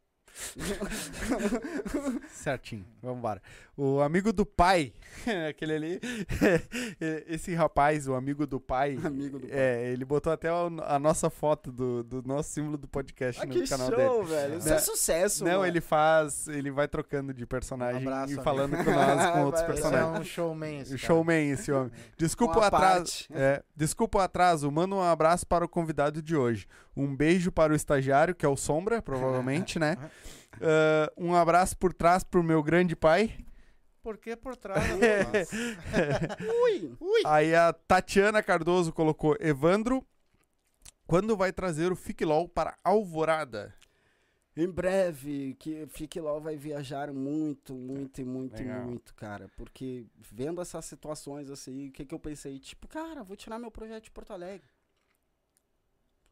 [2.30, 3.42] Certinho, vamos embora.
[3.76, 4.92] O amigo do pai,
[5.48, 6.00] aquele ali,
[7.26, 9.56] esse rapaz, o amigo do pai, Amigo do pai.
[9.58, 13.52] é, ele botou até a, nossa foto do, do nosso símbolo do podcast Ah, no
[13.52, 14.34] que canal show, dele.
[14.34, 14.58] velho.
[14.58, 14.74] Isso Né?
[14.74, 15.66] é sucesso, Não, mano.
[15.66, 18.42] ele faz, ele vai trocando de personagem Um abraço, e amigo.
[18.42, 20.16] falando com nós, com outros Esse personagens.
[20.16, 20.78] é um showman.
[20.80, 20.98] esse cara.
[20.98, 21.92] showman esse homem.
[22.18, 23.26] Desculpa Com o atraso.
[23.32, 24.70] É, desculpa o atraso.
[24.70, 26.66] Manda um abraço para o convidado de hoje.
[26.94, 29.96] Um beijo para o estagiário, que é o Sombra, provavelmente, né?
[30.60, 33.36] Ah, um abraço por trás pro meu grande pai.
[34.02, 34.82] Por que por trás?
[34.88, 35.56] Nossa.
[37.00, 37.22] Ui.
[37.26, 40.04] Aí a Tatiana Cardoso colocou: Evandro,
[41.06, 43.74] quando vai trazer o Fique LOL para Alvorada?
[44.56, 48.84] Em breve, que Fique LOL vai viajar muito, muito e muito, Legal.
[48.84, 49.48] muito, cara.
[49.56, 52.58] Porque vendo essas situações assim, o que, que eu pensei?
[52.58, 54.68] Tipo, cara, vou tirar meu projeto de Porto Alegre.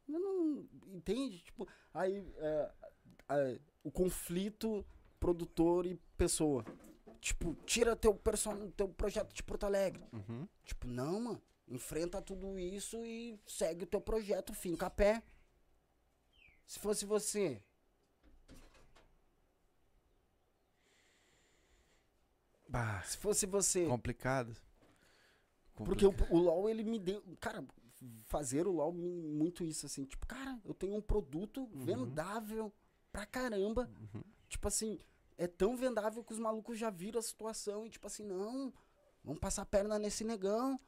[0.08, 0.66] Eu não.
[0.86, 1.38] Entende?
[1.40, 2.70] Tipo, aí é,
[3.82, 4.84] o conflito
[5.20, 6.64] produtor e pessoa.
[7.20, 8.70] Tipo, tira teu, person...
[8.70, 10.04] teu projeto de Porto Alegre.
[10.12, 10.48] Uhum.
[10.64, 11.42] Tipo, não, mano.
[11.66, 15.22] Enfrenta tudo isso e segue o teu projeto, finca a pé.
[16.66, 17.62] Se fosse você,
[22.68, 23.86] Bah, se fosse você.
[23.86, 24.54] complicado.
[25.74, 27.22] Porque o, o LoL, ele me deu.
[27.40, 27.64] Cara,
[28.24, 30.04] fazer o LoL muito isso, assim.
[30.04, 32.72] Tipo, cara, eu tenho um produto vendável
[33.12, 33.90] pra caramba.
[34.48, 34.98] Tipo assim,
[35.36, 38.72] é tão vendável que os malucos já viram a situação e, tipo assim, não,
[39.22, 40.78] vamos passar a perna nesse negão.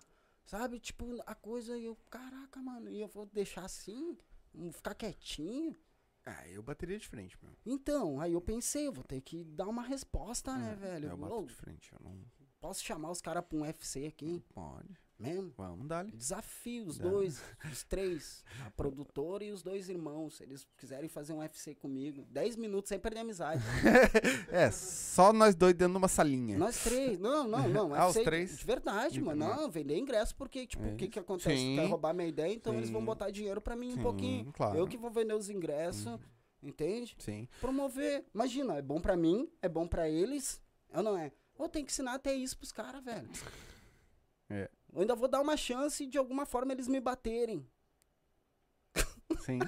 [0.44, 0.80] Sabe?
[0.80, 4.18] Tipo, a coisa, eu, caraca, mano, e eu vou deixar assim?
[4.52, 5.76] Vou ficar quietinho?
[6.26, 7.52] Ah, eu bateria de frente, meu.
[7.64, 11.08] Então, aí eu pensei, eu vou ter que dar uma resposta, né, velho?
[11.08, 11.92] Eu bato de frente.
[11.92, 12.24] Eu não.
[12.60, 14.98] posso chamar os caras pra um UFC aqui, Pode.
[15.20, 15.52] Mesmo?
[15.56, 16.12] Vamos dar ali.
[16.12, 17.08] Desafio os Dá.
[17.08, 17.40] dois,
[17.70, 20.36] os três, a produtora e os dois irmãos.
[20.36, 23.62] Se eles quiserem fazer um UFC comigo, 10 minutos sem perder a amizade.
[24.50, 26.58] É, só nós dois dentro de uma salinha.
[26.58, 27.18] Nós três.
[27.18, 27.94] Não, não, não.
[27.94, 28.58] Ah, os três?
[28.58, 29.46] De verdade, De mano.
[29.46, 31.56] Não, vender ingresso porque, tipo, É o que que acontece?
[31.56, 31.76] Sim.
[31.76, 33.06] Quer roubar minha ideia, então eles vão Sim.
[33.06, 34.52] botar dinheiro pra mim Sim, um pouquinho.
[34.52, 34.76] claro.
[34.78, 36.18] Eu que vou vender os ingressos,
[36.62, 37.14] entende?
[37.18, 37.48] Sim.
[37.60, 38.24] Promover.
[38.34, 40.60] Imagina, é bom pra mim, é bom pra eles,
[40.90, 41.30] é ou não é?
[41.58, 43.28] Ou tem que ensinar até isso pros caras, velho.
[44.48, 44.68] É.
[44.92, 47.66] Eu ainda vou dar uma chance de alguma forma eles me baterem.
[49.40, 49.58] Sim.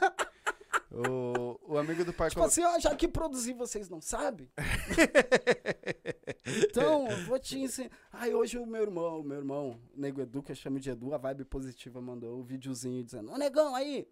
[0.91, 4.51] o, o amigo do pai Tipo assim, ó, já que produzir vocês não sabem.
[6.69, 7.91] então, eu vou te ensinar.
[8.13, 11.15] Aí hoje o meu irmão, meu irmão, o Nego Edu, que eu chamo de Edu,
[11.15, 14.07] a vibe positiva, mandou um videozinho dizendo, ô negão aí,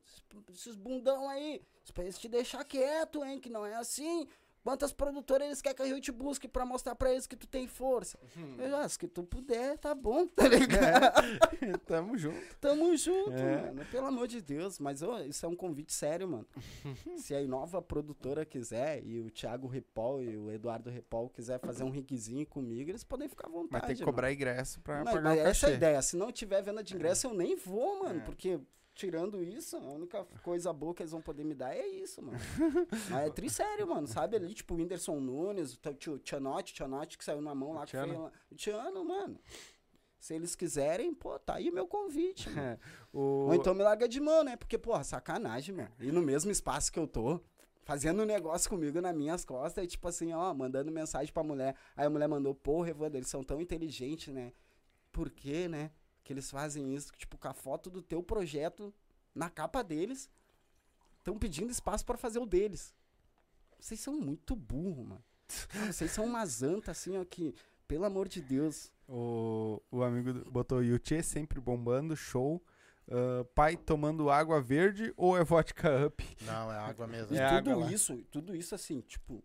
[0.52, 1.60] esses bundão aí,
[1.92, 4.26] pra eles te deixar quieto, hein, que não é assim.
[4.62, 7.66] Quantas produtoras eles querem que eu te busque pra mostrar pra eles que tu tem
[7.66, 8.18] força?
[8.36, 8.56] Hum.
[8.58, 11.18] Eu, ah, se que tu puder, tá bom, tá ligado?
[11.62, 12.56] É, tamo junto.
[12.60, 13.62] Tamo junto, É.
[13.62, 13.84] mano.
[13.90, 14.78] Pelo amor de Deus.
[14.78, 16.46] Mas ô, isso é um convite sério, mano.
[17.16, 21.82] Se a nova produtora quiser e o Thiago Repol e o Eduardo Repol quiser fazer
[21.84, 23.68] um riquezinho comigo, eles podem ficar à vontade.
[23.72, 24.12] Mas tem que mano.
[24.12, 26.02] cobrar ingresso pra Mas, pagar mas o essa é a ideia.
[26.02, 28.20] Se não tiver venda de ingresso, eu nem vou, mano.
[28.20, 28.24] É.
[28.24, 28.60] Porque,
[29.00, 32.38] tirando isso, a única coisa boa que eles vão poder me dar é isso, mano.
[33.08, 34.06] mas é trissério, mano.
[34.06, 37.86] Sabe ali, tipo, o Whindersson Nunes, o Tianote, Tianote que saiu na mão lá.
[37.86, 38.12] que Tiano.
[38.12, 38.32] foi lá.
[38.50, 39.40] O Tiano, mano.
[40.18, 42.50] Se eles quiserem, pô, tá aí o meu convite.
[42.50, 42.78] É,
[43.10, 43.46] o...
[43.46, 44.54] Ou então me larga de mão, né?
[44.54, 45.92] Porque, porra, sacanagem, mano.
[45.98, 47.40] E no mesmo espaço que eu tô,
[47.84, 51.74] fazendo um negócio comigo nas minhas costas, e tipo assim, ó, mandando mensagem pra mulher.
[51.96, 54.52] Aí a mulher mandou, porra, Evandro, eles são tão inteligentes, né?
[55.10, 55.90] Por quê, né?
[56.30, 58.94] Que eles fazem isso, tipo, com a foto do teu projeto
[59.34, 60.30] na capa deles,
[61.18, 62.94] estão pedindo espaço pra fazer o deles.
[63.80, 65.24] Vocês são muito burro, mano.
[65.90, 67.52] Vocês são uma zanta, assim, ó, que,
[67.88, 68.92] pelo amor de Deus.
[69.08, 72.62] O, o amigo botou Yuchê sempre bombando, show.
[73.08, 76.24] Ah, pai tomando água verde ou é vodka up?
[76.42, 77.34] Não, é água mesmo.
[77.34, 77.90] E É tudo lá.
[77.90, 79.42] isso, tudo isso assim, tipo,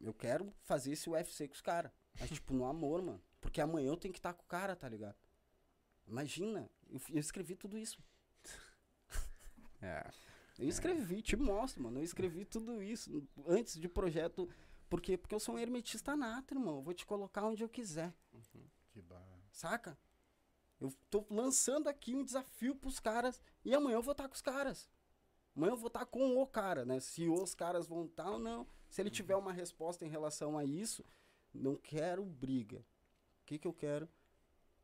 [0.00, 1.92] eu quero fazer esse UFC com os caras.
[2.18, 3.20] Mas, tipo, no amor, mano.
[3.42, 5.16] Porque amanhã eu tenho que estar com o cara, tá ligado?
[6.06, 8.02] Imagina, eu, eu escrevi tudo isso.
[9.82, 10.10] É.
[10.58, 11.98] Eu escrevi, te mostro, mano.
[11.98, 14.48] Eu escrevi tudo isso antes de projeto.
[14.88, 15.16] Por quê?
[15.18, 16.76] Porque eu sou um hermetista nato, irmão.
[16.76, 18.14] Eu vou te colocar onde eu quiser,
[18.90, 19.98] Que ba- saca?
[20.80, 24.40] Eu tô lançando aqui um desafio pros caras e amanhã eu vou estar com os
[24.40, 24.88] caras.
[25.56, 26.98] Amanhã eu vou estar com o cara, né?
[27.00, 28.66] Se os caras vão estar ou não.
[28.88, 31.04] Se ele tiver uma resposta em relação a isso,
[31.52, 32.78] não quero briga.
[33.42, 34.08] O que, que eu quero?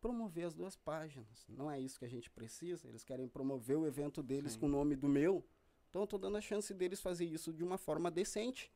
[0.00, 1.46] Promover as duas páginas.
[1.48, 2.88] Não é isso que a gente precisa.
[2.88, 4.60] Eles querem promover o evento deles Sim.
[4.60, 5.44] com o nome do meu.
[5.88, 8.72] Então eu tô dando a chance deles fazer isso de uma forma decente.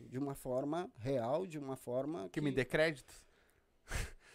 [0.00, 3.14] De uma forma real, de uma forma Que me dê crédito?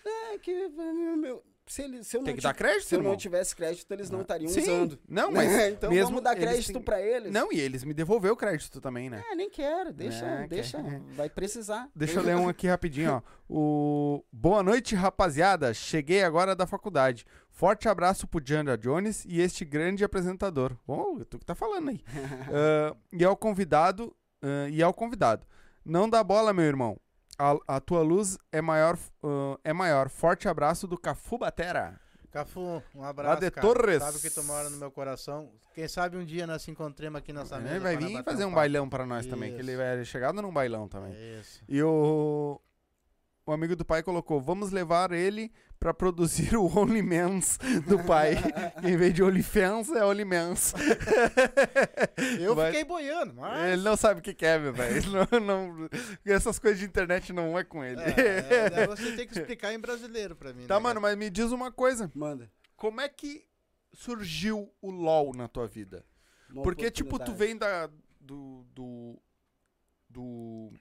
[0.06, 0.70] É que
[1.18, 3.56] meu, se, ele, se eu Tem não que dar ti- crédito, se eu não tivesse
[3.56, 5.00] crédito, eles não Ah, estariam usando.
[5.08, 7.32] Não, mas então mesmo vamos dar crédito têm- pra eles.
[7.32, 9.24] Não, e eles me devolveu o crédito também, né?
[9.32, 11.90] É, nem quero, deixa, É, deixa, quer- vai precisar.
[11.96, 13.22] Deixa eu ler um aqui rapidinho, ó.
[13.50, 15.74] O Boa noite, rapaziada.
[15.74, 17.26] Cheguei agora da faculdade.
[17.50, 20.76] Forte abraço pro Jandra Jones e este grande apresentador.
[20.88, 22.02] Bom, tu que tá falando aí.
[22.52, 25.46] Ah, e ao convidado, ah, e ao convidado.
[25.86, 26.98] Não dá bola, meu irmão.
[27.38, 30.10] A, a tua luz é maior, ah, é maior.
[30.10, 32.00] Forte abraço do Cafu Batera.
[32.32, 33.42] Cafu, um abraço.
[33.42, 33.68] de cara.
[33.68, 34.02] Torres.
[34.02, 35.52] Sabe que tu mora no meu coração.
[35.76, 37.76] Quem sabe um dia nós se encontremos aqui nessa mesa.
[37.76, 38.56] Ele vai vir fazer um papo.
[38.56, 39.70] bailão pra nós também, que Isso.
[39.70, 41.14] ele vai chegado num bailão também.
[41.14, 41.64] É Isso.
[41.70, 42.60] E o,
[43.46, 47.58] o amigo do pai colocou: vamos levar ele pra produzir o OnlyMans
[47.88, 48.36] do pai.
[48.84, 50.74] em vez de OnlyFans, é OnlyMans.
[52.40, 53.74] Eu Vai- fiquei boiando, mas.
[53.74, 55.02] Ele não sabe o que que é, meu velho.
[55.12, 55.90] Não, não-
[56.26, 58.02] essas coisas de internet não é com ele.
[58.02, 60.66] É, é, você tem que explicar em brasileiro pra mim.
[60.66, 62.50] tá, né, mano, mas me diz uma coisa: Manda.
[62.76, 63.46] como é que
[63.94, 66.06] surgiu o LOL na tua vida?
[66.50, 67.90] uma Porque, tipo, tu vem da.
[68.20, 68.66] do.
[68.74, 69.22] do,
[70.14, 70.72] do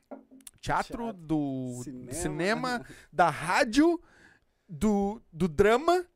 [0.61, 2.13] teatro, Teatro, do Cinema.
[2.13, 4.01] cinema, da rádio,
[4.69, 6.07] do, do drama,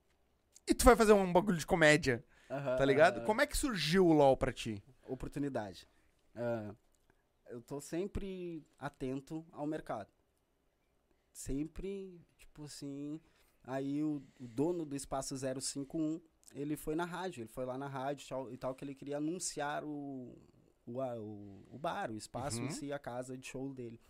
[0.68, 3.24] e tu vai fazer um bagulho de comédia, tá ligado?
[3.24, 4.82] Como é que surgiu o LOL pra ti?
[5.08, 5.88] Oportunidade.
[6.34, 6.74] Ah,
[7.48, 10.12] eu tô sempre atento ao mercado.
[11.32, 13.20] Sempre, tipo assim.
[13.62, 16.20] Aí o, o dono do espaço 051,
[16.54, 19.16] ele foi na rádio, ele foi lá na rádio tal, e tal que ele queria
[19.16, 20.38] anunciar o,
[20.86, 22.66] o, o, o bar, o espaço Uhum.
[22.66, 24.00] em si, a casa de show dele.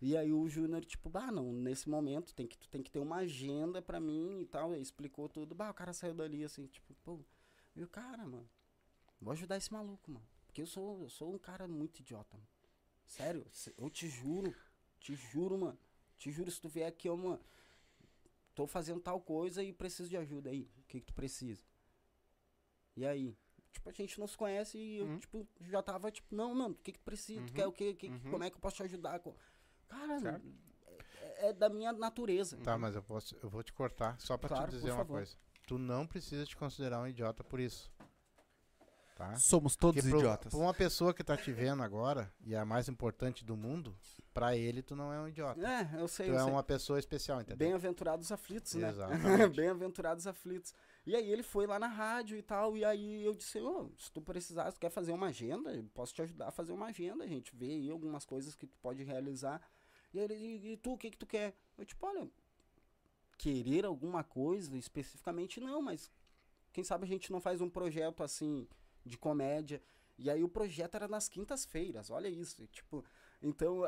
[0.00, 2.98] E aí o Júnior, tipo, bah, não, nesse momento tem que, tu tem que ter
[2.98, 4.72] uma agenda pra mim e tal.
[4.72, 5.54] Ele explicou tudo.
[5.54, 7.20] Bah, o cara saiu dali assim, tipo, pô,
[7.74, 8.48] viu, cara, mano,
[9.20, 10.26] vou ajudar esse maluco, mano.
[10.46, 12.48] Porque eu sou, eu sou um cara muito idiota, mano.
[13.06, 13.46] Sério,
[13.78, 14.54] eu te juro,
[15.00, 15.78] te juro, mano.
[16.18, 17.40] Te juro, se tu vier aqui, eu, mano,
[18.54, 20.68] tô fazendo tal coisa e preciso de ajuda aí.
[20.78, 21.62] O que que tu precisa?
[22.96, 23.36] E aí?
[23.76, 25.18] Tipo, a gente não se conhece e eu, Uhum.
[25.18, 27.42] tipo, já tava, tipo, não, mano, o que que tu precisa?
[27.42, 27.54] Tu Uhum.
[27.54, 27.92] quer o quê?
[27.94, 28.30] Que, Uhum.
[28.30, 29.20] Como é que eu posso te ajudar?
[29.86, 30.46] Cara, Certo.
[31.20, 32.56] é, é da minha natureza.
[32.58, 35.16] Tá, mas eu, posso, eu vou te cortar só pra Claro, te dizer uma favor.
[35.18, 35.36] coisa.
[35.66, 37.92] Tu não precisa te considerar um idiota por isso.
[39.14, 39.34] Tá?
[39.36, 40.52] Somos todos Porque idiotas.
[40.52, 43.96] Pra uma pessoa que tá te vendo agora, e é a mais importante do mundo,
[44.34, 45.60] pra ele tu não é um idiota.
[45.66, 46.50] É, eu sei, Tu eu é sei.
[46.52, 47.56] uma pessoa especial, entendeu?
[47.58, 48.88] Bem-aventurados aflitos, né?
[48.90, 49.16] Exatamente.
[49.56, 50.74] Bem-aventurados aflitos.
[51.06, 54.10] E aí ele foi lá na rádio e tal, e aí eu disse, ô, se
[54.10, 57.22] tu precisar, se tu quer fazer uma agenda, posso te ajudar a fazer uma agenda,
[57.22, 59.62] a gente vê aí algumas coisas que tu pode realizar.
[60.12, 61.54] E ele, e, tu, o que que tu quer?
[61.78, 62.28] Eu tipo, olha,
[63.38, 66.10] querer alguma coisa especificamente não, mas
[66.72, 68.66] quem sabe a gente não faz um projeto assim
[69.04, 69.80] de comédia.
[70.18, 72.66] E aí o projeto era nas quintas-feiras, olha isso.
[72.68, 73.04] tipo,
[73.42, 73.82] Então,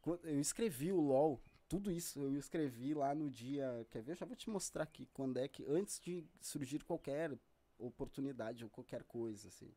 [0.00, 1.40] quan- eu escrevi o LOL,
[1.72, 3.86] tudo isso eu escrevi lá no dia.
[3.90, 4.14] Quer ver?
[4.14, 5.64] Já vou te mostrar aqui quando é que.
[5.64, 7.32] Antes de surgir qualquer
[7.78, 9.72] oportunidade ou qualquer coisa, assim.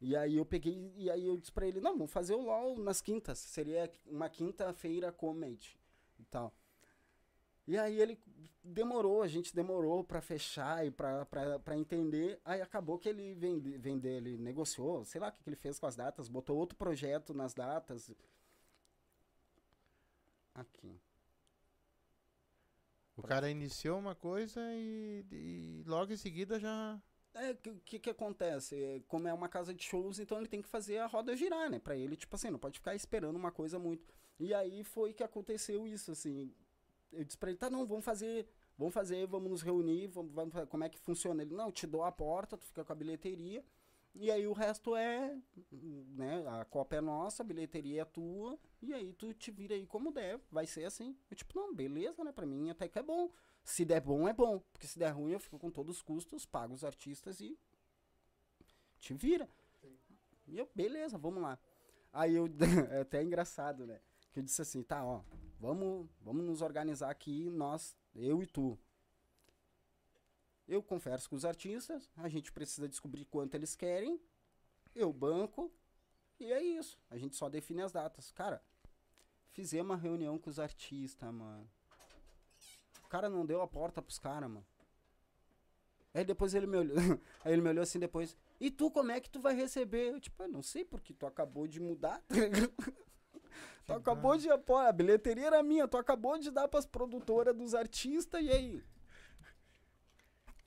[0.00, 2.78] E aí eu peguei, e aí eu disse pra ele, não, vamos fazer o LOL
[2.78, 3.36] nas quintas.
[3.40, 5.76] Seria uma quinta-feira comedy
[6.20, 6.54] e tal.
[7.66, 8.16] E aí ele
[8.62, 12.40] demorou, a gente demorou pra fechar e pra entender.
[12.44, 15.80] Aí acabou que ele vende, vende, ele negociou, sei lá o que, que ele fez
[15.80, 18.14] com as datas, botou outro projeto nas datas.
[20.58, 21.00] Aqui.
[23.16, 27.00] O cara iniciou uma coisa e, e logo em seguida já.
[27.34, 28.74] É, o que, que que acontece?
[28.82, 31.70] É, Como é uma casa de shows, então ele tem que fazer a roda girar,
[31.70, 31.78] né?
[31.78, 34.12] Pra ele, tipo assim, não pode ficar esperando uma coisa muito.
[34.38, 36.52] E aí foi que aconteceu isso, assim.
[37.12, 40.54] Eu disse pra ele, tá, não, vamos fazer, vamos fazer, vamos nos reunir, vamos, vamos
[40.68, 41.42] como é que funciona?
[41.42, 43.64] Ele, não, eu te dou a porta, tu fica com a bilheteria,
[44.20, 45.38] e aí o resto é,
[45.70, 49.86] né, a copa é nossa, a bilheteria é tua, e aí tu te vira aí
[49.86, 51.16] como der, vai ser assim.
[51.30, 53.30] Eu, tipo, não, beleza, né, pra mim até que é bom.
[53.62, 56.44] Se der bom, é bom, porque se der ruim, eu fico com todos os custos,
[56.44, 57.56] pago os artistas e
[58.98, 59.48] te vira.
[60.48, 61.56] E eu, beleza, vamos lá.
[62.12, 62.48] Aí eu,
[62.90, 64.00] é até engraçado, né?
[64.32, 65.22] Que eu disse assim, tá, ó,
[65.60, 68.76] vamos, vamos nos organizar aqui, nós, eu e tu.
[70.68, 74.20] Eu converso com os artistas, a gente precisa descobrir quanto eles querem,
[74.94, 75.72] eu banco,
[76.38, 76.98] e é isso.
[77.10, 78.30] A gente só define as datas.
[78.32, 78.62] Cara,
[79.50, 81.68] fizemos uma reunião com os artistas, mano.
[83.02, 84.66] O cara não deu a porta pros caras, mano.
[86.12, 86.96] Aí depois ele me olhou,
[87.44, 90.12] aí ele me olhou assim depois, e tu como é que tu vai receber?
[90.12, 92.22] Eu, tipo, eu não sei, porque tu acabou de mudar.
[92.26, 92.34] tá
[93.86, 97.74] tu acabou de, pô, a bilheteria era minha, tu acabou de dar pras produtoras dos
[97.74, 98.82] artistas, e aí?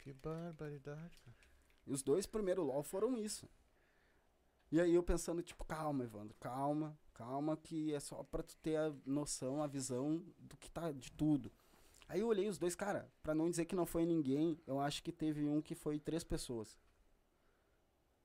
[0.02, 1.38] Que barbaridade, cara.
[1.86, 3.48] E os dois primeiros LOL foram isso.
[4.72, 8.78] E aí eu pensando, tipo, calma, Evandro, calma, calma, que é só pra tu ter
[8.78, 11.52] a noção, a visão do que tá de tudo.
[12.08, 15.04] Aí eu olhei os dois, cara, pra não dizer que não foi ninguém, eu acho
[15.04, 16.80] que teve um que foi três pessoas.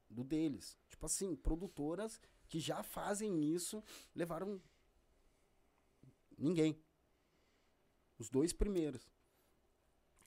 [0.09, 0.79] Do deles.
[0.89, 3.83] Tipo assim, produtoras que já fazem isso,
[4.15, 4.63] levaram
[6.39, 6.81] ninguém.
[8.19, 9.07] Os dois primeiros.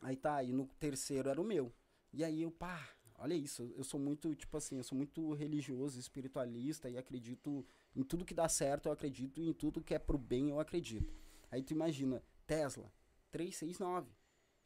[0.01, 1.71] Aí tá, e no terceiro era o meu.
[2.13, 5.99] E aí eu, pá, olha isso, eu sou muito, tipo assim, eu sou muito religioso,
[5.99, 7.65] espiritualista e acredito
[7.95, 10.59] em tudo que dá certo, eu acredito, e em tudo que é pro bem, eu
[10.59, 11.13] acredito.
[11.51, 12.91] Aí tu imagina, Tesla,
[13.31, 14.09] 369.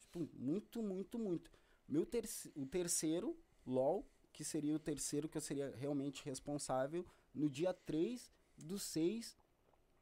[0.00, 1.50] Tipo, muito, muito, muito.
[1.88, 3.36] Meu terci o terceiro,
[3.66, 7.04] LOL, que seria o terceiro que eu seria realmente responsável,
[7.34, 9.36] no dia 3 do 6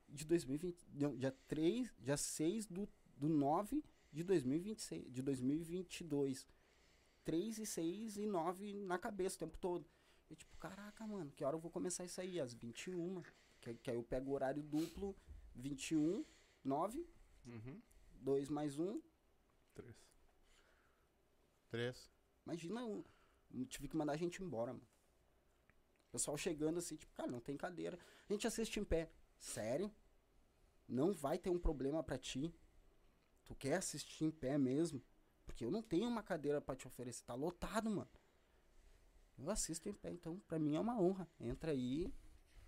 [0.09, 0.87] de 2020.
[0.95, 3.83] Não, dia 3, dia 6 do, do 9
[4.13, 6.47] de 2026, de 2022.
[7.25, 9.87] 3 e 6 e 9 na cabeça o tempo todo.
[10.29, 12.41] Eu tipo, caraca, mano, que hora eu vou começar isso aí?
[12.41, 13.23] Às 21.
[13.61, 15.15] Que, que aí eu pego o horário duplo,
[15.55, 16.25] 21,
[16.65, 17.07] 9,
[17.45, 17.81] Uhum.
[18.21, 19.01] 2 mais 1.
[19.75, 19.97] Três.
[21.71, 22.11] Três.
[22.47, 23.05] Imagina, eu,
[23.53, 24.87] eu tive que mandar a gente embora, mano.
[26.11, 27.99] Pessoal chegando assim, tipo, cara, não tem cadeira.
[28.29, 29.11] A gente assiste em pé.
[29.39, 29.91] Sério?
[30.87, 32.55] Não vai ter um problema pra ti?
[33.53, 35.03] Tu quer assistir em pé mesmo?
[35.45, 37.23] Porque eu não tenho uma cadeira pra te oferecer.
[37.25, 38.09] Tá lotado, mano.
[39.39, 41.29] Eu assisto em pé, então pra mim é uma honra.
[41.39, 42.11] Entra aí,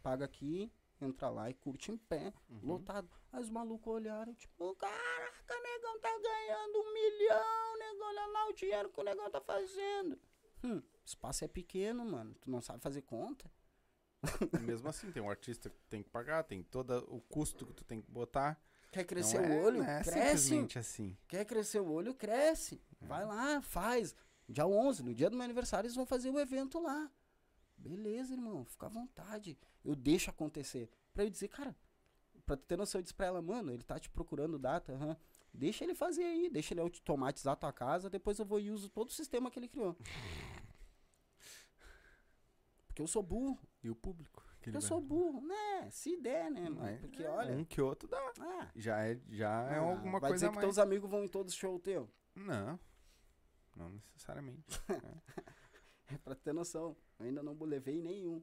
[0.02, 0.70] paga aqui,
[1.00, 3.08] entra lá e curte em pé, lotado.
[3.32, 8.52] Aí os malucos olharam, tipo, caraca, negão tá ganhando um milhão, negão, olha lá o
[8.52, 10.18] dinheiro que o negão tá fazendo.
[10.62, 12.34] Hum, espaço é pequeno, mano.
[12.34, 13.50] Tu não sabe fazer conta?
[14.60, 17.84] Mesmo assim, tem um artista que tem que pagar, tem todo o custo que tu
[17.84, 18.60] tem que botar.
[18.94, 19.82] Quer crescer não é, o olho?
[19.82, 20.78] É cresce.
[20.78, 21.16] assim.
[21.26, 22.14] Quer crescer o olho?
[22.14, 22.80] Cresce.
[23.00, 24.14] Vai lá, faz.
[24.48, 27.10] Dia 11, no dia do meu aniversário, eles vão fazer o evento lá.
[27.76, 29.58] Beleza, irmão, fica à vontade.
[29.84, 30.88] Eu deixo acontecer.
[31.12, 31.74] Pra eu dizer, cara,
[32.46, 35.16] pra tu ter noção, eu disse pra ela, mano, ele tá te procurando data, aham.
[35.52, 38.88] Deixa ele fazer aí, deixa ele automatizar a tua casa, depois eu vou e uso
[38.88, 39.96] todo o sistema que ele criou.
[42.86, 43.58] Porque eu sou burro.
[43.82, 44.43] E o público?
[44.70, 45.88] Que Eu vai- sou burro, né?
[45.90, 46.98] Se der, né, mano?
[46.98, 47.54] Porque é, olha.
[47.56, 48.32] Um que outro dá.
[48.40, 50.64] Ah, Já é, já é ah, alguma vai coisa dizer que mais.
[50.66, 52.08] teus amigos vão em todos os shows teu.
[52.34, 52.78] Não.
[53.76, 54.64] Não necessariamente.
[56.06, 56.94] É pra ter noção.
[57.18, 58.42] Eu ainda não levei nenhum.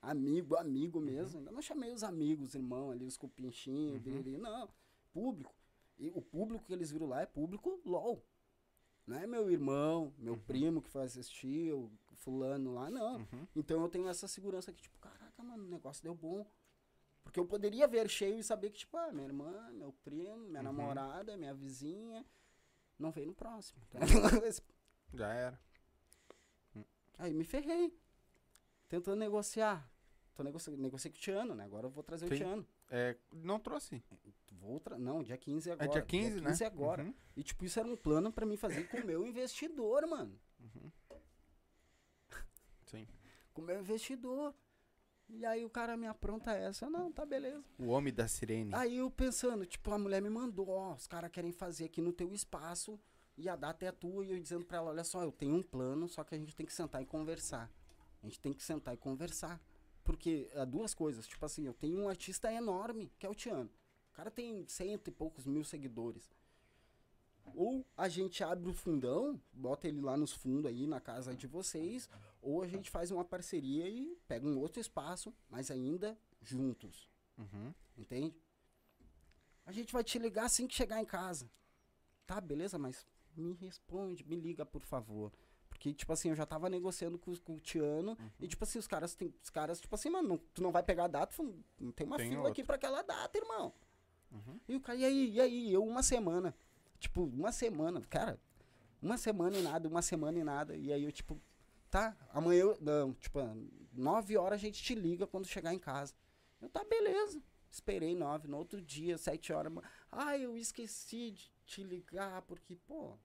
[0.00, 1.38] Amigo, amigo mesmo.
[1.40, 4.38] Ainda não chamei os amigos, irmão ali, os cupinchinhos, Uhum.
[4.38, 4.68] não.
[5.12, 5.54] Público.
[5.98, 8.24] E o público que eles viram lá é público LOL.
[9.06, 13.16] Não é meu irmão, meu primo que foi assistir, o fulano lá, não.
[13.18, 13.46] Uhum.
[13.54, 14.98] Então eu tenho essa segurança aqui, tipo,
[15.42, 16.46] caraca, mano, o negócio deu bom.
[17.22, 20.58] Porque eu poderia ver cheio e saber que, tipo, ah, minha irmã, meu primo, minha
[20.58, 20.64] Uhum.
[20.64, 22.24] namorada, minha vizinha,
[22.98, 23.80] não veio no próximo.
[23.90, 23.98] tá?
[25.14, 25.60] Já era.
[27.18, 27.96] Aí me ferrei.
[28.88, 29.88] Tentando negociar.
[30.34, 31.64] tô negociando, negociei com o Tiano, né?
[31.64, 32.34] Agora eu vou trazer Sim.
[32.34, 32.66] o Tiano.
[32.90, 34.02] É, não trouxe.
[34.50, 34.98] Vou tra...
[34.98, 35.86] Não, dia 15 agora.
[35.88, 36.50] É dia 15, né?
[36.50, 37.04] 15 agora.
[37.04, 37.14] Uhum.
[37.36, 40.38] E, tipo, isso era um plano pra mim fazer com o meu investidor, mano.
[42.86, 43.06] Sim.
[43.52, 44.54] Com o meu investidor.
[45.34, 46.84] E aí o cara me apronta essa.
[46.84, 47.64] Eu, Não, tá beleza.
[47.78, 48.74] O homem da sirene.
[48.74, 52.12] Aí eu pensando, tipo, a mulher me mandou, ó, os caras querem fazer aqui no
[52.12, 53.00] teu espaço
[53.36, 54.24] e a data é tua.
[54.24, 56.54] E eu dizendo pra ela, olha só, eu tenho um plano, só que a gente
[56.54, 57.70] tem que sentar e conversar.
[58.22, 59.60] A gente tem que sentar e conversar.
[60.04, 63.70] Porque há duas coisas, tipo assim, eu tenho um artista enorme, que é o Tiano.
[64.10, 66.30] O cara tem cento e poucos mil seguidores.
[67.54, 71.46] Ou a gente abre o fundão, bota ele lá nos fundos aí na casa de
[71.46, 72.08] vocês,
[72.40, 77.10] ou a gente faz uma parceria e pega um outro espaço, mas ainda juntos.
[77.38, 77.72] Uhum.
[77.96, 78.34] Entende?
[79.64, 81.50] A gente vai te ligar assim que chegar em casa.
[82.26, 83.06] Tá, beleza, mas
[83.36, 85.32] me responde, me liga, por favor.
[85.68, 88.16] Porque, tipo assim, eu já tava negociando com, com o Tiano.
[88.40, 89.34] E, tipo assim, os caras tem.
[89.42, 91.34] Os caras, tipo assim, mano, não- tu não vai pegar a data,
[91.94, 92.52] tem uma Tem fila outra.
[92.52, 93.72] aqui pra aquela data, irmão.
[94.30, 94.60] Uhum.
[94.68, 95.72] E o cara, e aí, e aí?
[95.72, 96.54] Eu uma semana.
[97.02, 98.40] Tipo, uma semana, cara.
[99.02, 100.76] Uma semana e nada, uma semana e nada.
[100.76, 101.40] E aí eu, tipo,
[101.90, 102.78] tá, amanhã eu.
[102.80, 103.40] Não, tipo,
[103.92, 106.14] nove horas a gente te liga quando chegar em casa.
[106.60, 107.42] Eu, tá, beleza.
[107.68, 109.72] Esperei nove, no outro dia, sete horas.
[110.12, 113.18] Ah, eu esqueci de te ligar, porque, pô.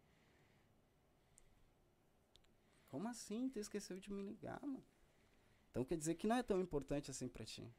[2.88, 3.48] Como assim?
[3.50, 4.84] Tu esqueceu de me ligar, mano?
[5.70, 7.72] Então quer dizer que não é tão importante assim pra ti.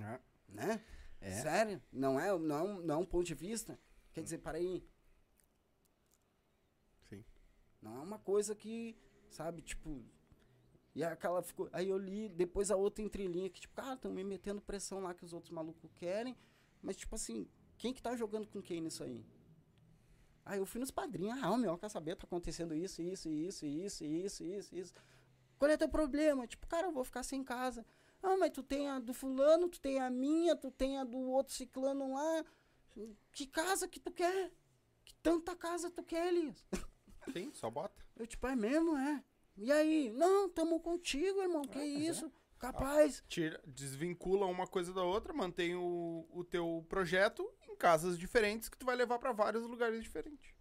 [0.00, 0.20] É.
[0.48, 0.82] Né?
[1.20, 1.30] É.
[1.32, 1.82] Sério?
[1.92, 3.78] Não é, não, é um- não é um ponto de vista?
[4.12, 4.84] Quer dizer, para aí.
[7.08, 7.24] Sim.
[7.80, 8.96] Não é uma coisa que,
[9.30, 10.02] sabe, tipo.
[10.94, 11.68] E aquela ficou.
[11.72, 15.14] Aí eu li depois a outra entrelinha que, tipo, cara, estão me metendo pressão lá
[15.14, 16.36] que os outros malucos querem.
[16.82, 19.24] Mas, tipo assim, quem que tá jogando com quem nisso aí?
[20.44, 21.38] Aí eu fui nos padrinhos.
[21.42, 22.16] Ah, meu, quer saber?
[22.16, 24.94] Tá acontecendo isso, isso, isso, isso, isso, isso, isso.
[25.58, 26.46] Qual é teu problema?
[26.46, 27.84] Tipo, cara, eu vou ficar sem casa.
[28.22, 31.18] Ah, mas tu tem a do fulano, tu tem a minha, tu tem a do
[31.18, 32.44] outro ciclano lá.
[33.32, 34.52] Que casa que tu quer?
[35.04, 36.64] Que tanta casa tu quer, Elias?
[37.32, 38.04] Sim, só bota.
[38.16, 39.22] Eu, tipo, é mesmo, é?
[39.56, 40.10] E aí?
[40.10, 41.62] Não, tamo contigo, irmão.
[41.62, 42.30] Que isso?
[42.58, 43.22] Capaz.
[43.28, 48.76] Tira, desvincula uma coisa da outra, mantém o, o teu projeto em casas diferentes que
[48.76, 50.52] tu vai levar pra vários lugares diferentes.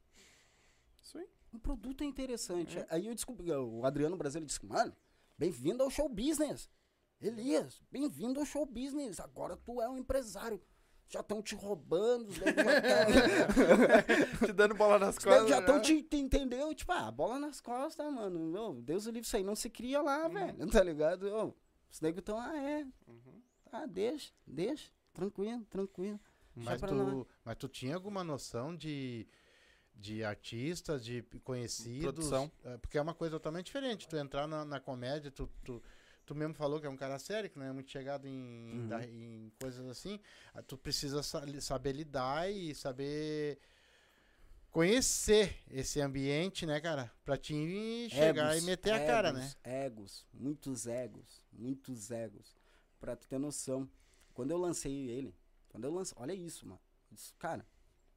[1.02, 1.28] Isso aí.
[1.52, 2.78] O produto é interessante.
[2.90, 4.96] Aí eu descobri, o Adriano Brasileiro disse, mano,
[5.38, 6.70] bem-vindo ao show business.
[7.20, 9.20] Elias, bem-vindo ao show business.
[9.20, 10.62] Agora tu é um empresário.
[11.10, 12.46] Já estão te roubando, os já
[14.46, 15.50] Te dando bola nas costas.
[15.50, 15.82] já estão né?
[15.82, 16.74] te, te entendeu?
[16.76, 18.38] Tipo, ah, bola nas costas, mano.
[18.52, 20.34] Meu, Deus o livre, isso aí não se cria lá, Uhum.
[20.34, 20.68] velho.
[20.70, 21.24] Tá ligado?
[21.34, 21.56] Ô,
[21.90, 22.86] os negros estão, ah, é.
[23.08, 23.42] Uhum.
[23.72, 24.92] Ah, deixa, deixa.
[25.14, 26.20] Tranquilo, tranquilo.
[26.54, 26.92] Mas nós.
[26.92, 29.26] tu, mas tu tinha alguma noção de,
[29.96, 32.02] de artistas, de conhecidos?
[32.04, 32.52] Produção.
[32.66, 34.08] É, Porque é uma coisa totalmente diferente.
[34.08, 35.82] Tu entrar na, na comédia, tu, tu,
[36.28, 39.00] tu mesmo falou que é um cara sério, que não é muito chegado em, Uhum.
[39.02, 40.20] em coisas assim.
[40.54, 43.58] Ah, Tu precisa sa- saber lidar e saber
[44.72, 47.12] conhecer esse ambiente, né, cara?
[47.24, 47.54] Pra te
[48.10, 49.42] chegar Egos, e meter a cara, né?
[49.42, 52.56] egos, Egos, muitos egos, muitos egos.
[53.00, 53.90] Pra tu ter noção.
[54.34, 55.34] Quando eu lancei ele,
[55.70, 56.80] quando eu lancei, olha isso, mano.
[57.10, 57.66] Eu disse, cara,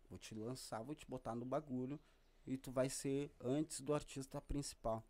[0.09, 1.99] vou te lançar, vou te botar no bagulho
[2.47, 5.07] e tu vai ser antes do artista principal.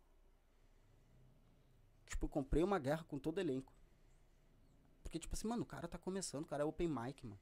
[2.11, 3.73] Tipo, eu comprei uma guerra com todo elenco.
[5.01, 7.39] Porque, tipo assim, mano, o cara tá começando, o cara é open mic, mano.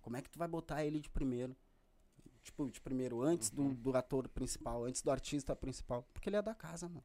[0.00, 1.54] Como é que tu vai botar ele de primeiro?
[2.42, 6.08] Tipo, de primeiro, antes do, do ator principal, antes do artista principal.
[6.14, 7.04] Porque ele é da casa, mano.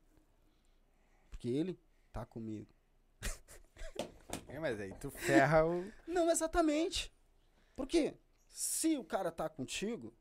[1.30, 1.78] Porque ele
[2.12, 2.74] tá comigo.
[4.48, 5.90] É, mas aí tu ferra o.
[6.06, 7.10] Não exatamente.
[7.74, 8.14] Porque
[8.50, 10.14] se o cara tá contigo,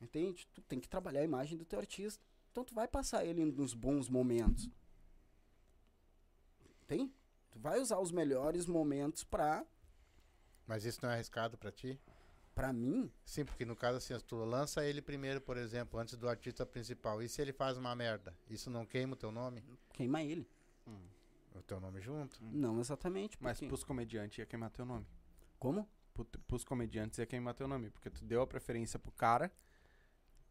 [0.00, 0.48] entende?
[0.52, 2.24] Tu tem que trabalhar a imagem do teu artista.
[2.50, 4.68] Então tu vai passar ele nos bons momentos.
[6.88, 7.12] Tem?
[7.52, 9.64] Tu vai usar os melhores momentos pra,
[10.66, 12.00] Mas isso não é arriscado pra ti?
[12.54, 13.08] pra mim.
[13.24, 17.22] Sim, porque no caso assim, tu lança ele primeiro, por exemplo, antes do artista principal.
[17.22, 18.34] E se ele faz uma merda?
[18.50, 19.62] Isso não queima o teu nome?
[19.92, 20.44] Queima ele.
[21.54, 22.36] O teu nome junto?
[22.42, 23.36] Não exatamente.
[23.40, 25.06] Mas porque- pros comediantes ia queimar teu nome.
[25.58, 25.88] Como?
[26.14, 27.90] Pro- Pros comediantes ia queimar teu nome.
[27.90, 29.52] Porque tu deu a preferência pro cara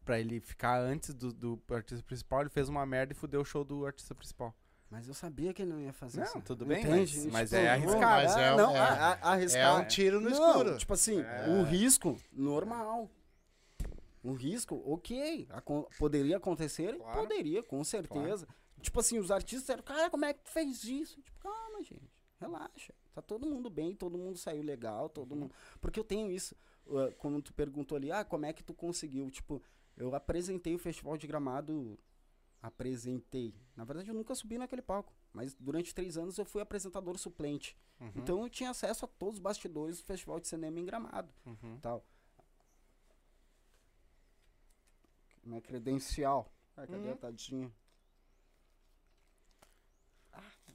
[0.04, 2.40] pra ele ficar antes do, do artista principal.
[2.40, 4.54] Ele fez uma merda e fudeu o show do artista principal.
[4.90, 6.40] Mas eu sabia que ele não ia fazer Não, isso.
[6.40, 7.14] tudo bem, Entende?
[7.18, 8.00] mas- mas Tipo, é não, arriscado.
[8.24, 9.80] Mas é- não, é- a- a- É arriscar.
[9.80, 10.78] um tiro no não, escuro.
[10.78, 11.46] Tipo assim, É.
[11.48, 13.10] o risco, normal.
[14.22, 15.46] O risco, ok.
[15.50, 16.96] acon- poderia acontecer?
[16.96, 17.20] Claro.
[17.20, 18.46] Poderia, com certeza.
[18.80, 21.20] Tipo assim, os artistas disseram, cara, como é que tu fez isso?
[21.22, 22.10] Tipo, calma, gente.
[22.40, 22.94] Relaxa.
[23.12, 25.40] Tá todo mundo bem, todo mundo saiu legal, todo Uhum.
[25.42, 25.54] mundo.
[25.80, 26.54] Porque eu tenho isso.
[26.86, 29.30] uh, Quando tu perguntou ali, ah, como é que tu conseguiu?
[29.30, 29.62] Tipo,
[29.96, 31.98] eu apresentei o Festival de Gramado.
[32.60, 33.54] Apresentei.
[33.76, 35.12] Na verdade, eu nunca subi naquele palco.
[35.32, 37.76] Mas durante três anos eu fui apresentador suplente.
[38.00, 38.12] Uhum.
[38.16, 41.32] Então eu tinha acesso a todos os bastidores do Festival de Cinema em Gramado.
[41.46, 41.78] Uhum.
[41.80, 42.04] Tal.
[45.44, 46.52] Minha credencial.
[46.76, 47.12] Ah, cadê Hum.
[47.12, 47.72] a tadinha?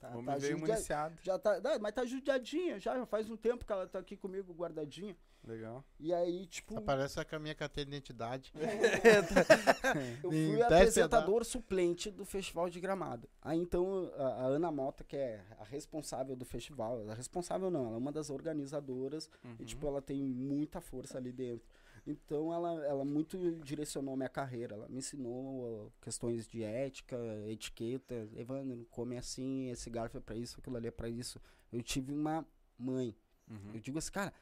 [0.04, 1.16] Tá, O homem tá veio judia- municiado.
[1.24, 4.18] já tá, não, mas tá judiadinha já, já faz um tempo que ela tá aqui
[4.18, 5.16] comigo guardadinha.
[5.46, 5.84] Legal.
[6.00, 8.54] E aí, tipo, Aparece com a minha carteira de identidade.
[10.24, 13.30] eu fui apresentador suplente do Festival de Gramado.
[13.42, 17.70] Aí então a, a Ana Mota, que é a responsável do festival, ela é responsável
[17.70, 19.56] não, ela é uma das organizadoras Uhum.
[19.60, 21.68] e tipo ela tem muita força ali dentro.
[22.06, 27.18] Então ela, ela muito direcionou minha carreira, ela me ensinou questões de ética,
[27.48, 31.40] etiqueta, Evandro, come assim, esse garfo é pra isso, aquilo ali é pra isso.
[31.72, 32.46] Eu tive uma
[32.78, 33.16] mãe
[33.50, 33.74] Uhum.
[33.74, 34.34] eu digo assim, cara,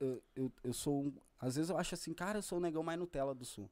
[0.00, 1.12] eu, eu, eu, sou.
[1.38, 3.70] Às vezes eu acho assim, cara, eu sou o negão mais Nutella do sul.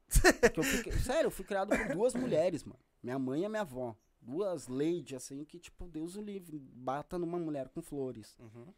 [0.56, 2.78] Eu fui, sério, eu fui criado por duas mulheres, mano.
[3.02, 3.96] Minha mãe e minha avó.
[4.20, 8.36] Duas ladies, assim, que, tipo, Deus o livre, bata numa mulher com flores.
[8.38, 8.72] Uhum.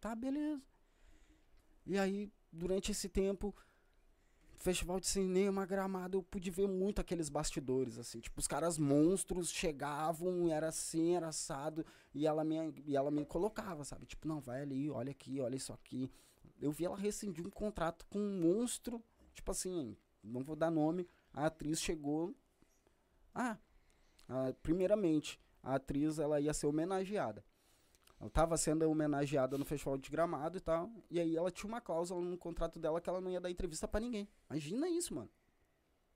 [0.00, 0.62] Tá, beleza.
[1.84, 3.54] E aí, durante esse tempo,
[4.58, 9.50] festival de cinema, gramado, eu pude ver muito aqueles bastidores, assim, tipo, os caras monstros
[9.50, 14.06] chegavam, era assim, era assado, e ela me, e ela me colocava, sabe?
[14.06, 16.10] Tipo, não, vai ali, olha aqui, olha isso aqui.
[16.60, 19.02] Eu vi ela rescindir um contrato com um monstro,
[19.32, 22.34] tipo assim, não vou dar nome, a atriz chegou.
[23.34, 23.56] Ah,
[24.28, 27.44] ah, primeiramente, a atriz ela ia ser homenageada.
[28.20, 30.90] Ela tava sendo homenageada no Festival de Gramado e tal.
[31.10, 33.86] E aí ela tinha uma cláusula no contrato dela que ela não ia dar entrevista
[33.86, 34.28] pra ninguém.
[34.50, 35.30] Imagina isso, mano.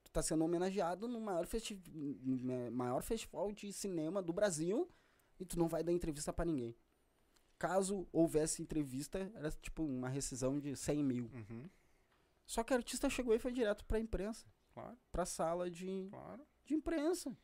[0.03, 1.81] Tu tá sendo homenageado no maior, festi
[2.23, 4.89] no maior festival de cinema do Brasil
[5.39, 6.75] e tu não vai dar entrevista pra ninguém.
[7.57, 11.31] Caso houvesse entrevista, era tipo uma rescisão de 100 mil.
[11.33, 11.71] Uhum.
[12.45, 14.45] Só que a artista chegou e foi direto pra imprensa.
[14.75, 16.45] Claro, Pra sala de, claro.
[16.65, 17.37] de imprensa.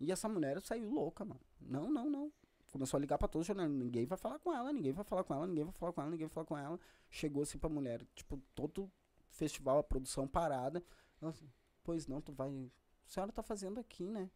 [0.00, 1.40] E essa mulher saiu louca, mano.
[1.60, 2.32] Não, não, não.
[2.70, 3.84] Começou a ligar pra todos os jornalistas.
[3.84, 6.10] Ninguém vai falar com ela, ninguém vai falar com ela, ninguém vai falar com ela,
[6.10, 6.80] ninguém vai falar com ela.
[7.10, 8.90] Chegou assim pra mulher, tipo, todo
[9.30, 10.84] festival, a produção parada.
[11.20, 11.50] Ela assim,
[11.82, 12.50] pois não, tu vai.
[12.50, 14.30] A senhora tá fazendo aqui, né?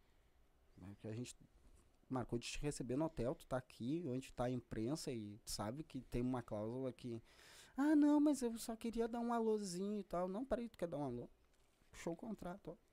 [0.81, 1.35] É que a gente
[2.09, 5.83] marcou de te receber no hotel, tu tá aqui, onde tá a imprensa e sabe
[5.83, 7.21] que tem uma cláusula que.
[7.77, 10.27] Ah, não, mas eu só queria dar um alôzinho e tal.
[10.27, 11.29] Não, peraí, tu quer dar um alô?
[11.91, 12.91] Puxou o contrato, ó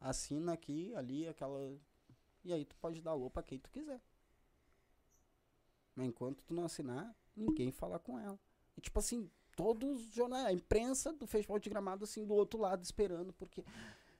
[0.00, 1.78] assina aqui, ali, aquela.
[2.44, 4.00] E aí tu pode dar alô pra quem tu quiser.
[5.94, 8.38] Mas enquanto tu não assinar, ninguém fala com ela.
[8.76, 12.58] E tipo assim, todos os jornais, a imprensa do Festival de Gramado, assim, do outro
[12.58, 13.64] lado, esperando, porque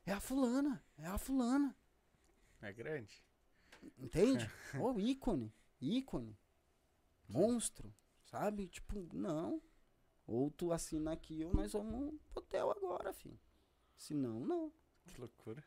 [0.04, 1.74] é a fulana, é a fulana.
[2.60, 3.22] É grande.
[3.98, 4.50] Entende?
[4.78, 6.36] Ó, ícone, ícone.
[7.28, 7.94] Monstro,
[8.24, 8.66] sabe?
[8.68, 9.62] Tipo, não.
[10.26, 13.38] Ou tu assina aqui ou nós vamos pro hotel agora, filho.
[13.96, 14.72] Se não, não.
[15.06, 15.64] Que loucura.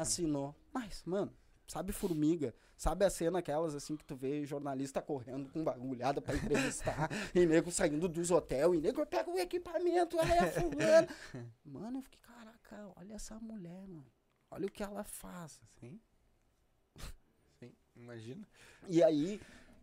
[0.00, 0.54] Assinou.
[0.72, 1.32] Mas, mano,
[1.66, 2.54] sabe formiga?
[2.76, 7.46] Sabe a cena aquelas assim que tu vê jornalista correndo com bagulhada pra entrevistar e
[7.46, 11.08] nego saindo dos hotéis e nego pega o equipamento, ela é fulana.
[11.64, 14.06] Mano, eu fiquei, caraca, olha essa mulher, mano.
[14.50, 15.60] Olha o que ela faz.
[15.80, 16.00] Sim.
[17.58, 18.46] Sim, imagina.
[18.88, 19.40] E aí,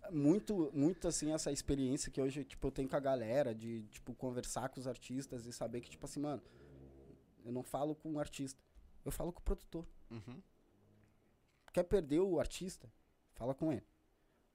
[0.09, 4.13] muito, muito assim, essa experiência que hoje, tipo, eu tenho com a galera de, tipo,
[4.13, 6.41] conversar com os artistas e saber que, tipo assim, mano,
[7.43, 8.59] eu não falo com o artista,
[9.03, 9.85] eu falo com o produtor.
[10.11, 10.41] Uhum.
[11.73, 12.91] Quer perder o artista?
[13.33, 13.85] Fala com ele.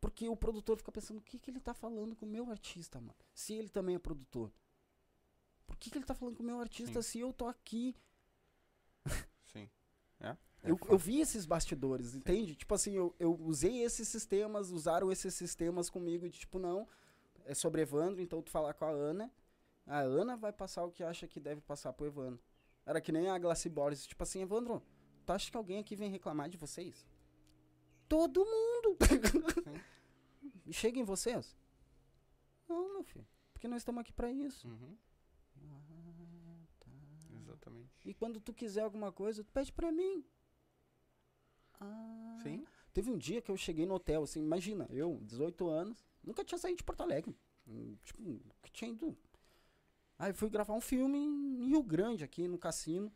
[0.00, 3.00] Porque o produtor fica pensando, o que, que ele tá falando com o meu artista,
[3.00, 3.16] mano?
[3.34, 4.52] Se ele também é produtor.
[5.66, 7.96] Por que, que ele tá falando com o meu artista se eu tô aqui?
[9.52, 9.68] Sim.
[10.20, 10.28] É?
[10.28, 12.54] É Eu, eu vi esses bastidores, entende?
[12.54, 16.86] Tipo assim, eu, eu usei esses sistemas, usaram esses sistemas comigo de tipo, não,
[17.44, 19.32] é sobre Evandro, então tu falar com a Ana,
[19.86, 22.40] a Ana vai passar o que acha que deve passar pro Evandro.
[22.84, 24.82] Era que nem a Glacy Boris, tipo assim, Evandro,
[25.26, 27.06] tu acha que alguém aqui vem reclamar de vocês?
[28.08, 28.96] Todo mundo!
[30.68, 31.56] E Chega em vocês?
[32.68, 34.66] Não, meu filho, porque nós estamos aqui pra isso.
[34.66, 34.96] Uhum.
[35.62, 36.90] Ah, tá.
[37.36, 38.08] Exatamente.
[38.08, 40.24] E quando tu quiser alguma coisa, tu pede pra mim.
[41.80, 42.38] Ah.
[42.42, 42.64] Sim.
[42.92, 46.58] Teve um dia que eu cheguei no hotel, assim, imagina, eu, 18 anos, nunca tinha
[46.58, 47.36] saído de Porto Alegre.
[47.68, 49.16] Hum, Tipo, que tinha ido.
[50.18, 53.12] Aí fui gravar um filme em Rio Grande, aqui no cassino.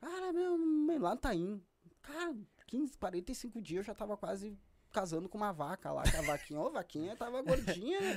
[0.00, 1.62] Cara, meu, meu, lá no Taim.
[2.02, 2.36] Cara,
[2.66, 4.58] 15, 45 dias eu já tava quase
[4.92, 8.16] casando com uma vaca lá, que a vaquinha, ô, vaquinha tava gordinha, né?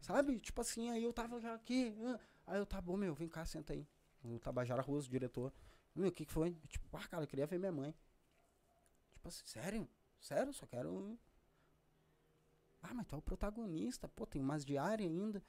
[0.00, 0.38] Sabe?
[0.40, 1.94] Tipo assim, aí eu tava já aqui.
[2.04, 3.86] ah, Aí eu, tá bom, meu, vem cá, senta aí.
[4.22, 5.52] O Tabajara Russo, diretor.
[5.94, 6.48] Meu, o que que foi?
[6.48, 7.94] Eu, tipo, ah, cara, eu queria ver minha mãe.
[9.14, 9.88] Tipo assim, sério?
[10.20, 10.52] Sério?
[10.52, 11.18] Só quero.
[12.82, 14.08] Ah, mas tu é o protagonista.
[14.08, 15.42] Pô, tem umas diárias ainda.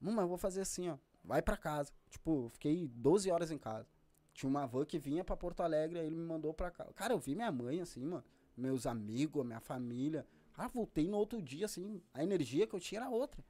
[0.00, 0.96] Não, mas eu vou fazer assim, ó.
[1.24, 1.92] Vai pra casa.
[2.10, 3.88] Tipo, fiquei 12 horas em casa.
[4.32, 6.84] Tinha uma van que vinha pra Porto Alegre, aí ele me mandou pra cá.
[6.94, 8.24] Cara, eu vi minha mãe, assim, mano.
[8.56, 10.26] Meus amigos, minha família.
[10.52, 12.02] Cara, voltei no outro dia, assim.
[12.12, 13.44] A energia que eu tinha era outra.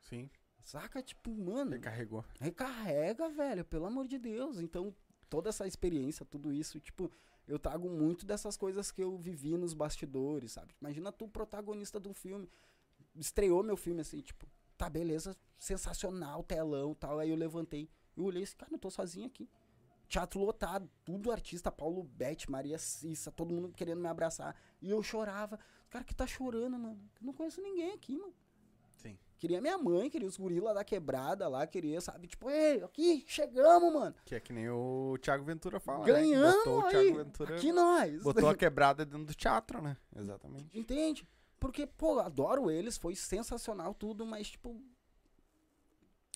[0.00, 0.30] Sim.
[0.62, 1.02] Saca?
[1.02, 1.72] Tipo, mano.
[1.72, 2.24] Recarregou.
[2.40, 4.58] Recarrega, velho, pelo amor de Deus.
[4.60, 4.94] Então,
[5.28, 7.10] toda essa experiência, tudo isso, tipo,
[7.46, 10.74] eu trago muito dessas coisas que eu vivi nos bastidores, sabe?
[10.80, 12.48] Imagina tu, protagonista de um filme.
[13.14, 14.46] Estreou meu filme assim, tipo,
[14.76, 17.18] tá, beleza, sensacional, telão tal.
[17.18, 17.88] Aí eu levantei.
[18.16, 19.48] Eu olhei esse cara, não tô sozinho aqui.
[20.14, 24.54] Teatro lotado, tudo artista, Paulo Bete, Maria Cissa, todo mundo querendo me abraçar.
[24.80, 25.58] E eu chorava.
[25.90, 27.00] Cara, que tá chorando, mano?
[27.20, 28.32] Eu não conheço ninguém aqui, mano.
[28.94, 29.18] Sim.
[29.36, 32.28] Queria minha mãe, queria os gorila da quebrada lá, queria, sabe?
[32.28, 34.14] Tipo, ei, aqui, chegamos, mano.
[34.24, 36.06] Que é que nem o Thiago Ventura fala.
[36.06, 36.58] Ganhamos né?
[36.58, 36.90] Botou o aí.
[36.92, 37.56] Thiago Ventura.
[37.56, 38.22] Aqui nós.
[38.22, 39.96] Botou a quebrada dentro do teatro, né?
[40.14, 40.78] Exatamente.
[40.78, 41.28] Entende?
[41.58, 44.80] Porque, pô, adoro eles, foi sensacional tudo, mas, tipo,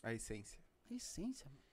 [0.03, 0.59] A essência.
[0.91, 1.68] a essência, mano.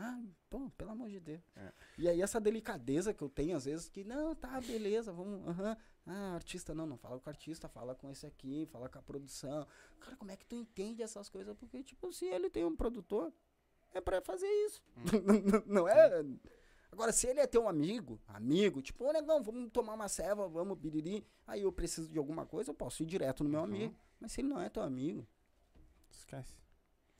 [0.00, 1.42] Ah, pô, pelo amor de Deus.
[1.56, 1.72] É.
[1.98, 5.76] E aí essa delicadeza que eu tenho, às vezes, que, não, tá, beleza, vamos, aham.
[6.06, 9.02] Ah, artista, não, não fala com o artista, fala com esse aqui, fala com a
[9.02, 9.66] produção.
[9.98, 11.52] Cara, como é que tu entende essas coisas?
[11.56, 13.32] Porque, tipo, se ele tem um produtor,
[13.92, 14.80] é pra fazer isso.
[15.66, 16.24] não é...
[16.92, 20.78] Agora, se ele é teu amigo, amigo, tipo, ô negão, vamos tomar uma ceva, vamos
[20.78, 23.66] biriri, aí eu preciso de alguma coisa, eu posso ir direto no meu Uhum.
[23.66, 23.96] amigo.
[24.20, 25.26] Mas se ele não é teu amigo,
[26.10, 26.56] Esquece.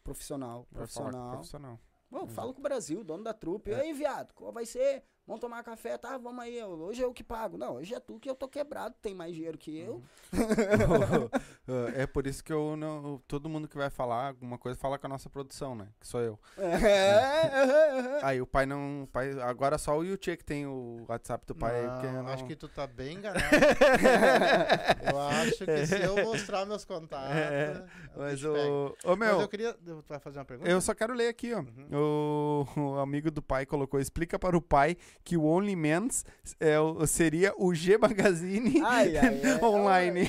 [0.02, 1.32] profissional, profissional.
[1.32, 1.80] profissional.
[2.10, 3.70] Bom, falo com o Brasil, dono da trupe.
[3.70, 5.04] E aí, viado, qual vai ser?
[5.28, 6.16] Vamos tomar café, tá?
[6.16, 6.64] Vamos aí.
[6.64, 7.58] Hoje é eu que pago.
[7.58, 10.02] Não, hoje é tu que eu tô quebrado, tem mais dinheiro que eu.
[11.94, 13.20] é por isso que eu não.
[13.28, 15.88] Todo mundo que vai falar alguma coisa fala com a nossa produção, né?
[16.00, 16.38] Que sou eu.
[16.56, 19.02] É, Aí o pai não.
[19.02, 21.86] o Pai, agora só o Yuchê que tem o WhatsApp do pai.
[21.86, 23.44] Não, eu não- Acho que tu tá bem enganado.
[25.12, 27.36] eu acho que se eu mostrar meus contatos.
[27.36, 27.84] É,
[28.16, 28.96] o Mas o.
[29.04, 29.40] Ô Mas meu.
[29.42, 29.74] eu queria.
[29.74, 30.70] Tu vai fazer uma pergunta?
[30.70, 31.62] Eu só quero ler aqui, ó.
[31.94, 36.24] O, o amigo do pai colocou: explica para o pai que o OnlyMans
[36.58, 40.22] é, o- seria o G Magazine Ai, ai, ai, online.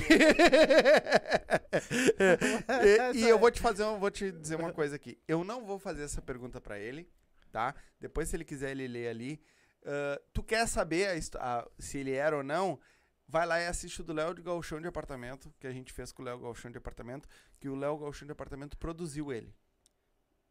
[3.14, 5.18] e, e eu vou te fazer, vou te dizer uma coisa aqui.
[5.26, 7.08] Eu não vou fazer essa pergunta pra ele,
[7.50, 7.74] tá?
[8.00, 9.40] Depois, se ele quiser, ele lê ali.
[9.84, 12.78] Ah, tu quer saber a a- se ele era ou não?
[13.26, 16.10] Vai lá e assiste o do Léo de Galchão de Apartamento, que a gente fez
[16.10, 17.28] com o Léo Galchão de Apartamento,
[17.60, 19.54] que o Léo Galchão de Apartamento produziu ele.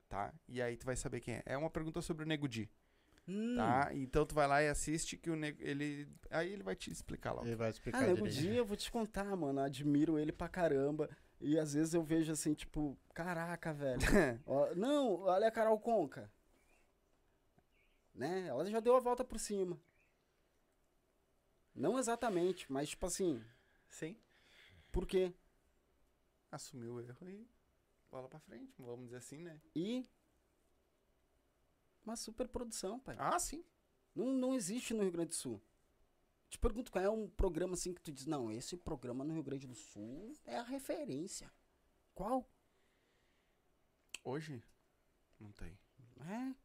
[0.07, 0.33] Tá?
[0.47, 1.43] E aí tu vai saber quem é.
[1.45, 2.69] É uma pergunta sobre o Nego Di,
[3.29, 3.55] Hum.
[3.55, 3.91] tá?
[3.93, 7.31] Então tu vai lá e assiste que o Nego, ele aí ele vai te explicar
[7.31, 7.43] lá.
[7.43, 9.59] o Ele vai explicar Ah, nego dia eu vou te contar, mano.
[9.59, 11.07] Admiro ele pra caramba.
[11.39, 13.99] E às vezes eu vejo assim, tipo, caraca, velho.
[14.47, 16.29] Ó, não, olha a Carol Conca.
[18.15, 18.47] Né?
[18.47, 19.79] Ela já deu a volta por cima.
[21.75, 23.41] Não exatamente, mas tipo assim,
[23.87, 24.17] Sim.
[24.91, 25.31] por quê?
[26.51, 27.47] Assumiu o erro e
[28.11, 29.61] bola pra frente, vamos dizer assim, né?
[29.73, 30.05] E
[32.05, 33.15] uma super produção, pai.
[33.19, 33.63] Ah, sim.
[34.15, 35.61] Não, não existe no Rio Grande do Sul.
[36.49, 39.43] Te pergunto qual é um programa assim que tu diz, não, esse programa no Rio
[39.43, 41.51] Grande do Sul é a referência.
[42.15, 42.49] Qual?
[44.23, 44.63] Hoje
[45.39, 45.77] não tem.
[46.21, 46.55] É.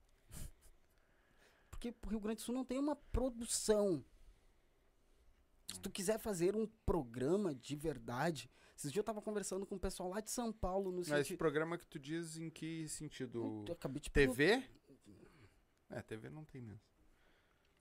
[1.71, 4.03] Porque o Rio Grande do Sul não tem uma produção.
[5.73, 8.51] Se tu quiser fazer um programa de verdade.
[8.77, 11.17] Esses dias eu tava conversando com o pessoal lá de São Paulo no Mas esse
[11.23, 11.39] sentido.
[11.39, 13.65] programa que tu diz em que sentido?
[13.69, 14.63] Eu acabei de TV?
[15.99, 16.81] É, TV não tem mesmo.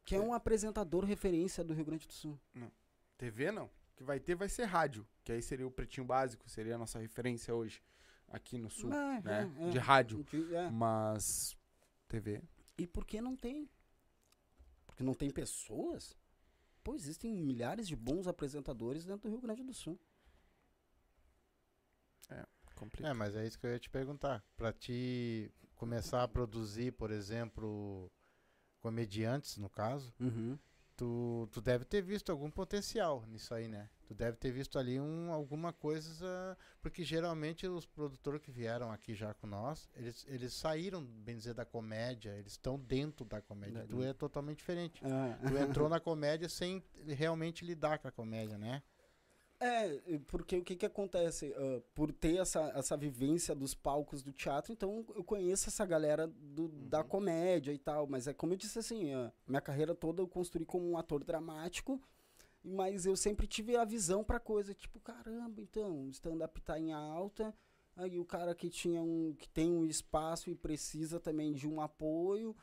[0.05, 2.39] Que é um apresentador referência do Rio Grande do Sul.
[3.17, 3.65] TV não.
[3.65, 6.77] O que vai ter vai ser rádio, que aí seria o Pretinho Básico, seria a
[6.77, 7.81] nossa referência hoje
[8.27, 9.51] aqui no sul, É, né?
[9.59, 9.69] é, é.
[9.69, 10.23] De rádio.
[10.23, 10.69] De- é.
[10.69, 11.55] Mas
[12.07, 12.41] TV.
[12.77, 13.69] E por que não tem?
[14.87, 16.17] Porque não tem pessoas?
[16.83, 19.99] Pô, existem milhares de bons apresentadores dentro do Rio Grande do Sul.
[22.75, 23.07] Complica.
[23.07, 24.43] É, mas é isso que eu ia te perguntar.
[24.57, 28.11] Pra te começar a produzir, por exemplo,
[28.79, 30.13] comediantes, no caso,
[30.95, 33.89] tu, tu deve ter visto algum potencial nisso aí, né?
[34.05, 36.57] Tu deve ter visto ali um, alguma coisa.
[36.81, 41.53] Porque geralmente os produtores que vieram aqui já com nós, eles, eles saíram, bem dizer,
[41.53, 43.85] da comédia, eles estão dentro da comédia.
[43.87, 45.01] Tu é totalmente diferente.
[45.05, 45.37] Ah.
[45.47, 48.83] Tu entrou na comédia sem realmente lidar com a comédia, né?
[49.65, 51.53] É, porque o que que acontece?
[51.55, 56.27] Ah, por ter essa, essa vivência dos palcos do teatro, então eu conheço essa galera
[56.27, 60.21] do, da comédia e tal, mas é como eu disse assim, ah, minha carreira toda
[60.21, 61.97] eu construí como um ator dramático,
[62.61, 67.55] mas eu sempre tive a visão pra coisa, tipo, caramba, então, stand-up tá em alta,
[67.95, 71.79] aí o cara que tinha um, que tem um espaço e precisa também de um
[71.79, 72.53] apoio,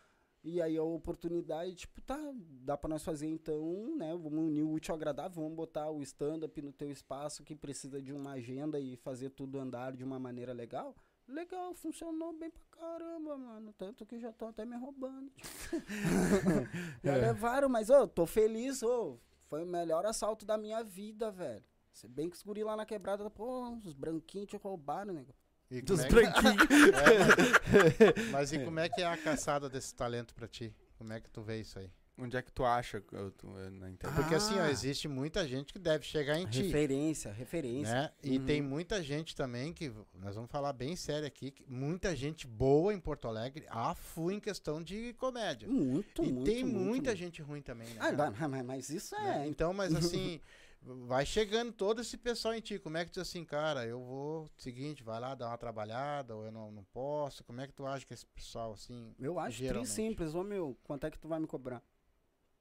[0.42, 2.18] e aí a oportunidade, tipo, tá,
[2.62, 4.10] dá pra nós fazer então, né?
[4.16, 8.00] Vamos unir o útil ao agradável, vamos botar o stand-up no teu espaço que precisa
[8.00, 10.94] de uma agenda e fazer tudo andar de uma maneira legal.
[11.28, 13.72] Legal, funcionou bem pra caramba, mano.
[13.78, 15.30] Tanto que já estão até me roubando.
[17.04, 17.20] já É.
[17.20, 19.18] levaram, mas, ô, tô feliz, ô.
[19.46, 21.64] Foi o melhor assalto da minha vida, velho.
[21.92, 25.34] Se bem que os guri lá na quebrada, pô, os branquinhos te roubaram, nego.
[25.70, 26.56] E Dos é que- branquinhos.
[27.00, 30.74] É, mas, mas e como é que é a caçada desse talento pra ti?
[30.98, 31.90] Como é que tu vê isso aí?
[32.18, 34.14] Onde é que tu acha que eu tô, eh, na internet?
[34.20, 34.70] Porque assim, ó, Ah.
[34.70, 36.64] existe muita gente que deve chegar em ti.
[36.64, 37.94] Referência, referência.
[37.94, 38.10] Né?
[38.22, 38.44] E Uhum.
[38.44, 42.92] tem muita gente também que, nós vamos falar bem sério aqui, que muita gente boa
[42.92, 45.66] em Porto Alegre, a fu em questão de comédia.
[45.66, 47.16] Muito, e muito, tem muito, muita muito.
[47.18, 47.96] gente ruim também, né?
[47.98, 49.44] Ah, mas, mas isso Né?
[49.44, 49.48] é.
[49.48, 50.42] Então, mas assim,
[50.82, 52.78] vai chegando todo esse pessoal em ti.
[52.78, 56.34] Como é que tu diz assim, cara, eu vou, seguinte, vai lá dar uma trabalhada,
[56.34, 57.44] ou eu não, não posso.
[57.44, 59.90] Como é que tu acha que esse pessoal, assim, Eu acho geralmente?
[59.90, 60.34] simples.
[60.34, 61.82] Ô, meu, quanto é que tu vai me cobrar?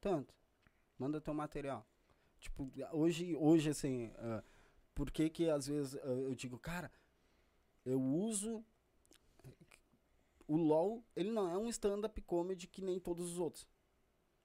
[0.00, 0.34] Tanto.
[0.98, 1.86] Manda teu material.
[2.38, 4.42] Tipo, hoje, hoje assim, ah,
[4.94, 6.90] por que que às vezes ah, eu digo, cara,
[7.84, 8.64] eu uso...
[10.46, 13.68] O LoL, ele não é um stand-up comedy que nem todos os outros.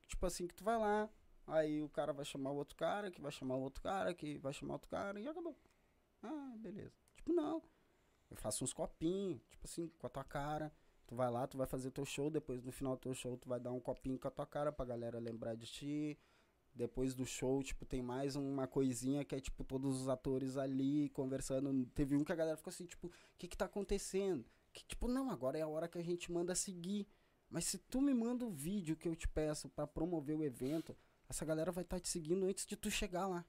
[0.08, 1.10] Tipo assim, que tu vai lá,
[1.48, 4.38] aí o cara vai chamar o outro cara, que vai chamar o outro cara, que
[4.40, 5.56] vai chamar outro cara, e acabou.
[6.22, 6.94] Ah, beleza.
[7.16, 7.62] Tipo, não.
[8.30, 10.72] Eu faço uns copinhos, tipo assim, com a tua cara.
[11.08, 13.48] Tu vai lá, tu vai fazer teu show, depois no final do teu show tu
[13.48, 16.20] vai dar um copinho com a tua cara pra galera lembrar de ti.
[16.74, 21.10] Depois do show, tipo, tem mais uma coisinha que é, tipo, todos os atores ali
[21.10, 21.86] conversando.
[21.94, 24.46] Teve um que a galera ficou assim, tipo, o que que tá acontecendo?
[24.74, 27.08] Que, tipo, não, agora é a hora que a gente manda seguir.
[27.50, 30.98] Mas se tu me manda o vídeo que eu te peço pra promover o evento,
[31.30, 33.46] essa galera vai estar te seguindo antes de tu chegar lá.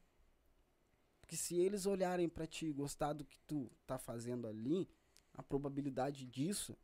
[1.20, 4.89] Porque se eles olharem pra ti e gostar do que tu tá fazendo ali,
[5.35, 6.77] a probabilidade disso,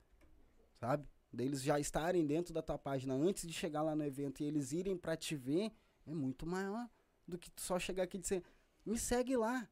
[0.75, 1.09] sabe?
[1.33, 4.73] Deles já estarem dentro da tua página antes de chegar lá no evento e eles
[4.73, 5.73] irem pra te ver,
[6.07, 6.89] é muito maior
[7.27, 8.45] do que tu só chegar aqui e dizer,
[8.85, 9.69] me segue lá.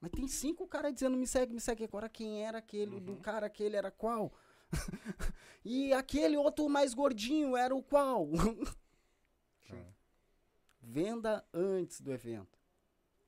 [0.00, 1.84] Mas tem cinco caras dizendo me segue, me segue.
[1.84, 4.32] Agora quem era aquele, do cara aquele era qual?
[5.64, 8.28] e aquele outro mais gordinho era o qual?
[9.62, 9.84] Sim.
[10.80, 12.58] Venda antes do evento.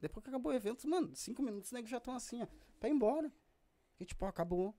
[0.00, 2.46] Depois que acabou o evento, mano, cinco minutos os negros já estão assim, ó.
[2.78, 3.32] Pra ir embora.
[3.98, 4.74] E tipo, ó, acabou.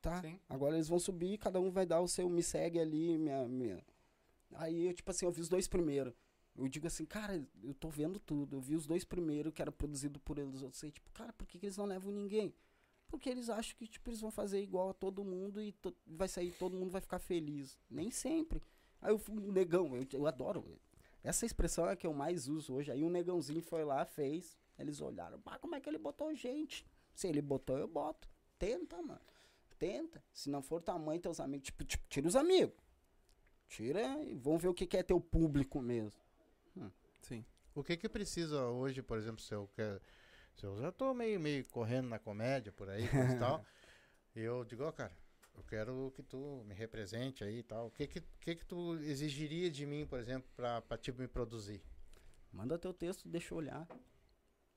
[0.00, 0.20] Tá?
[0.20, 0.38] Sim.
[0.48, 3.46] Agora eles vão subir, cada um vai dar o seu me segue ali, minha.
[3.48, 3.84] minha.
[4.54, 6.14] Aí, eu, tipo assim, eu vi os dois primeiro.
[6.54, 8.56] Eu digo assim, cara, eu tô vendo tudo.
[8.56, 10.84] Eu vi os dois primeiro que era produzido por eles outros.
[10.84, 12.54] Aí, tipo, cara, por que, que eles não levam ninguém?
[13.08, 16.28] Porque eles acham que, tipo, eles vão fazer igual a todo mundo e to- vai
[16.28, 17.78] sair, todo mundo vai ficar feliz.
[17.90, 18.62] Nem sempre.
[19.02, 20.64] Aí eu fui um negão, eu, eu adoro.
[21.24, 22.90] Essa expressão é a que eu mais uso hoje.
[22.90, 24.56] Aí um negãozinho foi lá, fez.
[24.78, 26.86] Eles olharam, pá, como é que ele botou gente?
[27.14, 28.28] Se ele botou, eu boto.
[28.58, 29.20] Tenta, mano.
[29.78, 30.22] Tenta.
[30.32, 32.76] Se não for tamanho, teus amigos, tipo, tipo tira os amigos.
[33.68, 36.20] Tira e vamos ver o que, que é teu público mesmo.
[37.20, 37.44] Sim.
[37.74, 40.00] O que que precisa hoje, por exemplo, se eu quero...
[40.54, 43.08] Se eu já tô meio, meio correndo na comédia por aí e
[43.38, 43.64] tal,
[44.36, 45.16] eu digo, ó, cara,
[45.54, 47.86] eu quero que tu me represente aí e tal.
[47.86, 51.28] O que que, que que tu exigiria de mim, por exemplo, pra, pra tipo, me
[51.28, 51.82] produzir?
[52.52, 53.86] Manda teu texto, deixa eu olhar.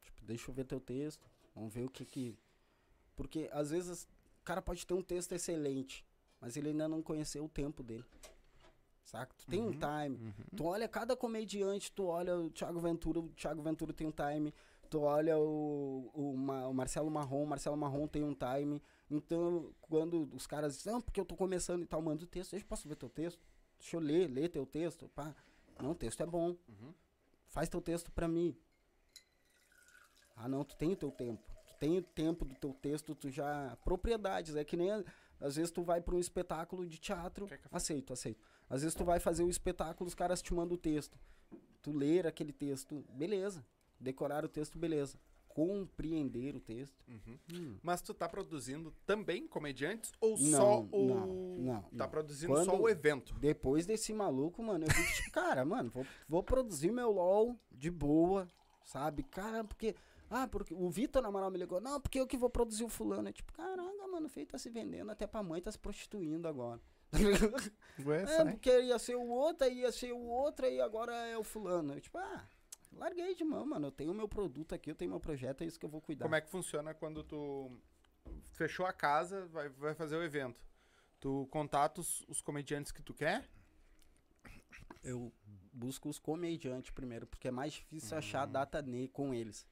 [0.02, 1.26] Tipo, deixa eu ver teu texto.
[1.54, 2.38] Vamos ver o que que.
[3.16, 4.04] Porque às vezes
[4.42, 6.06] o cara pode ter um texto excelente,
[6.40, 8.06] mas ele ainda não conheceu o tempo dele.
[9.04, 9.34] Saca?
[9.38, 10.34] Tu tem um time.
[10.56, 14.54] Tu olha cada comediante, tu olha o Thiago Ventura, o Thiago Ventura tem um time.
[14.96, 18.82] Tu olha o, o, Ma- o Marcelo Marrom, o Marcelo Marrom tem um time.
[19.12, 22.52] Então, quando os caras dizem, não, porque eu tô começando e tal, manda o texto,
[22.52, 23.46] deixa eu posso ver teu texto?
[23.78, 25.10] Deixa eu ler, ler teu texto.
[25.10, 25.36] Pá.
[25.82, 26.56] Não, o texto é bom.
[27.50, 28.56] Faz teu texto pra mim.
[30.34, 31.44] Ah, não, tu tem o teu tempo.
[31.68, 33.78] Tu tem o tempo do teu texto, tu já.
[33.84, 34.56] Propriedades.
[34.56, 34.92] É que nem.
[35.42, 37.48] Às vezes tu vai pra um espetáculo de teatro.
[37.48, 37.76] Quer café?
[37.76, 38.42] Aceito, aceito.
[38.70, 41.20] Às vezes tu vai fazer o espetáculo, os caras te mandam o texto.
[41.82, 43.62] Tu ler aquele texto, beleza.
[44.00, 45.18] Decorar o texto, beleza.
[45.48, 46.96] Compreender o texto.
[47.54, 47.78] Hum.
[47.82, 51.08] Mas tu tá produzindo também comediantes ou Não, só o.
[51.08, 51.28] não,
[51.58, 52.10] não, Tá não.
[52.10, 53.34] produzindo Quando- só o evento.
[53.36, 57.90] Depois desse maluco, mano, eu vi tipo, cara, mano, vou, vou produzir meu LOL de
[57.90, 58.48] boa,
[58.84, 59.24] sabe?
[59.24, 59.96] Cara, porque.
[60.30, 62.90] Ah, porque o Vitor na moral me ligou, não, porque eu que vou produzir o
[62.90, 63.30] fulano.
[63.30, 66.48] É tipo, caraca, mano, o feio tá se vendendo, até pra mãe tá se prostituindo
[66.48, 66.82] agora.
[68.28, 71.44] é, porque ia ser o outro, aí ia ser o outro, aí agora é o
[71.44, 71.94] fulano.
[71.94, 72.44] Eu, tipo, ah,
[72.96, 73.88] larguei de mão, mano.
[73.88, 76.26] Eu tenho meu produto aqui, eu tenho meu projeto, é isso que eu vou cuidar.
[76.26, 77.72] Como é que funciona quando tu
[78.52, 80.62] fechou a casa, vai, vai fazer o evento?
[81.20, 83.48] Tu contata os, os comediantes que tu quer?
[85.04, 85.32] Eu
[85.72, 89.68] busco os comediantes primeiro, porque é mais difícil achar data ne com eles.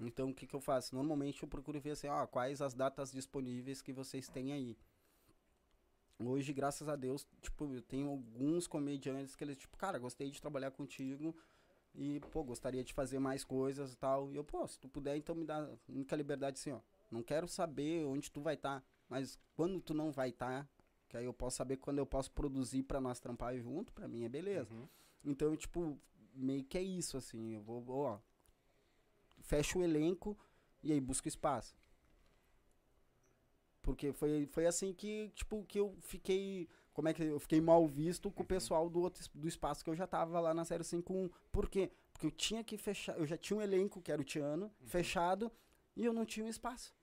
[0.00, 0.94] Então, o que, que eu faço?
[0.94, 4.76] Normalmente eu procuro ver assim, ó, quais as datas disponíveis que vocês têm aí.
[6.18, 10.40] Hoje, graças a Deus, tipo, eu tenho alguns comediantes que eles, tipo, cara, gostei de
[10.40, 11.36] trabalhar contigo
[11.96, 14.30] e, pô, gostaria de fazer mais coisas e tal.
[14.30, 16.80] E eu, pô, se tu puder, então me dá a única liberdade assim, ó.
[17.10, 18.84] Não quero saber onde tu vai estar.
[19.08, 20.68] mas quando tu não vai estar,
[21.08, 24.24] que aí eu posso saber quando eu posso produzir pra nós trampar junto, pra mim
[24.24, 24.74] é beleza.
[24.74, 24.88] Uhum.
[25.24, 25.98] Então, tipo,
[26.34, 27.54] meio que é isso, assim.
[27.54, 28.20] Eu vou, ó.
[29.40, 30.36] Fecho o elenco
[30.82, 31.76] e aí busco espaço.
[33.82, 36.68] Porque foi, foi assim que, tipo, que eu fiquei.
[36.96, 39.90] Como é que eu fiquei mal visto com o pessoal do outro do espaço que
[39.90, 41.30] eu já tava lá na série 5.1.
[41.52, 41.92] Por quê?
[42.10, 43.18] Porque eu tinha que fechar.
[43.18, 45.52] Eu já tinha um elenco, que era o Tiano, fechado,
[45.94, 46.94] e eu não tinha um espaço.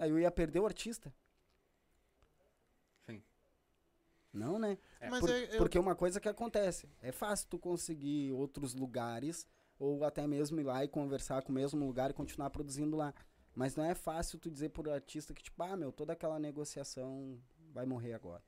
[0.00, 1.14] Aí eu ia perder o artista.
[3.06, 3.22] Sim.
[4.32, 4.76] Não, né?
[4.98, 8.74] É, Mas Por- eu- eu- Porque uma coisa que acontece, é fácil tu conseguir outros
[8.74, 9.46] lugares,
[9.78, 13.14] ou até mesmo ir lá e conversar com o mesmo lugar e continuar produzindo lá.
[13.54, 17.40] Mas não é fácil tu dizer pro artista que, tipo, ah, meu, toda aquela negociação
[17.72, 18.42] vai morrer agora.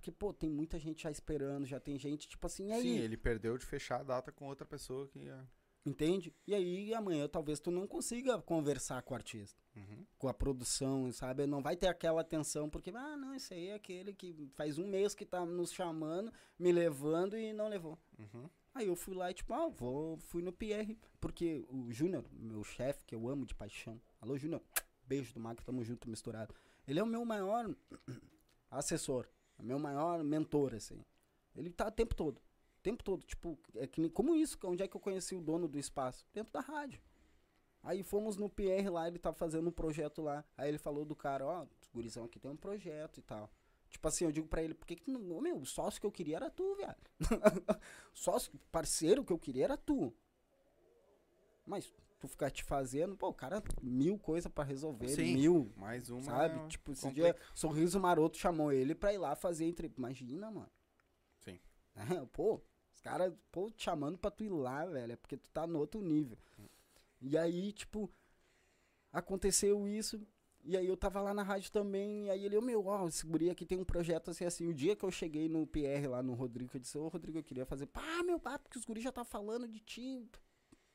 [0.00, 2.82] Porque, pô, tem muita gente já esperando, já tem gente, tipo assim, e aí?
[2.82, 5.46] Sim, ele perdeu de fechar a data com outra pessoa que ia.
[5.84, 6.34] Entende?
[6.46, 10.06] E aí, amanhã, talvez tu não consiga conversar com o artista, Uhum.
[10.16, 11.46] com a produção, sabe?
[11.46, 14.88] Não vai ter aquela atenção, porque, ah, não, esse aí é aquele que faz um
[14.88, 17.98] mês que tá nos chamando, me levando e não levou.
[18.18, 18.48] Uhum.
[18.74, 22.64] Aí eu fui lá e tipo, ah, vou, fui no PR, porque o Júnior, meu
[22.64, 24.00] chefe, que eu amo de paixão.
[24.18, 24.62] Alô, Júnior,
[25.06, 26.54] beijo do Macro, tamo junto, misturado.
[26.88, 27.74] Ele é o meu maior
[28.70, 29.28] assessor,
[29.62, 31.04] meu maior mentor, assim.
[31.54, 34.88] Ele tá o tempo todo, o tempo todo, tipo, é que como isso, onde é
[34.88, 36.26] que eu conheci o dono do espaço?
[36.32, 37.00] Dentro da rádio.
[37.82, 40.44] Aí fomos no PR lá, ele tava fazendo um projeto lá.
[40.56, 43.50] Aí ele falou do cara, ó, os gurizão aqui tem um projeto e tal.
[43.88, 45.40] Tipo assim, eu digo pra ele, por que que tu não...
[45.40, 47.00] Meu, o sócio que eu queria era tu, viado.
[48.14, 50.14] sócio, parceiro que eu queria era tu.
[51.66, 55.34] Mas tu ficar te fazendo, pô, o cara, mil coisas pra resolver, Sim.
[55.34, 56.22] mil, Mais uma.
[56.22, 56.68] sabe?
[56.68, 57.32] Tipo, esse complica.
[57.32, 59.90] dia, Sorriso Maroto chamou ele pra ir lá fazer entre...
[59.96, 60.70] Imagina, mano.
[61.38, 61.58] Sim.
[62.22, 62.60] É, pô,
[62.94, 65.78] os caras, pô, te chamando pra tu ir lá, velho, é porque tu tá no
[65.78, 66.38] outro nível.
[67.20, 68.10] E aí, tipo,
[69.12, 70.20] aconteceu isso,
[70.62, 73.26] e aí eu tava lá na rádio também, e aí ele, ô meu, ó, esse
[73.26, 74.66] guri aqui tem um projeto assim, assim.
[74.66, 77.42] O dia que eu cheguei no PR lá no Rodrigo, eu disse, ô Rodrigo, eu
[77.42, 80.28] queria fazer, pá, meu, pá, porque os guris já tá falando de ti.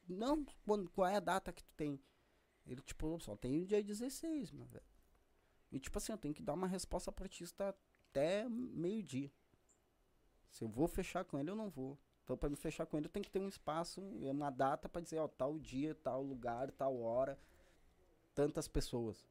[0.07, 1.99] Não, quando, qual é a data que tu tem?
[2.65, 4.86] Ele, tipo, só tem o dia 16, meu velho.
[5.72, 7.76] E tipo assim, eu tenho que dar uma resposta pro artista
[8.10, 9.32] até meio-dia.
[10.49, 11.98] Se eu vou fechar com ele, eu não vou.
[12.23, 15.02] Então, pra me fechar com ele, eu tenho que ter um espaço, uma data pra
[15.02, 17.38] dizer, ó, tal dia, tal lugar, tal hora,
[18.34, 19.27] tantas pessoas.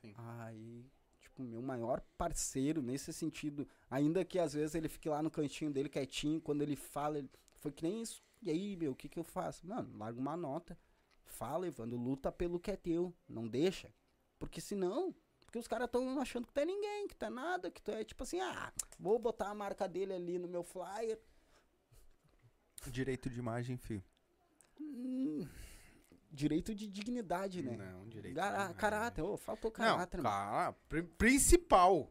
[0.00, 0.14] Sim.
[0.16, 0.84] Aí,
[1.20, 5.70] tipo, meu maior parceiro nesse sentido, ainda que às vezes ele fique lá no cantinho
[5.70, 7.30] dele quietinho, quando ele fala, ele,
[7.60, 8.22] foi que nem isso.
[8.42, 9.66] E aí, meu, o que que eu faço?
[9.66, 10.78] Mano, larga uma nota.
[11.24, 13.92] Fala, Evandro, luta pelo que é teu, não deixa.
[14.38, 15.14] Porque senão,
[15.44, 17.90] porque os caras estão achando que tu é ninguém, que tu é nada, que tu
[17.90, 21.20] é tipo assim, ah, vou botar a marca dele ali no meu flyer.
[22.90, 24.02] Direito de imagem, filho.
[24.80, 25.46] Hum,
[26.30, 27.76] direito de dignidade, né?
[27.76, 30.28] Não, direito Gara- de caráter, ô, faltou Não, caráter, mano.
[30.30, 32.10] cara, pri- principal.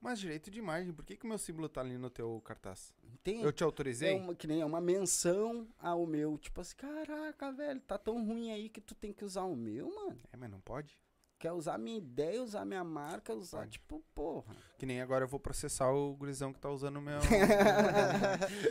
[0.00, 2.94] Mas direito de imagem, por que que o meu símbolo tá ali no teu cartaz?
[3.22, 4.14] Tem, Eu te autorizei?
[4.14, 6.38] É uma, que nem é uma menção ao meu.
[6.38, 9.94] Tipo assim, caraca, velho, tá tão ruim aí que tu tem que usar o meu,
[9.94, 10.18] mano.
[10.32, 10.98] É, mas não pode.
[11.40, 13.70] Quer usar minha ideia, usar minha marca, usar, Pode.
[13.72, 14.54] tipo, porra.
[14.76, 17.16] Que nem agora eu vou processar o gurizão que tá usando o meu.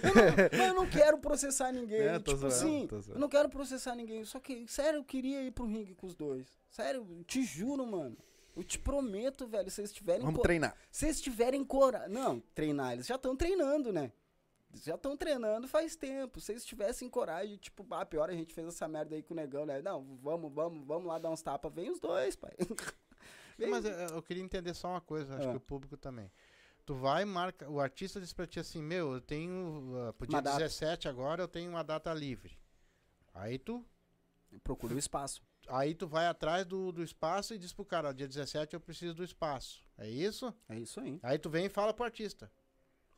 [0.04, 2.02] eu não, mas eu não quero processar ninguém.
[2.02, 4.24] É, tipo zoando, assim, eu não quero processar ninguém.
[4.24, 6.48] Só que, sério, eu queria ir pro ringue com os dois.
[6.70, 8.16] Sério, te juro, mano.
[8.60, 10.76] Eu te prometo, velho, se vocês tiverem Vamos treinar.
[10.92, 12.10] Se vocês tiverem coragem.
[12.10, 14.12] Não, treinar, eles já estão treinando, né?
[14.70, 16.42] Eles já estão treinando faz tempo.
[16.42, 19.38] Se eles tivessem coragem, tipo, ah, pior a gente fez essa merda aí com o
[19.38, 19.82] negão, né?
[19.82, 21.74] Não, vamos, vamos, vamos lá dar uns tapas.
[21.74, 22.52] Vem os dois, pai.
[23.58, 23.70] Vem.
[23.70, 25.52] Mas eu, eu queria entender só uma coisa, acho Ah.
[25.52, 26.30] que o público também.
[26.86, 27.70] Tu vai, marca.
[27.70, 30.10] O artista diz pra ti assim, meu, eu tenho.
[30.10, 30.58] Uh, pro dia Uma data.
[30.58, 32.60] 17 agora eu tenho uma data livre.
[33.34, 33.86] Aí tu.
[34.64, 35.42] Procura o espaço.
[35.70, 38.80] Aí tu vai atrás do, do espaço e diz pro cara, ó, dia 17 eu
[38.80, 39.82] preciso do espaço.
[39.98, 40.54] É isso?
[40.68, 41.20] É isso aí.
[41.24, 42.52] Aí tu vem e fala pro artista.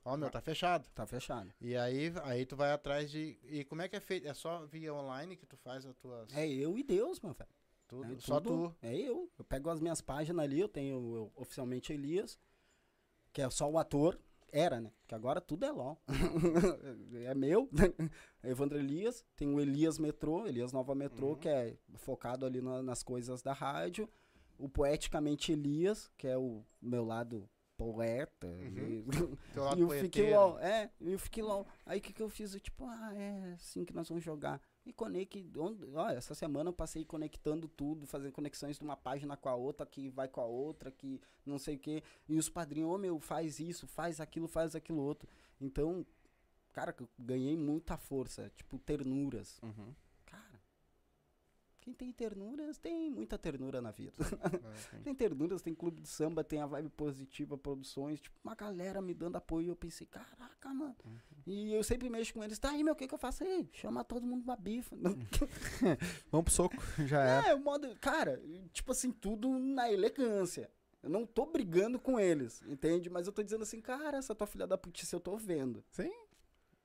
[0.03, 0.89] Ó, meu, tá fechado.
[0.95, 1.53] Tá fechado.
[1.61, 3.37] E aí, aí tu vai atrás de.
[3.43, 4.27] E como é que é feito?
[4.27, 6.33] É só via online que tu faz as tuas.
[6.35, 7.49] É eu e Deus, meu velho.
[7.87, 8.75] tudo, É só tudo- tu.
[8.81, 9.29] É eu.
[9.37, 12.39] Eu pego as minhas páginas ali, eu tenho eu, oficialmente Elias,
[13.31, 14.17] que é só o ator.
[14.51, 14.91] Era, né?
[15.07, 16.01] Que agora tudo é LOL.
[17.25, 17.69] é meu.
[18.43, 19.23] Evandro Elias.
[19.35, 21.35] Tem o Elias Metrô, Elias Nova Metrô, Uhum.
[21.35, 24.09] que é focado ali na- nas coisas da rádio.
[24.57, 28.47] O Poeticamente Elias, que é o meu lado poeta.
[28.47, 28.77] Uhum.
[28.77, 29.05] E-
[29.57, 30.39] lado e o Fique poeteiro.
[30.39, 31.65] LOL, é, e o Fique LOL.
[31.85, 32.53] Aí o que, que eu fiz?
[32.53, 34.61] Eu, tipo, ah, é assim que nós vamos jogar.
[34.85, 35.51] E conecte.
[35.93, 39.85] Ó, essa semana eu passei conectando tudo, fazendo conexões de uma página com a outra,
[39.85, 42.03] que vai com a outra, que não sei o quê.
[42.27, 45.29] E os padrinhos, ô meu, faz isso, faz aquilo, faz aquilo outro.
[45.59, 46.05] Então,
[46.73, 49.59] cara, eu ganhei muita força, tipo, ternuras.
[49.61, 49.93] Uhum.
[51.81, 54.13] Quem tem ternuras, tem muita ternura na vida.
[54.93, 54.97] É.
[54.99, 59.13] tem ternuras, tem clube de samba, tem a vibe positiva, produções, tipo, uma galera me
[59.13, 59.69] dando apoio.
[59.69, 60.95] Eu pensei, caraca, mano.
[61.45, 63.67] E eu sempre mexo com eles, tá aí, meu, o que que eu faço aí?
[63.73, 64.95] Chama todo mundo pra bifa.
[66.31, 66.75] Vamos pro soco,
[67.07, 67.49] já é.
[67.49, 67.95] É, o modo.
[67.99, 68.41] Cara,
[68.71, 70.69] tipo assim, tudo na elegância.
[71.01, 73.09] Eu não tô brigando com eles, entende?
[73.09, 75.83] Mas eu tô dizendo assim, cara, essa tua filha da putice eu tô vendo.
[75.89, 76.11] Sim.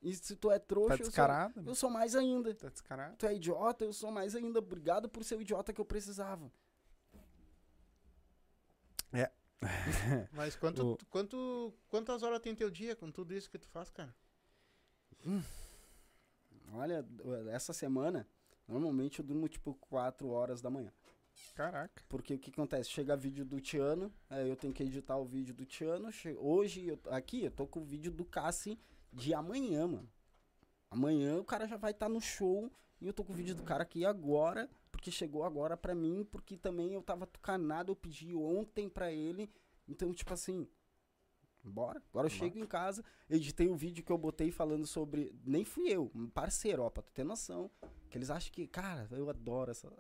[0.07, 1.63] E se tu é trouxa, Tá eu, sou, descarado.
[1.67, 2.55] eu sou mais ainda.
[2.55, 3.17] Tá descarado.
[3.17, 4.61] Tu é idiota, eu sou mais ainda.
[4.61, 6.51] Obrigado por ser o idiota que eu precisava.
[10.33, 13.91] Mas quanto, O- quanto, quantas horas tem teu dia com tudo isso que tu faz,
[13.91, 14.15] cara?
[16.73, 17.05] Olha,
[17.51, 18.29] essa semana,
[18.69, 20.93] normalmente eu durmo tipo 4 horas da manhã.
[21.55, 22.03] Caraca.
[22.09, 22.91] Porque o que acontece?
[22.91, 24.13] Chega vídeo do Tiano,
[24.47, 26.11] eu tenho que editar o vídeo do Tiano.
[26.39, 28.79] Hoje, eu- aqui, eu tô com o vídeo do Cassi
[29.13, 30.09] de amanhã, mano.
[30.91, 32.71] Amanhã o cara já vai estar no show
[33.01, 36.25] e eu tô com o vídeo do cara aqui agora, porque chegou agora pra mim,
[36.31, 39.51] porque também eu tava tucanado, eu pedi ontem pra ele.
[39.89, 40.67] Então, tipo assim,
[41.63, 42.03] bora.
[42.11, 45.35] Agora eu chego em casa, editei o vídeo que eu botei falando sobre.
[45.45, 47.71] Nem fui eu, um parceiro, ó, pra tu ter noção.
[48.09, 49.93] Que eles acham que, cara, eu adoro essa.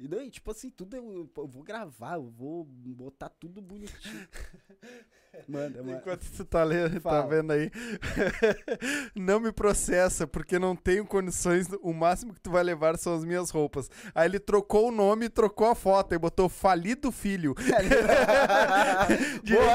[0.00, 4.26] E daí, tipo assim, tudo eu, eu vou gravar, eu vou botar tudo bonitinho.
[5.48, 5.98] Manda, manda.
[5.98, 7.70] Enquanto tu tá, lendo, tá vendo aí,
[9.14, 13.24] não me processa, porque não tenho condições, o máximo que tu vai levar são as
[13.24, 13.88] minhas roupas.
[14.14, 17.54] Aí ele trocou o nome e trocou a foto, e botou falido filho.
[17.54, 17.62] Pô,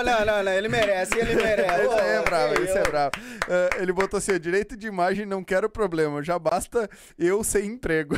[0.03, 1.83] não, não, não, ele merece, ele merece.
[1.85, 3.11] Isso é bravo, isso é bravo.
[3.47, 7.67] Eh, ele botou assim, ó, direito de imagem, não quero problema, já basta eu sem
[7.67, 8.15] emprego.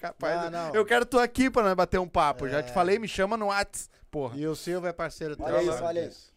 [0.00, 0.74] Capaz, Não, não.
[0.74, 2.72] eu quero tu aqui pra nós bater um papo, já te É.
[2.72, 4.36] falei, me chama no Whats, porra.
[4.36, 5.44] E o Silva é parceiro teu.
[5.46, 6.30] Olha isso, olha disso.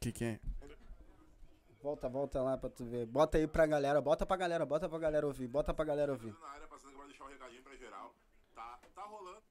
[0.00, 0.40] Que que é?
[1.82, 3.06] Volta, volta lá pra tu ver.
[3.06, 6.34] Bota aí pra galera, bota pra galera, bota pra galera ouvir, bota pra galera ouvir.
[6.40, 8.14] na área, passando aqui pra deixar um recadinho pra geral.
[8.54, 9.42] Tá, tá rolando.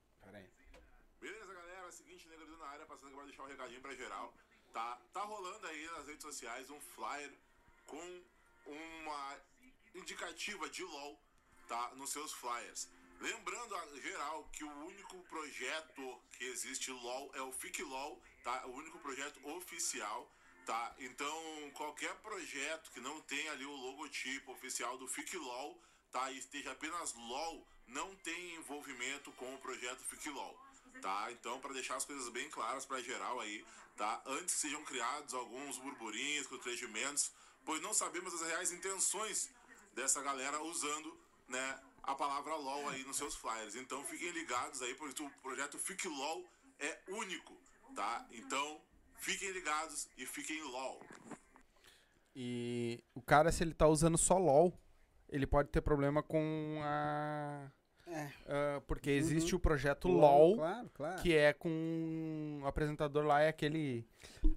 [1.22, 1.80] Beleza, galera?
[1.86, 4.34] É o seguinte, Negro na área, passando aqui pra deixar um recadinho pra geral.
[4.74, 7.32] Tá, tá rolando aí nas redes sociais um flyer
[7.88, 8.22] com
[8.68, 9.36] uma
[9.96, 11.20] indicativa de LOL,
[11.68, 11.92] tá?
[11.96, 12.88] Nos seus flyers.
[13.20, 18.66] Lembrando a geral que o único projeto que existe LOL é o FIC LOL, tá?
[18.68, 20.30] O único projeto oficial,
[20.66, 20.94] tá?
[21.00, 25.80] Então, qualquer projeto que não tenha ali o logotipo oficial do FIC LOL,
[26.12, 26.30] tá?
[26.32, 30.60] E esteja apenas LOL, não tem envolvimento com o projeto FIC LOL,
[31.02, 31.32] tá?
[31.32, 33.66] Então, para deixar as coisas bem claras para geral aí,
[33.96, 34.22] tá?
[34.26, 37.32] Antes que sejam criados alguns burburinhos, constrangimentos,
[37.64, 39.50] pois não sabemos as reais intenções
[39.96, 41.18] dessa galera usando,
[41.48, 43.76] né, a palavra LOL aí nos seus flyers.
[43.76, 46.44] Então, fiquem ligados aí, porque o projeto FIC LOL
[46.80, 47.54] é único,
[47.96, 48.26] tá?
[48.32, 48.80] Então,
[49.16, 51.02] fiquem ligados e fiquem LOL.
[52.36, 54.74] E o cara, se ele tá usando só LOL,
[55.30, 57.72] ele pode ter problema com a.
[58.08, 58.30] É.
[58.46, 61.22] Ah, porque existe o projeto LOL, LOL, Claro, claro.
[61.22, 62.60] que é com.
[62.62, 64.06] O apresentador lá é aquele.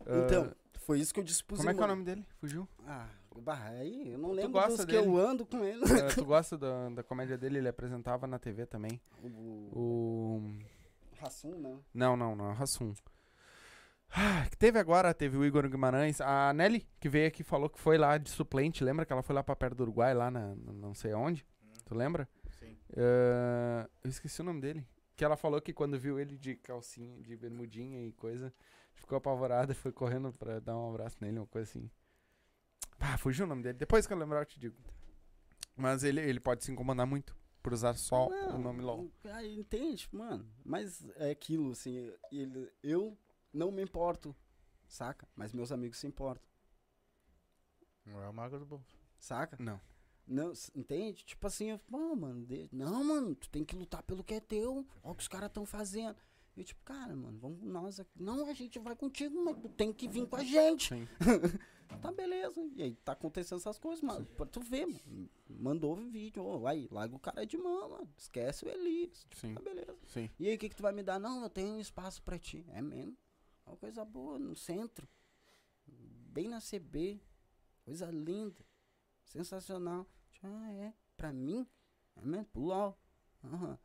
[0.06, 2.26] ah, Então, foi isso que eu disse pro como é que é o nome dele?
[2.40, 2.68] Fugiu?
[2.86, 3.08] Ah,
[3.40, 5.06] bah, aí eu não Tu lembro gosta dos que dele?
[5.06, 5.82] eu ando com ele.
[5.84, 7.58] Ah, tu gosta da, da comédia dele?
[7.58, 9.00] Ele apresentava na TV também.
[9.22, 10.42] o O.
[11.20, 11.78] Rassum, né?
[11.92, 12.92] Não, não, não, Rassum.
[14.10, 16.20] Ah, que teve agora, teve o Igor Guimarães.
[16.20, 18.82] A Nelly, que veio aqui, falou que foi lá de suplente.
[18.82, 21.44] Lembra que ela foi lá pra perto do Uruguai, lá na, na- não sei aonde?
[21.84, 22.28] Tu lembra?
[22.58, 22.76] Sim.
[22.96, 24.86] Ah, eu esqueci o nome dele.
[25.16, 28.52] Que ela falou que quando viu ele de calcinha, de bermudinha e coisa,
[28.94, 31.90] ficou apavorada e foi correndo pra dar um abraço nele, uma coisa assim.
[33.00, 33.78] Ah, fugiu o nome dele.
[33.78, 34.76] Depois que eu lembrar, eu te digo.
[35.76, 39.10] Mas ele, ele pode se incomodar muito por usar só o nome LOL.
[39.24, 40.48] Ah, entende, mano?
[40.64, 43.16] Mas é aquilo, assim, ele, eu
[43.52, 44.34] não me importo,
[44.86, 45.28] saca?
[45.36, 46.46] Mas meus amigos se importam,
[48.04, 48.82] Não é o Mago do Bom.
[49.18, 49.56] saca?
[49.60, 49.80] Não.
[50.26, 51.24] Não, entende?
[51.24, 54.86] Tipo assim, eu, mano, de- não, mano, tu tem que lutar pelo que é teu.
[55.02, 56.16] Olha o que os caras estão fazendo.
[56.58, 58.20] Eu, tipo, cara, mano, vamos nós aqui.
[58.20, 60.92] Não, a gente vai contigo, mas tu tem que vir com a gente.
[62.02, 62.60] Tá beleza.
[62.76, 64.24] E aí tá acontecendo essas coisas, mano.
[64.26, 65.30] Pra tu ver, mano.
[65.48, 66.44] Mandou o vídeo.
[66.44, 68.08] Ô, aí, larga o cara de mão, mano.
[68.16, 69.26] Esquece o Elias.
[69.34, 69.54] Sim.
[69.54, 69.96] Tá beleza.
[70.06, 70.30] Sim.
[70.38, 71.18] E aí, o que, que tu vai me dar?
[71.18, 72.62] Não, eu tenho um espaço pra ti.
[72.68, 73.16] É mesmo?
[73.66, 75.08] É uma coisa boa, no centro.
[75.86, 77.20] Bem na CB.
[77.86, 78.62] Coisa linda.
[79.24, 80.06] Sensacional.
[80.42, 80.92] Ah, é?
[81.16, 81.66] Pra mim?
[82.16, 82.44] É mesmo?
[82.52, 82.98] Pro LOL.
[83.42, 83.78] Aham.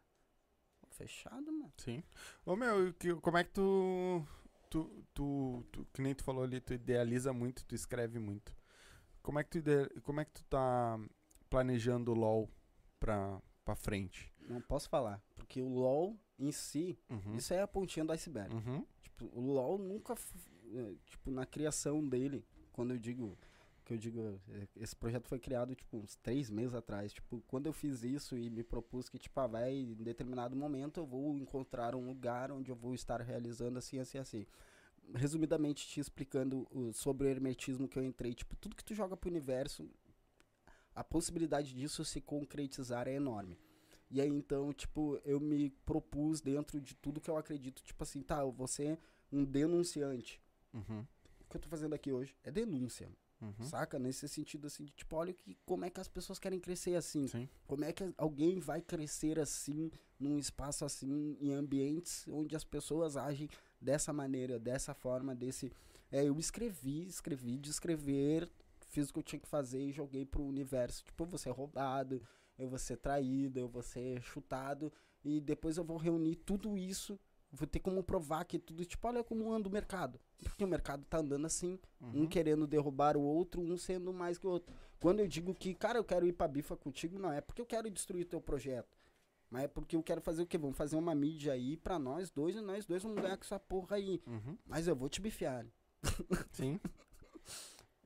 [0.93, 1.71] Fechado, mano.
[1.77, 2.03] Sim.
[2.45, 4.25] Ô meu, que- como é que tu,
[4.69, 8.55] tu, tu, tu- Que nem tu falou ali, tu idealiza muito, tu escreve muito.
[9.21, 10.99] Como é que tu, ide- como é que tu tá
[11.49, 12.49] planejando o LOL
[12.99, 14.31] pra, pra frente?
[14.49, 15.21] Não posso falar.
[15.35, 17.35] Porque o LOL em si, Uhum.
[17.35, 18.53] isso é a pontinha do iceberg.
[18.53, 18.85] Uhum.
[19.01, 20.13] Tipo, o LoL nunca,
[20.73, 23.37] eh, tipo, na criação dele, quando eu digo
[23.84, 27.14] que eu digo, é, esse projeto foi criado, tipo, uns três meses atrás.
[27.14, 30.99] Tipo, quando eu fiz isso e me propus que, tipo, ah, vai, em determinado momento
[30.99, 34.45] eu vou encontrar um lugar onde eu vou estar realizando assim, assim, assim.
[35.14, 39.30] Resumidamente, te explicando sobre o hermetismo que eu entrei, tipo, tudo que tu joga pro
[39.30, 39.89] universo,
[40.95, 43.60] a possibilidade disso se concretizar é enorme.
[44.10, 48.22] E aí, então, tipo, eu me propus dentro de tudo que eu acredito, tipo assim,
[48.22, 48.97] tá, eu vou ser
[49.31, 50.39] um denunciante.
[50.72, 51.05] Uhum.
[51.41, 53.10] O que eu tô fazendo aqui hoje é denúncia.
[53.43, 53.65] Uhum.
[53.65, 53.99] Saca?
[53.99, 57.27] Nesse sentido, assim, de tipo, olha que, como é que as pessoas querem crescer assim.
[57.27, 57.49] Sim.
[57.67, 63.17] Como é que alguém vai crescer assim, num espaço assim, em ambientes onde as pessoas
[63.17, 63.49] agem
[63.79, 65.71] dessa maneira, dessa forma, desse.
[66.11, 68.49] É, eu escrevi, escrevi de escrever,
[68.87, 71.03] fiz o que eu tinha que fazer e joguei pro universo.
[71.03, 72.21] Tipo, eu vou ser roubado,
[72.57, 74.91] eu vou ser traído, eu vou ser chutado.
[75.23, 77.19] E depois eu vou reunir tudo isso.
[77.55, 80.19] Vou ter como provar que tudo, tipo, olha como anda o mercado.
[80.43, 82.27] Porque o mercado tá andando assim, um Uhum.
[82.27, 84.73] querendo derrubar o outro, um sendo mais que o outro.
[84.99, 87.65] Quando eu digo que, cara, eu quero ir pra bifa contigo, não é porque eu
[87.65, 88.97] quero destruir teu projeto.
[89.51, 90.57] Mas é porque eu quero fazer o quê?
[90.57, 93.59] Vamos fazer uma mídia aí pra nós dois e nós dois vamos ganhar com essa
[93.59, 94.19] porra aí.
[94.25, 94.57] Uhum.
[94.65, 95.63] Mas eu vou te bifiar.
[96.51, 96.80] Sim.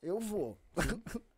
[0.02, 0.58] Eu vou.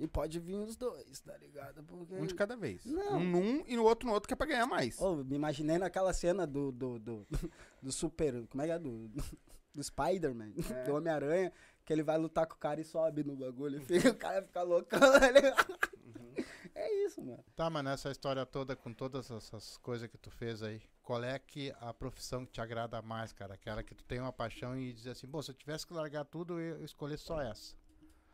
[0.00, 1.82] e pode vir os dois, tá ligado?
[1.84, 2.14] Porque.
[2.14, 2.84] Um de cada vez.
[2.84, 3.18] Não.
[3.18, 5.00] Um num e no outro no outro que é pra ganhar mais.
[5.00, 7.26] Ô, me imaginei naquela cena do, do, do,
[7.82, 8.46] do super.
[8.48, 8.78] Como é que é?
[8.78, 9.08] Do,
[9.74, 10.52] do Spider-Man,
[10.86, 11.52] do Homem-Aranha,
[11.84, 13.78] que ele vai lutar com o cara e sobe no bagulho.
[13.82, 14.98] E fica, o cara fica loucão.
[15.16, 16.44] ele-
[16.74, 17.44] É isso, mano.
[17.54, 21.38] Tá, mas nessa história toda, com todas essas coisas que tu fez aí, qual é
[21.38, 23.54] que a profissão que te agrada mais, cara?
[23.54, 26.24] Aquela que tu tem uma paixão e diz assim, bom, se eu tivesse que largar
[26.24, 27.76] tudo, eu escolher só essa.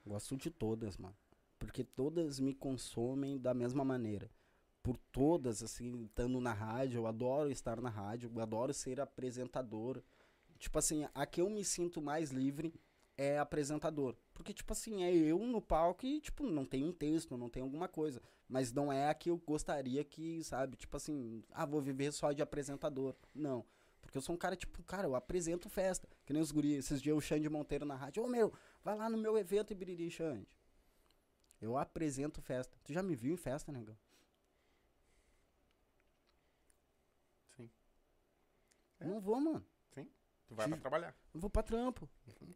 [0.07, 1.17] Gosto de todas, mano.
[1.59, 4.31] Porque todas me consomem da mesma maneira.
[4.83, 10.03] Por todas, assim, estando na rádio, eu adoro estar na rádio, eu adoro ser apresentador.
[10.59, 12.73] Tipo assim, a que eu me sinto mais livre
[13.17, 14.17] é apresentador.
[14.35, 17.63] Porque, tipo assim, é eu no palco e, tipo, não tem um texto, não tem
[17.63, 18.21] alguma coisa.
[18.49, 22.33] Mas não é a que eu gostaria que, sabe, tipo assim, ah, vou viver só
[22.33, 23.15] de apresentador.
[23.35, 23.65] Não.
[24.01, 26.09] Porque eu sou um cara, tipo, cara, eu apresento festa.
[26.25, 28.23] Que nem os guri, esses dias o Xande Monteiro na rádio.
[28.23, 28.53] Ô, meu,
[28.85, 30.47] vai lá no meu evento e biriri, Xande.
[31.67, 32.79] Eu apresento festa.
[32.85, 33.97] Tu já me viu em festa, negão?
[37.57, 37.71] Sim.
[39.01, 39.05] É.
[39.07, 39.65] Não vou, mano.
[40.49, 41.13] Tu vai pra trabalhar.
[41.35, 42.09] Eu vou pra trampo.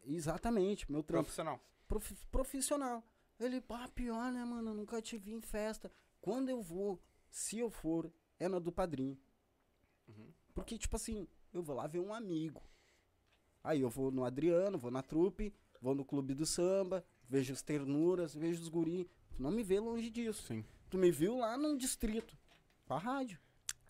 [0.05, 1.23] Exatamente, meu trampo.
[1.25, 1.59] Profissional.
[1.89, 3.03] profi- profissional.
[3.37, 4.69] Ele, pá, pior, né, mano?
[4.69, 5.91] Eu nunca te vi em festa.
[6.21, 8.09] Quando eu vou, se eu for,
[8.39, 9.19] é na do padrinho.
[10.07, 10.31] Uhum.
[10.53, 12.63] Porque, tipo assim, eu vou lá ver um amigo.
[13.61, 17.61] Aí eu vou no Adriano, vou na trupe, vou no clube do samba, vejo as
[17.61, 19.09] ternuras, vejo os guri.
[19.33, 20.43] Tu não me vê longe disso.
[20.43, 20.65] Sim.
[20.89, 22.37] Tu me viu lá num distrito,
[22.85, 23.39] com a rádio.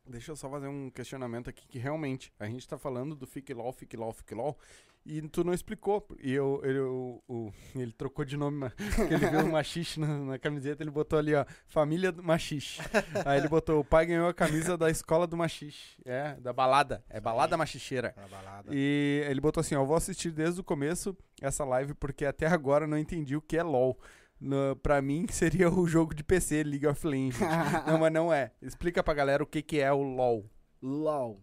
[0.07, 3.53] Deixa eu só fazer um questionamento aqui que realmente a gente tá falando do Fique
[3.53, 4.57] LOL, Fique LOL, Fique LOL
[5.05, 6.05] e tu não explicou.
[6.21, 10.39] E eu, eu, o- ele trocou de nome, porque ele viu o machixe na, na
[10.39, 12.81] camiseta, ele botou ali, ó, família do machixe.
[13.25, 15.97] Aí ele botou, o pai ganhou a camisa da escola do machixe.
[16.03, 17.03] É, da balada.
[17.09, 18.11] É balada machicheira.
[18.11, 18.69] Pra balada.
[18.73, 22.85] E ele botou assim, ó, vou assistir desde o começo essa live porque até agora
[22.85, 23.97] não entendi o que é LOL.
[24.41, 27.39] No, pra mim seria o jogo de PC, League of Legends.
[27.85, 28.51] não, mas não é.
[28.61, 30.49] Explica pra galera o que, que é o LOL.
[30.81, 31.39] LOL.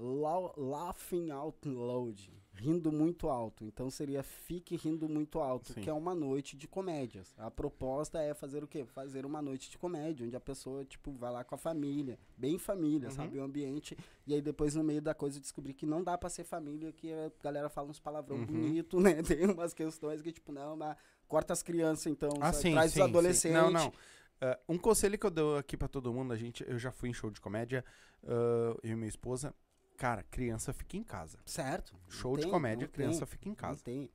[0.00, 2.30] Lau- Laughing out loud.
[2.58, 3.64] Rindo muito alto.
[3.64, 5.80] Então seria Fique Rindo Muito Alto, Sim.
[5.80, 7.32] que é uma noite de comédias.
[7.38, 8.84] A proposta é fazer o quê?
[8.84, 12.18] Fazer uma noite de comédia, onde a pessoa, tipo, vai lá com a família.
[12.36, 13.14] Bem família, Uhum.
[13.14, 13.38] sabe?
[13.38, 13.96] O ambiente.
[14.26, 17.12] E aí depois, no meio da coisa, descobrir que não dá pra ser família, que
[17.12, 18.44] a galera fala uns palavrão Uhum.
[18.46, 19.22] bonito, né?
[19.40, 20.96] Tem umas questões que, tipo, não, mas
[21.28, 22.30] corta as crianças, então.
[22.40, 23.10] Ah, sim, Traz sim, os sim.
[23.10, 23.56] adolescentes.
[23.56, 23.92] Não, não.
[24.40, 27.08] Ah, um conselho que eu dou aqui pra todo mundo, a gente, eu já fui
[27.08, 27.84] em show de comédia,
[28.24, 29.54] ah, eu e minha esposa.
[29.98, 31.38] Cara, criança fica em casa.
[31.44, 31.94] Certo.
[32.08, 33.82] Show de tem, comédia, não criança tem, fica em casa.
[33.84, 34.08] tem.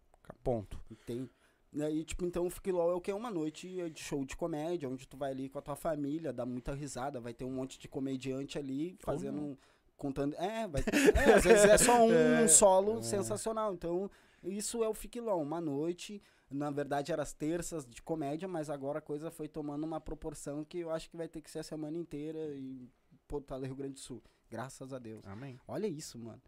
[0.43, 0.80] Ponto.
[1.05, 1.30] Tem.
[1.73, 3.11] E aí, tipo, então o Fique LOL é o que?
[3.11, 6.31] É uma noite de show de comédia, onde tu vai ali com a tua família,
[6.31, 9.39] dá muita risada, vai ter um monte de comediante ali fazendo.
[9.39, 9.57] um-
[9.95, 10.35] Contando.
[10.35, 10.81] É, vai,
[11.15, 12.11] é, às vezes é só um,
[12.43, 13.01] É, solo é.
[13.03, 13.73] sensacional.
[13.73, 14.10] Então,
[14.43, 16.22] isso é o Fique LOL, uma noite.
[16.49, 20.64] Na verdade, era as terças de comédia, mas agora a coisa foi tomando uma proporção
[20.64, 22.89] que eu acho que vai ter que ser a semana inteira em
[23.27, 24.22] Porto Alegre, Rio Grande do Sul.
[24.54, 25.26] Graças a Deus.
[25.26, 25.60] Amém.
[25.68, 26.40] Olha isso, mano.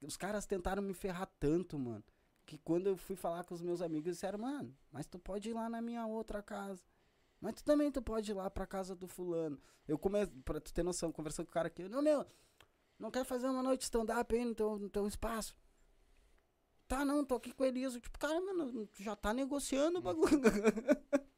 [0.00, 2.02] Os caras tentaram me ferrar tanto, mano.
[2.44, 5.52] Que quando eu fui falar com os meus amigos, disseram, mano, mas tu pode ir
[5.52, 6.82] lá na minha outra casa.
[7.40, 9.56] Mas tu também tu pode ir lá pra casa do fulano.
[9.86, 12.26] Eu comecei, pra tu ter noção, conversando com o cara aqui, não, meu,
[12.98, 15.56] não quer fazer uma noite stand-up aí no teu, no teu espaço?
[16.88, 18.00] Tá, não, tô aqui com o Eliso.
[18.00, 20.40] Tipo, cara, mano, tu já tá negociando o bagulho.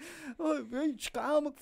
[0.70, 1.54] Gente, calma,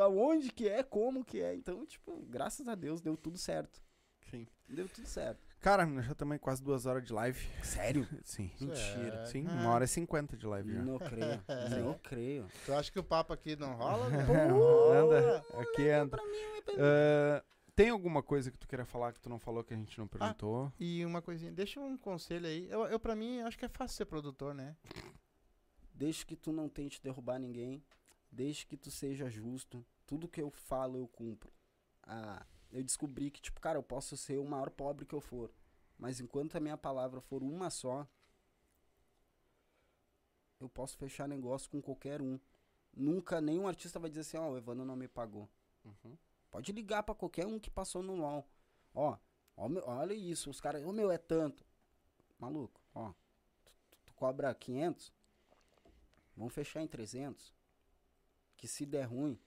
[0.00, 1.54] aonde que é, como que é.
[1.54, 3.82] Então, tipo, graças a Deus deu tudo certo.
[4.30, 4.46] Sim.
[4.68, 5.40] Deu tudo certo.
[5.60, 7.38] Cara, nós já estamos aí quase duas horas de live.
[7.62, 8.06] Sério?
[8.24, 8.50] Sim.
[8.60, 9.26] Mentira.
[9.26, 9.52] Sim, Ah.
[9.52, 10.82] uma hora e cinquenta de live já.
[10.82, 11.42] Não creio.
[11.84, 12.46] Não creio.
[12.64, 14.08] Tu acha que o papo aqui não rola?
[14.08, 14.92] velho?
[14.92, 16.18] anda, aqui anda.
[16.78, 17.44] Ah,
[17.74, 20.06] tem alguma coisa que tu queira falar que tu não falou que a gente não
[20.06, 20.72] perguntou?
[20.78, 22.68] E uma coisinha, deixa um conselho aí.
[22.70, 24.76] Eu, eu pra mim, acho que é fácil ser produtor, né?
[26.00, 27.84] Desde que tu não tente derrubar ninguém,
[28.32, 31.52] desde que tu seja justo, tudo que eu falo eu cumpro.
[32.02, 35.52] Ah, eu descobri que, tipo, cara, eu posso ser o maior pobre que eu for,
[35.98, 38.08] mas enquanto a minha palavra for uma só,
[40.58, 42.40] eu posso fechar negócio com qualquer um.
[42.94, 45.50] Nunca nenhum artista vai dizer assim, ó, o Evandro não me pagou.
[45.84, 46.16] Uhum.
[46.50, 48.48] Pode ligar pra qualquer um que passou no LOL.
[48.94, 49.18] Ó,
[49.54, 51.62] ó olha isso, os caras, ô meu, é tanto.
[52.38, 53.12] Maluco, ó,
[53.66, 55.12] tu, tu- tu cobra 500,
[56.40, 57.54] vamos fechar em 300.
[58.56, 59.38] Que se der ruim,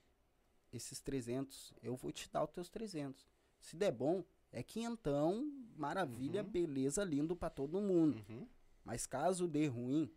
[0.71, 3.27] esses 300, eu vou te dar os teus 300.
[3.59, 6.49] Se der bom, é quinhentão, maravilha, Uhum.
[6.49, 8.23] beleza, lindo pra todo mundo.
[8.29, 8.47] Uhum.
[8.83, 10.11] Mas caso dê ruim,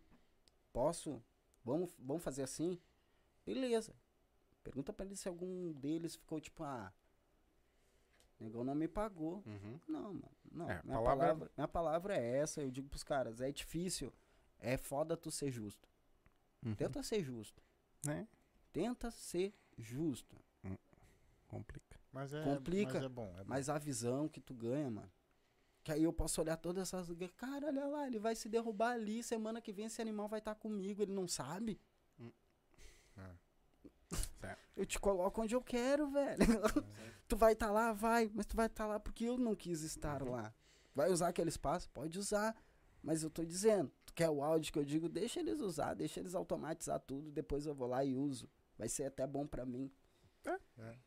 [0.73, 1.21] posso,
[1.63, 2.79] vamos, vamos fazer assim?
[3.45, 3.95] Beleza.
[4.63, 6.91] Pergunta pra eles se algum deles ficou tipo, ah,
[8.39, 9.43] negão não me pagou.
[9.45, 9.79] Uhum.
[9.87, 10.31] Não, mano.
[10.51, 10.69] Não.
[10.69, 11.51] É, minha, palavra- palavra...
[11.55, 12.61] minha palavra é essa.
[12.61, 14.11] Eu digo pros caras: é difícil.
[14.59, 15.87] É foda tu ser justo.
[16.65, 16.75] Uhum.
[16.75, 17.61] Tenta ser justo.
[18.05, 18.27] Né?
[18.71, 20.35] Tenta ser justo.
[21.47, 21.97] Complica.
[22.11, 23.33] Mas é, Complica, Mas é bom.
[23.37, 23.45] É bom.
[23.45, 25.11] Mas a visão que tu ganha, mano.
[25.81, 27.07] Que aí eu posso olhar todas essas.
[27.37, 29.23] Cara, olha lá, ele vai se derrubar ali.
[29.23, 31.01] Semana que vem esse animal vai estar comigo.
[31.01, 31.79] Ele não sabe.
[32.19, 32.31] Hum.
[33.17, 33.31] É.
[34.41, 34.59] Certo.
[34.75, 36.37] Eu te coloco onde eu quero, velho.
[37.29, 38.29] tu vai estar lá, vai.
[38.33, 40.31] Mas tu vai estar lá porque eu não quis estar Uhum.
[40.31, 40.53] lá.
[40.93, 41.89] Vai usar aquele espaço?
[41.91, 42.53] Pode usar.
[43.01, 46.19] Mas eu tô dizendo, tu quer o áudio que eu digo, deixa eles usar, deixa
[46.19, 48.49] eles automatizar tudo, depois eu vou lá e uso.
[48.77, 49.91] Vai ser até bom pra mim.
[50.45, 50.57] É.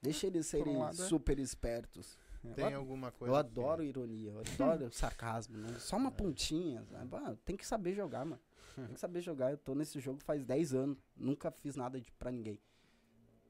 [0.02, 1.06] Deixa eles Por um serem lado, é.
[1.06, 2.16] super espertos.
[2.54, 3.32] Tem eu, alguma coisa.
[3.34, 5.78] eu que- adoro ironia, eu adoro sarcasmo, né?
[5.78, 6.84] Só uma pontinha.
[6.90, 7.16] sabe?
[7.16, 8.40] Ah, tem que saber jogar, mano.
[8.76, 9.50] Tem que saber jogar.
[9.50, 10.96] Eu tô nesse jogo faz 10 anos.
[11.16, 12.58] Nunca fiz nada de, pra ninguém.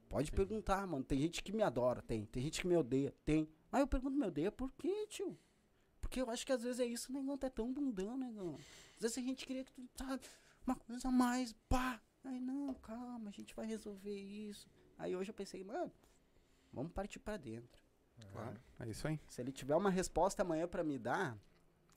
[0.09, 1.05] Pode perguntar, mano.
[1.05, 2.25] Tem gente que me adora, tem.
[2.27, 3.49] Tem gente que me odeia, tem.
[3.71, 5.39] Mas eu pergunto, me odeia por quê, tio?
[6.01, 7.39] Porque eu acho que às vezes é isso, negão.
[7.41, 8.57] É tão bundão, negão.
[9.01, 10.23] Às vezes a gente queria que tu, sabe,
[10.67, 11.99] uma coisa a mais, pá.
[12.23, 14.69] Aí, não, calma, a gente vai resolver isso.
[14.99, 15.91] Aí hoje eu pensei, mano,
[16.71, 17.83] vamos partir pra dentro.
[18.31, 18.61] Claro.
[18.79, 19.19] É isso aí.
[19.27, 21.39] Se ele tiver uma resposta amanhã pra me dar,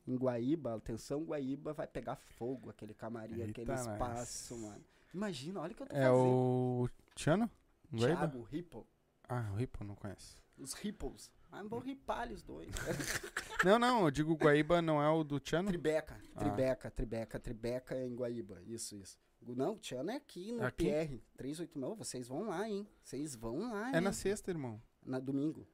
[0.06, 4.82] em Guaíba, atenção, Guaíba vai pegar fogo, aquele camarim, Eita, aquele espaço, mano.
[5.12, 6.24] Imagina, olha o que eu tô É fazendo.
[6.26, 6.88] o.
[7.14, 7.50] Tiano?
[7.92, 8.16] Guaíba?
[8.16, 8.84] Thiago, Ripple.
[9.28, 10.42] Ah, o Ripo, não conheço.
[10.56, 11.30] Os Ripples.
[11.56, 12.68] Ah, vou ripar os dois.
[13.64, 15.68] Não, não, eu digo Guaíba não é o do Tiano?
[15.68, 16.38] Tribeca, Ah.
[16.40, 18.60] Tribeca, Tribeca, Tribeca é em Guaíba.
[18.66, 19.16] Isso, isso.
[19.40, 20.84] Não, Tiano é aqui no Aqui?
[20.84, 21.96] PR 389.
[22.04, 22.86] Vocês vão lá, hein?
[23.02, 24.00] Vocês vão lá, É hein?
[24.02, 24.82] na sexta, irmão.
[25.02, 25.66] Na domingo.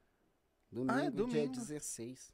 [0.71, 1.51] Domingo, Ah, é dia domingo.
[1.53, 2.33] 16.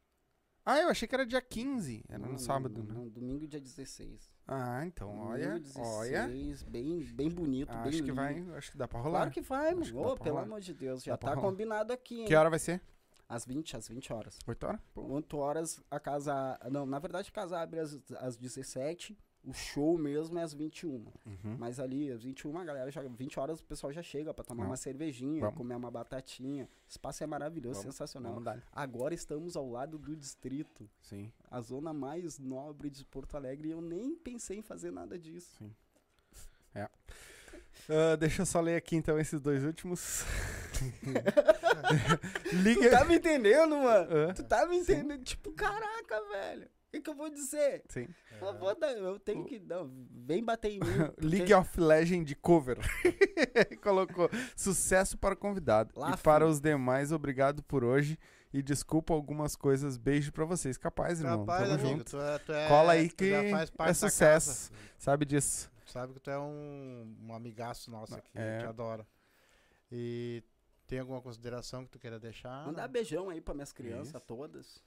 [0.64, 2.04] Ah, eu achei que era dia 15.
[2.10, 2.94] Era Não, no sábado, não, né?
[2.94, 4.30] não, domingo, dia 16.
[4.46, 5.60] Ah, então, Domingo, olha.
[5.60, 6.28] 16, Olha.
[6.70, 8.14] Bem, bem bonito, bem Acho que lindo.
[8.16, 8.46] vai.
[8.58, 9.20] Acho que dá pra rolar.
[9.20, 10.18] Claro que vai, que mano.
[10.18, 10.44] pelo rolar.
[10.44, 12.28] amor de Deus, já Dá tá combinado aqui, hein?
[12.28, 12.82] Que hora vai ser?
[13.30, 14.40] Às 20, às 20 horas.
[14.48, 14.82] 8 horas?
[14.96, 16.58] 8 horas a casa.
[16.72, 19.18] Não, na verdade a casa abre às, às 17.
[19.44, 20.90] O show mesmo é às 21.
[20.96, 21.56] Uhum.
[21.58, 23.02] Mas ali, às 21, a galera já.
[23.02, 24.72] 20 horas o pessoal já chega pra tomar Não.
[24.72, 25.56] uma cervejinha, Vamos.
[25.58, 26.66] comer uma batatinha.
[26.66, 28.34] O espaço é maravilhoso, Vamos, sensacional.
[28.42, 28.64] Vamos.
[28.74, 31.32] Agora estamos ao lado do distrito, Sim.
[31.50, 35.64] a zona mais nobre de Porto Alegre, e eu nem pensei em fazer nada disso.
[37.90, 40.24] Ah, deixa eu só ler aqui então esses dois últimos.
[42.50, 42.90] Tu Liga.
[42.90, 44.08] tá me entendendo, mano?
[44.16, 44.34] Hã?
[44.34, 45.24] Tu tá me entendendo?
[45.24, 46.66] Tipo, caraca, velho.
[46.66, 47.84] O que, que eu vou dizer?
[47.90, 48.08] Sim.
[48.42, 49.60] Eu, vou dar- eu tenho que.
[49.60, 49.92] Não,
[50.26, 50.86] vem bater em mim.
[51.16, 52.78] porque League of Legend cover.
[53.84, 55.92] Colocou sucesso para o convidado.
[56.00, 56.52] Lá e para fui.
[56.54, 58.18] os demais, obrigado por hoje.
[58.54, 59.98] E desculpa algumas coisas.
[59.98, 60.78] Beijo pra vocês.
[60.78, 61.40] Capaz, irmão.
[61.46, 62.12] Capaz, Tamo amigo, junto.
[62.12, 64.72] tu é, tu é- Cola aí tu que é sucesso.
[64.72, 64.72] casa.
[64.98, 65.70] Sabe disso.
[65.86, 68.60] Sabe que tu é um, um amigaço nosso aqui, É.
[68.60, 69.06] te adora.
[69.92, 70.42] E
[70.88, 72.66] tem alguma consideração que tu queira deixar?
[72.66, 74.20] Mandar beijão aí pra minhas crianças Isso.
[74.22, 74.84] todas.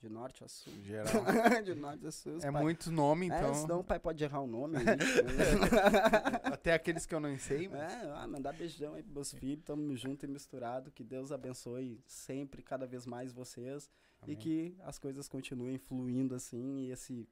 [0.00, 0.72] De norte a sul.
[0.82, 1.06] Geral.
[1.64, 2.36] de norte a sul.
[2.42, 3.54] É pai- muito nome, É, então.
[3.54, 4.76] senão o pai pode errar o nome.
[4.76, 4.84] aí.
[6.52, 7.68] Até aqueles que eu não sei.
[7.68, 9.64] mas- é, ah, mandar beijão aí pros meus filhos.
[9.64, 10.90] Tamo junto e misturado.
[10.90, 13.88] Que Deus abençoe sempre, cada vez mais vocês.
[14.22, 14.36] E Amém.
[14.36, 16.80] que as coisas continuem fluindo assim.
[16.80, 17.26] E esse,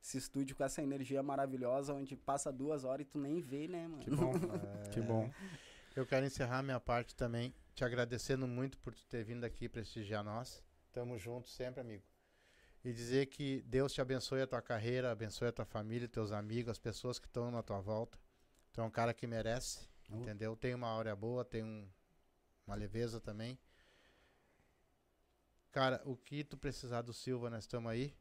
[0.00, 3.88] esse estúdio com essa energia maravilhosa, onde passa duas horas e tu nem vê, né,
[3.88, 3.98] mano?
[4.02, 4.32] Que bom.
[4.34, 5.28] É, Que bom.
[5.94, 10.24] Eu quero encerrar minha parte também, te agradecendo muito por tu ter vindo aqui prestigiar
[10.24, 10.62] nós.
[10.92, 12.02] Tamo junto sempre, amigo.
[12.84, 16.70] E dizer que Deus te abençoe a tua carreira, abençoe a tua família, teus amigos,
[16.72, 18.18] as pessoas que estão na tua volta.
[18.72, 20.16] Tu é um cara que merece, Oh.
[20.16, 20.56] entendeu?
[20.56, 21.88] Tem uma áurea boa, tem um-
[22.66, 23.58] uma leveza também.
[25.70, 28.14] Cara, o que tu precisar do Silva, nós estamos aí.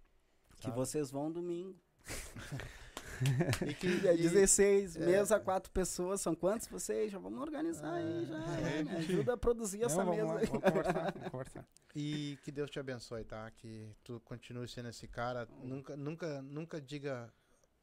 [0.58, 0.72] Que Tá.
[0.72, 1.80] vocês vão domingo.
[3.70, 5.06] E que Dia e- 16, é.
[5.06, 6.22] mesa, quatro pessoas.
[6.22, 7.12] São quantos vocês?
[7.12, 8.38] Já vamos organizar aí, já.
[8.68, 10.48] é, Me ajuda a produzir essa Não, mesa vamos, lá, aí.
[10.48, 11.68] vamos conversar, vamos conversar.
[11.96, 13.52] E que Deus te abençoe, tá?
[13.52, 15.46] Que tu continue sendo esse cara.
[15.62, 17.30] Nunca, nunca, nunca diga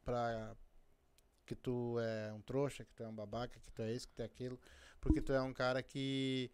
[0.02, 0.56] pra
[1.44, 4.15] que tu é um trouxa, que tu é um babaca, que tu é isso, que
[4.15, 4.59] tu é aquilo,
[5.01, 6.51] porque tu é um cara que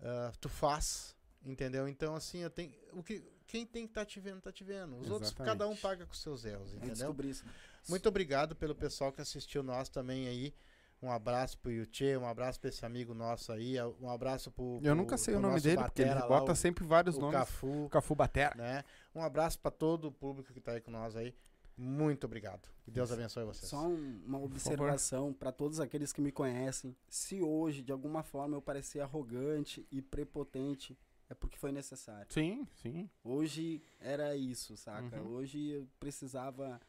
[0.00, 1.88] ah, tu faz, entendeu?
[1.88, 4.96] Então assim, eu tenho o que quem tem que estar te vendo tá te vendo.
[4.98, 5.80] Os outros cada um Exatamente.
[5.80, 7.14] paga com seus erros, entendeu?
[7.24, 7.44] isso.
[7.88, 10.54] Muito obrigado pelo pessoal que assistiu nós também aí.
[11.00, 14.74] Um abraço pro Yuchê, um abraço pra esse amigo nosso aí, um abraço pro.
[14.76, 17.20] Eu pro- nunca sei o nome dele, porque ele lá, bota o- sempre vários o
[17.20, 17.38] nomes.
[17.38, 18.54] Cafu, Cafu Batera.
[18.56, 18.82] né?
[19.14, 21.32] Um abraço pra todo o público que tá aí com nós aí.
[21.76, 22.68] Muito obrigado.
[22.82, 23.70] Que Deus abençoe vocês.
[23.70, 26.96] Só um- uma observação para todos aqueles que me conhecem.
[27.08, 30.98] Se hoje, de alguma forma, eu parecer arrogante e prepotente,
[31.28, 32.32] é porque foi necessário.
[32.32, 33.08] Sim, sim.
[33.22, 35.20] Hoje era isso, saca?
[35.20, 35.34] Uhum.
[35.34, 36.80] Hoje eu precisava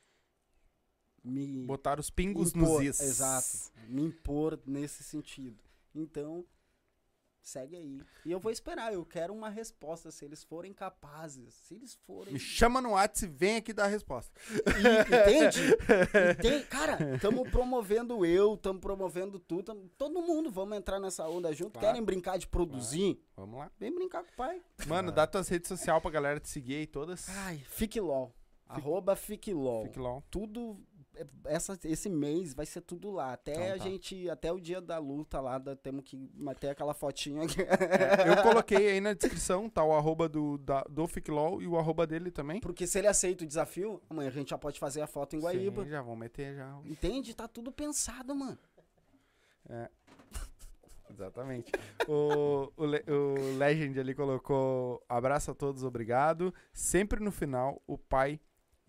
[1.23, 2.99] me Botar os pingos impor, nos is.
[3.01, 3.71] Exato.
[3.87, 5.59] Me impor nesse sentido.
[5.93, 6.45] Então,
[7.41, 8.01] segue aí.
[8.25, 12.33] E eu vou esperar, eu quero uma resposta se eles forem capazes, se eles forem
[12.33, 14.31] Me chama no WhatsApp e vem aqui dar a resposta.
[14.51, 15.59] E- Entende?
[16.37, 16.65] Entende?
[16.65, 21.71] Cara, estamos promovendo eu, estamos promovendo tu, tamo- todo mundo, vamos entrar nessa onda junto.
[21.73, 21.87] Claro.
[21.87, 23.21] Querem brincar de produzir?
[23.35, 23.71] Vamos lá.
[23.79, 24.61] Vem brincar com o pai.
[24.87, 27.27] Mano, dá tuas redes sociais pra galera te seguir aí todas.
[27.29, 28.33] Ai, fique LOL.
[28.67, 29.85] Arroba fique LOL.
[29.85, 30.21] Fique lá.
[30.29, 30.79] Tudo,
[31.45, 33.33] essa, esse mês vai ser tudo lá.
[33.33, 33.83] Até Então a tá.
[33.83, 37.61] gente, até o dia da luta lá, da- temos que manter aquela fotinha aqui.
[37.61, 41.77] É, eu coloquei aí na descrição, tá o arroba do, da, do FicLol e o
[41.77, 42.59] arroba dele também.
[42.61, 45.39] Porque se ele aceita o desafio, amanhã a gente já pode fazer a foto em
[45.39, 45.83] Guaíba.
[45.83, 46.79] Sim, já vão meter já.
[46.85, 47.33] Entende?
[47.33, 48.57] Tá tudo pensado, mano.
[49.69, 49.89] É.
[51.11, 51.71] Exatamente.
[52.07, 56.53] o, o, Le- o Legend ali colocou abraço a todos, obrigado.
[56.71, 58.39] Sempre no final, o pai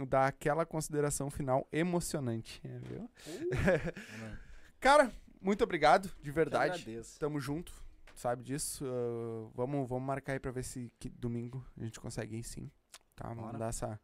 [0.06, 2.60] dá aquela consideração final emocionante.
[2.82, 3.10] viu?
[4.80, 7.00] Cara, muito obrigado, de verdade.
[7.18, 7.72] Tamo junto,
[8.14, 8.84] sabe disso.
[8.86, 12.70] Ah, vamos, vamos marcar aí pra ver se domingo a gente consegue ir sim.
[13.14, 13.58] Tá, vamos Bora.
[13.58, 14.00] dar essa.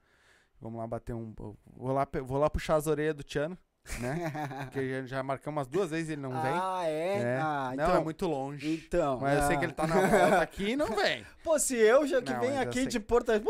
[0.60, 1.34] Vamos lá bater um.
[1.76, 3.56] Vou lá, vou lá puxar as orelhas do Tiano,
[4.00, 4.32] né?
[4.64, 6.52] Porque já, já marcamos umas duas vezes e ele não vem.
[6.52, 7.22] Ah, é?
[7.22, 7.38] É.
[7.40, 7.96] Ah, não, então.
[7.96, 8.74] é muito longe.
[8.74, 9.18] Então.
[9.20, 9.58] Mas eu sei ah.
[9.58, 11.24] que ele tá na volta aqui e não vem.
[11.42, 13.40] Pô, se eu já que Não, venho eu aqui de Porto Ui,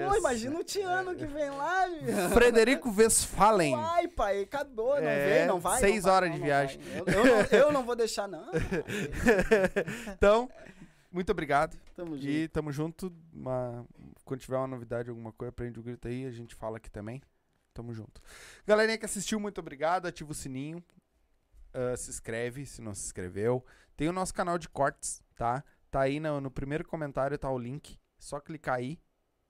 [0.00, 1.86] Eu imagina o Tiano que vem lá.
[2.32, 3.74] Frederico Westphalen.
[3.74, 5.80] Vai, pai, acabou, não É, vem, não vai.
[5.80, 6.80] seis não horas de viagem.
[6.94, 8.46] Eu, eu não, eu não vou deixar, não.
[10.14, 10.48] então,
[11.10, 11.76] muito obrigado.
[11.96, 12.28] Tamo junto.
[12.28, 13.12] E tamo junto.
[13.32, 13.84] Uma-
[14.24, 17.20] quando tiver uma novidade, alguma coisa, prende o grito aí, a gente fala aqui também.
[17.74, 18.20] Tamo junto.
[18.66, 20.06] Galerinha que assistiu, muito obrigado.
[20.06, 20.82] Ativa o sininho.
[21.72, 23.64] ah, se inscreve se não se inscreveu.
[23.96, 25.64] Tem o nosso canal de cortes, tá?
[25.90, 27.98] Tá aí no, no primeiro comentário, tá o link.
[28.18, 28.98] Só clicar aí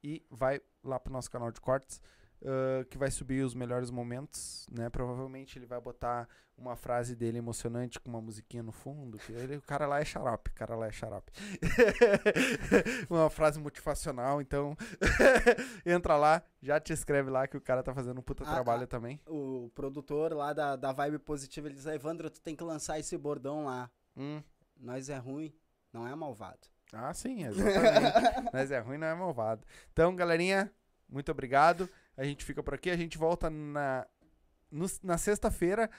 [0.03, 2.01] e vai lá pro nosso canal de cortes.
[2.45, 4.91] Ah, que vai subir os melhores momentos, né?
[4.91, 9.19] Provavelmente ele vai botar uma frase dele emocionante com uma musiquinha no fundo.
[9.19, 11.33] Que ele, o cara lá é xarope, o cara lá é xarope.
[13.09, 14.77] uma frase motivacional, então
[15.87, 18.85] entra lá, já te inscreve lá que o cara tá fazendo um puta Ah, trabalho
[18.85, 18.87] ah.
[18.87, 19.21] também.
[19.27, 23.17] O produtor lá da, da Vibe Positiva, ele diz, Evandro, tu tem que lançar esse
[23.17, 23.91] bordão lá.
[24.17, 24.43] Hum.
[24.77, 25.55] Nós é ruim,
[25.93, 26.69] não é malvado.
[26.93, 28.51] Ah, sim, exatamente.
[28.53, 29.65] Mas é ruim, não é malvado.
[29.93, 30.71] Então, galerinha,
[31.09, 31.89] muito obrigado.
[32.17, 32.91] A gente fica por aqui.
[32.91, 34.07] A gente volta na,
[34.71, 35.91] no- na sexta-feira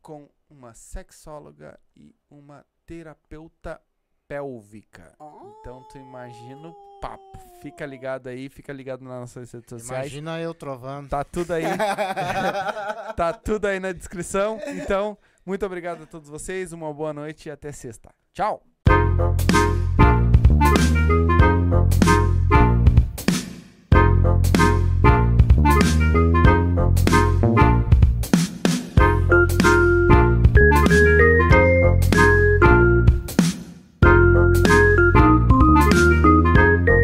[0.00, 3.80] com uma sexóloga e uma terapeuta
[4.28, 5.14] pélvica.
[5.60, 7.38] Então, tu imagina o papo.
[7.60, 10.06] Fica ligado aí, fica ligado nas nossas redes sociais.
[10.12, 11.08] Imagina eu trovando.
[11.08, 11.64] Tá tudo aí.
[13.16, 14.58] tá tudo aí na descrição.
[14.66, 16.72] Então, muito obrigado a todos vocês.
[16.72, 18.10] Uma boa noite e até sexta.
[18.32, 18.62] Tchau!